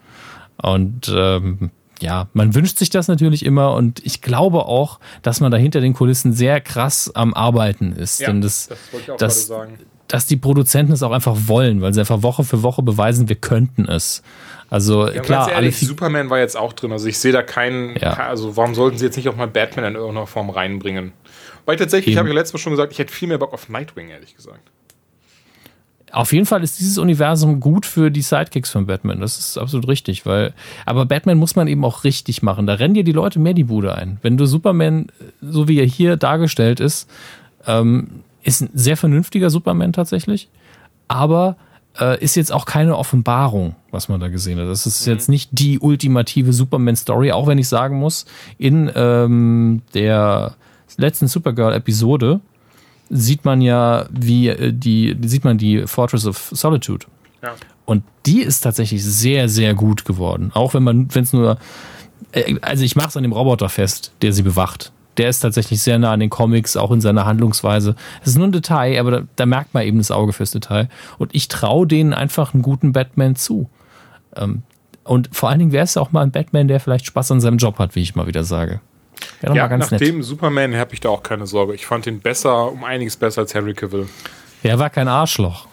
[0.60, 1.70] Und ähm,
[2.00, 5.80] ja, man wünscht sich das natürlich immer und ich glaube auch, dass man da hinter
[5.80, 8.20] den Kulissen sehr krass am Arbeiten ist.
[8.20, 9.78] Ja, Denn das, das wollte ich auch das, gerade sagen.
[10.08, 13.36] Dass die Produzenten es auch einfach wollen, weil sie einfach Woche für Woche beweisen, wir
[13.36, 14.22] könnten es.
[14.68, 16.92] Also ja, klar, ehrlich, Superman war jetzt auch drin.
[16.92, 17.96] Also ich sehe da keinen.
[17.96, 18.14] Ja.
[18.14, 21.12] Also warum sollten sie jetzt nicht auch mal Batman in irgendeiner Form reinbringen?
[21.66, 23.68] Weil tatsächlich, habe ich ja letztes Mal schon gesagt, ich hätte viel mehr Bock auf
[23.68, 24.70] Nightwing, ehrlich gesagt.
[26.12, 29.20] Auf jeden Fall ist dieses Universum gut für die Sidekicks von Batman.
[29.20, 30.52] Das ist absolut richtig, weil.
[30.86, 32.66] Aber Batman muss man eben auch richtig machen.
[32.66, 34.18] Da rennen dir die Leute mehr die Bude ein.
[34.22, 35.06] Wenn du Superman,
[35.40, 37.08] so wie er hier dargestellt ist,
[37.66, 40.48] ähm, ist ein sehr vernünftiger Superman tatsächlich,
[41.08, 41.56] aber
[41.98, 44.68] äh, ist jetzt auch keine Offenbarung, was man da gesehen hat.
[44.68, 45.12] Das ist mhm.
[45.12, 48.26] jetzt nicht die ultimative Superman-Story, auch wenn ich sagen muss,
[48.58, 50.54] in ähm, der
[50.96, 52.40] letzten Supergirl-Episode
[53.10, 57.06] sieht man ja, wie äh, die, sieht man die Fortress of Solitude.
[57.42, 57.54] Ja.
[57.84, 60.52] Und die ist tatsächlich sehr, sehr gut geworden.
[60.54, 61.58] Auch wenn man, wenn es nur,
[62.32, 64.92] äh, also ich mache es an dem Roboter fest, der sie bewacht.
[65.16, 67.96] Der ist tatsächlich sehr nah an den Comics, auch in seiner Handlungsweise.
[68.22, 70.88] Es ist nur ein Detail, aber da, da, merkt man eben das Auge fürs Detail.
[71.18, 73.68] Und ich traue denen einfach einen guten Batman zu.
[74.36, 74.62] Ähm,
[75.02, 77.58] Und vor allen Dingen wäre es auch mal ein Batman, der vielleicht Spaß an seinem
[77.58, 78.80] Job hat, wie ich mal wieder sage.
[79.42, 80.00] Ja, ja nach nett.
[80.00, 81.74] dem Superman habe ich da auch keine Sorge.
[81.74, 84.08] Ich fand ihn besser, um einiges besser als Henry Cavill.
[84.62, 85.66] Er war kein Arschloch.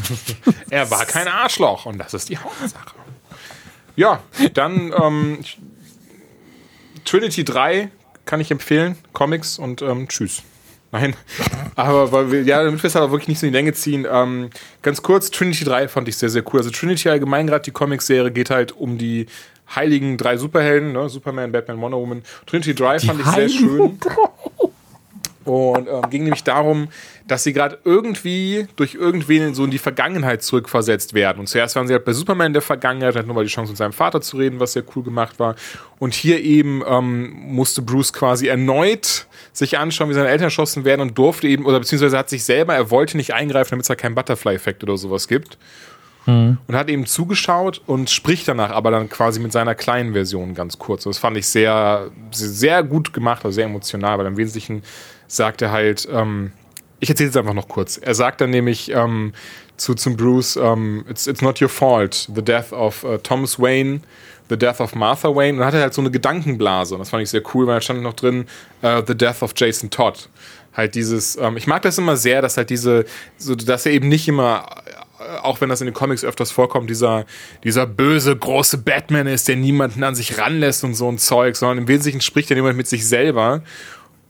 [0.70, 2.94] er war kein Arschloch und das ist die Hauptsache.
[3.94, 4.20] Ja,
[4.54, 5.38] dann ähm,
[7.04, 7.90] Trinity 3
[8.24, 8.96] kann ich empfehlen.
[9.12, 10.42] Comics und ähm, tschüss.
[10.92, 11.14] Nein,
[11.76, 14.06] aber weil wir, ja, damit wir es aber wirklich nicht so in die Länge ziehen.
[14.10, 14.50] Ähm,
[14.82, 16.60] ganz kurz, Trinity 3 fand ich sehr, sehr cool.
[16.60, 19.26] Also Trinity allgemein, gerade die Comics-Serie, geht halt um die
[19.74, 21.08] heiligen drei Superhelden, ne?
[21.08, 22.22] Superman, Batman, Wonder Woman.
[22.46, 23.98] Trinity 3 fand ich sehr schön.
[25.46, 26.88] Und ähm, ging nämlich darum,
[27.28, 31.38] dass sie gerade irgendwie durch irgendwen so in die Vergangenheit zurückversetzt werden.
[31.38, 33.70] Und zuerst waren sie halt bei Superman in der Vergangenheit, hatten nur mal die Chance,
[33.70, 35.54] mit seinem Vater zu reden, was sehr cool gemacht war.
[36.00, 41.00] Und hier eben ähm, musste Bruce quasi erneut sich anschauen, wie seine Eltern erschossen werden
[41.00, 43.94] und durfte eben, oder beziehungsweise hat sich selber, er wollte nicht eingreifen, damit es da
[43.94, 45.58] keinen Butterfly-Effekt oder sowas gibt.
[46.26, 46.58] Mhm.
[46.66, 50.78] Und hat eben zugeschaut und spricht danach aber dann quasi mit seiner kleinen Version ganz
[50.78, 51.04] kurz.
[51.04, 54.82] Das fand ich sehr, sehr gut gemacht, also sehr emotional, weil im Wesentlichen
[55.28, 56.52] sagt er halt, ähm,
[56.98, 57.98] ich erzähle es einfach noch kurz.
[57.98, 59.32] Er sagt dann nämlich ähm,
[59.76, 64.00] zu zum Bruce, ähm, it's, it's not your fault, the death of uh, Thomas Wayne,
[64.48, 65.54] the death of Martha Wayne.
[65.54, 66.94] Und dann hat er halt so eine Gedankenblase.
[66.94, 68.46] Und das fand ich sehr cool, weil da stand noch drin,
[68.82, 70.28] uh, the death of Jason Todd.
[70.74, 73.04] Halt dieses, ähm, ich mag das immer sehr, dass halt diese,
[73.38, 74.66] so, dass er eben nicht immer
[75.42, 77.24] auch wenn das in den Comics öfters vorkommt, dieser,
[77.64, 81.78] dieser böse, große Batman ist, der niemanden an sich ranlässt und so ein Zeug, sondern
[81.78, 83.62] im Wesentlichen spricht er jemand mit sich selber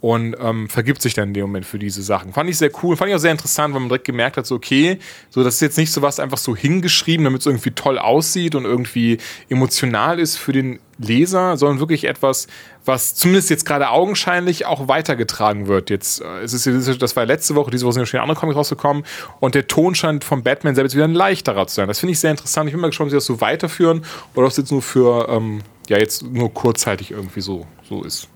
[0.01, 2.33] und ähm, vergibt sich dann in dem Moment für diese Sachen.
[2.33, 4.57] Fand ich sehr cool, fand ich auch sehr interessant, weil man direkt gemerkt hat, so
[4.57, 4.99] okay,
[5.31, 8.55] so das ist jetzt nicht so was einfach so hingeschrieben, damit es irgendwie toll aussieht
[8.55, 9.19] und irgendwie
[9.49, 12.47] emotional ist für den Leser, sondern wirklich etwas,
[12.85, 15.89] was zumindest jetzt gerade augenscheinlich auch weitergetragen wird.
[15.89, 18.57] Jetzt, äh, es ist, das war letzte Woche, diese Woche sind ja schon andere Comics
[18.57, 19.05] rausgekommen
[19.41, 21.89] und der Ton scheint vom Batman selbst wieder ein leichterer zu sein.
[21.89, 22.69] Das finde ich sehr interessant.
[22.69, 25.29] Ich bin mal gespannt, ob sie das so weiterführen oder ob es jetzt nur für,
[25.31, 28.29] ähm, ja, jetzt nur kurzzeitig irgendwie so, so ist.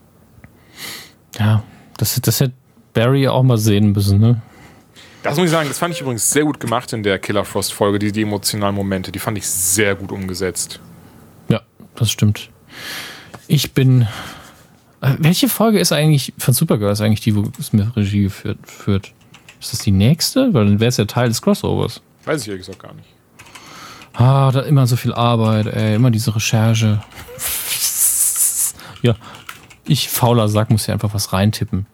[1.38, 1.62] Ja,
[1.96, 2.54] das, das hätte
[2.92, 4.42] Barry auch mal sehen müssen, ne?
[5.22, 7.74] Das muss ich sagen, das fand ich übrigens sehr gut gemacht in der Killer Frost
[7.74, 10.80] Folge, die, die emotionalen Momente, die fand ich sehr gut umgesetzt.
[11.48, 11.60] Ja,
[11.94, 12.48] das stimmt.
[13.46, 14.06] Ich bin.
[15.02, 19.12] Äh, welche Folge ist eigentlich von Supergirl ist eigentlich die, wo Smith Regie geführt, führt?
[19.60, 20.54] Ist das die nächste?
[20.54, 22.00] Weil dann wäre es ja Teil des Crossovers.
[22.24, 23.08] Weiß ich ehrlich gesagt gar nicht.
[24.14, 27.02] Ah, da immer so viel Arbeit, ey, immer diese Recherche.
[29.02, 29.14] ja,
[29.84, 31.86] ich, fauler Sack, muss hier einfach was reintippen.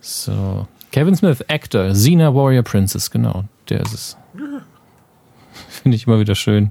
[0.00, 0.66] So.
[0.92, 4.16] Kevin Smith, Actor, Xena Warrior Princess, genau, der ist es.
[5.68, 6.70] Finde ich immer wieder schön.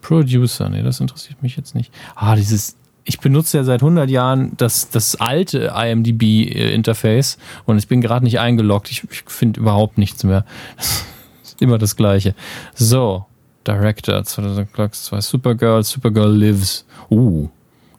[0.00, 1.92] Producer, nee, das interessiert mich jetzt nicht.
[2.14, 8.00] Ah, dieses, ich benutze ja seit 100 Jahren das, das alte IMDb-Interface und ich bin
[8.00, 8.90] gerade nicht eingeloggt.
[8.90, 10.44] Ich, ich finde überhaupt nichts mehr.
[11.60, 12.34] immer das Gleiche.
[12.74, 13.26] So,
[13.66, 16.86] Director, 2002, Supergirl, Supergirl Lives.
[17.10, 17.48] Uh,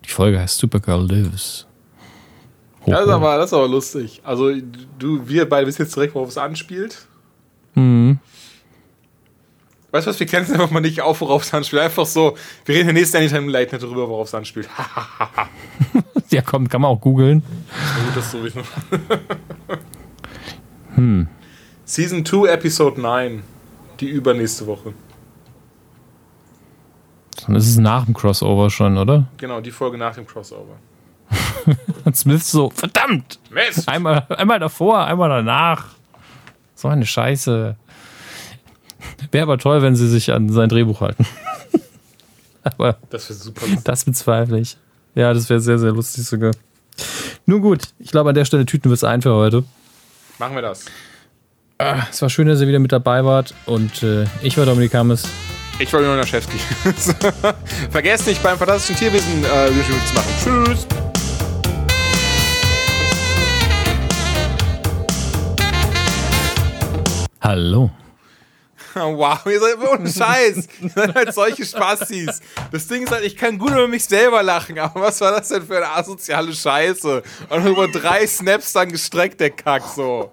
[0.08, 1.68] die Folge heißt Supergirl Lives.
[2.82, 4.22] Hoch, das, ist aber, das ist aber lustig.
[4.24, 4.52] Also,
[4.98, 7.06] du, wir beide wissen jetzt direkt, worauf es anspielt.
[7.76, 8.20] Mhm.
[9.92, 11.82] Weißt du was, wir kennen es einfach mal nicht auf, worauf es anspielt.
[11.82, 14.70] Einfach so, wir reden in der nächsten Anytime Night darüber, worauf es anspielt.
[16.30, 17.44] ja, komm, kann man auch googeln.
[18.14, 18.66] gut, noch.
[20.96, 21.28] hm.
[21.86, 23.44] Season 2, Episode 9.
[24.00, 24.94] Die übernächste Woche.
[27.46, 29.26] Dann ist es nach dem Crossover schon, oder?
[29.38, 30.78] Genau, die Folge nach dem Crossover.
[32.06, 33.40] Und Smith so, verdammt!
[33.50, 33.88] Mist.
[33.90, 35.86] Einmal, einmal davor, einmal danach.
[36.76, 37.76] So eine Scheiße.
[39.32, 41.26] Wäre aber toll, wenn sie sich an sein Drehbuch halten.
[42.64, 43.62] aber das wäre super.
[43.62, 43.84] Lustig.
[43.84, 44.78] Das bezweifle ich.
[45.16, 46.52] Ja, das wäre sehr, sehr lustig sogar.
[47.46, 49.64] Nun gut, ich glaube, an der Stelle tüten wir es ein für heute.
[50.40, 50.86] Machen wir das.
[51.80, 53.54] Ah, es war schön, dass ihr wieder mit dabei wart.
[53.66, 55.28] Und äh, ich war Dominik Hammes.
[55.80, 56.58] Ich war Jonas Schewski.
[57.92, 59.70] Vergesst nicht beim Fantastischen Tierwesen äh,
[60.08, 60.66] zu machen.
[60.66, 60.88] Tschüss.
[67.42, 67.92] Hallo.
[68.96, 70.68] Wow, ihr seid ohne Scheiß.
[70.82, 72.42] Ihr seid halt solche Spastis.
[72.72, 75.50] Das Ding ist halt, ich kann gut über mich selber lachen, aber was war das
[75.50, 77.22] denn für eine asoziale Scheiße?
[77.50, 80.32] Und über drei Snaps dann gestreckt, der Kack so.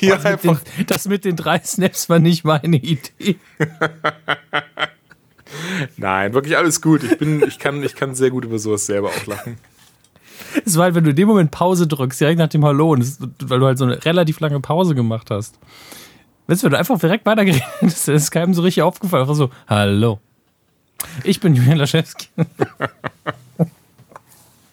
[0.00, 3.36] Wie das, einfach mit den, das mit den drei Snaps war nicht meine Idee.
[5.96, 7.02] Nein, wirklich alles gut.
[7.02, 9.58] Ich, bin, ich, kann, ich kann sehr gut über sowas selber auch lachen.
[10.64, 13.20] Es war halt, wenn du in dem Moment Pause drückst, direkt nach dem Hallo, ist,
[13.42, 15.58] weil du halt so eine relativ lange Pause gemacht hast.
[16.46, 19.22] Weißt du, wenn du einfach direkt weitergeredet hast, ist keinem so richtig aufgefallen.
[19.22, 20.20] Einfach so, Hallo.
[21.22, 22.28] Ich bin Julian Laschewski.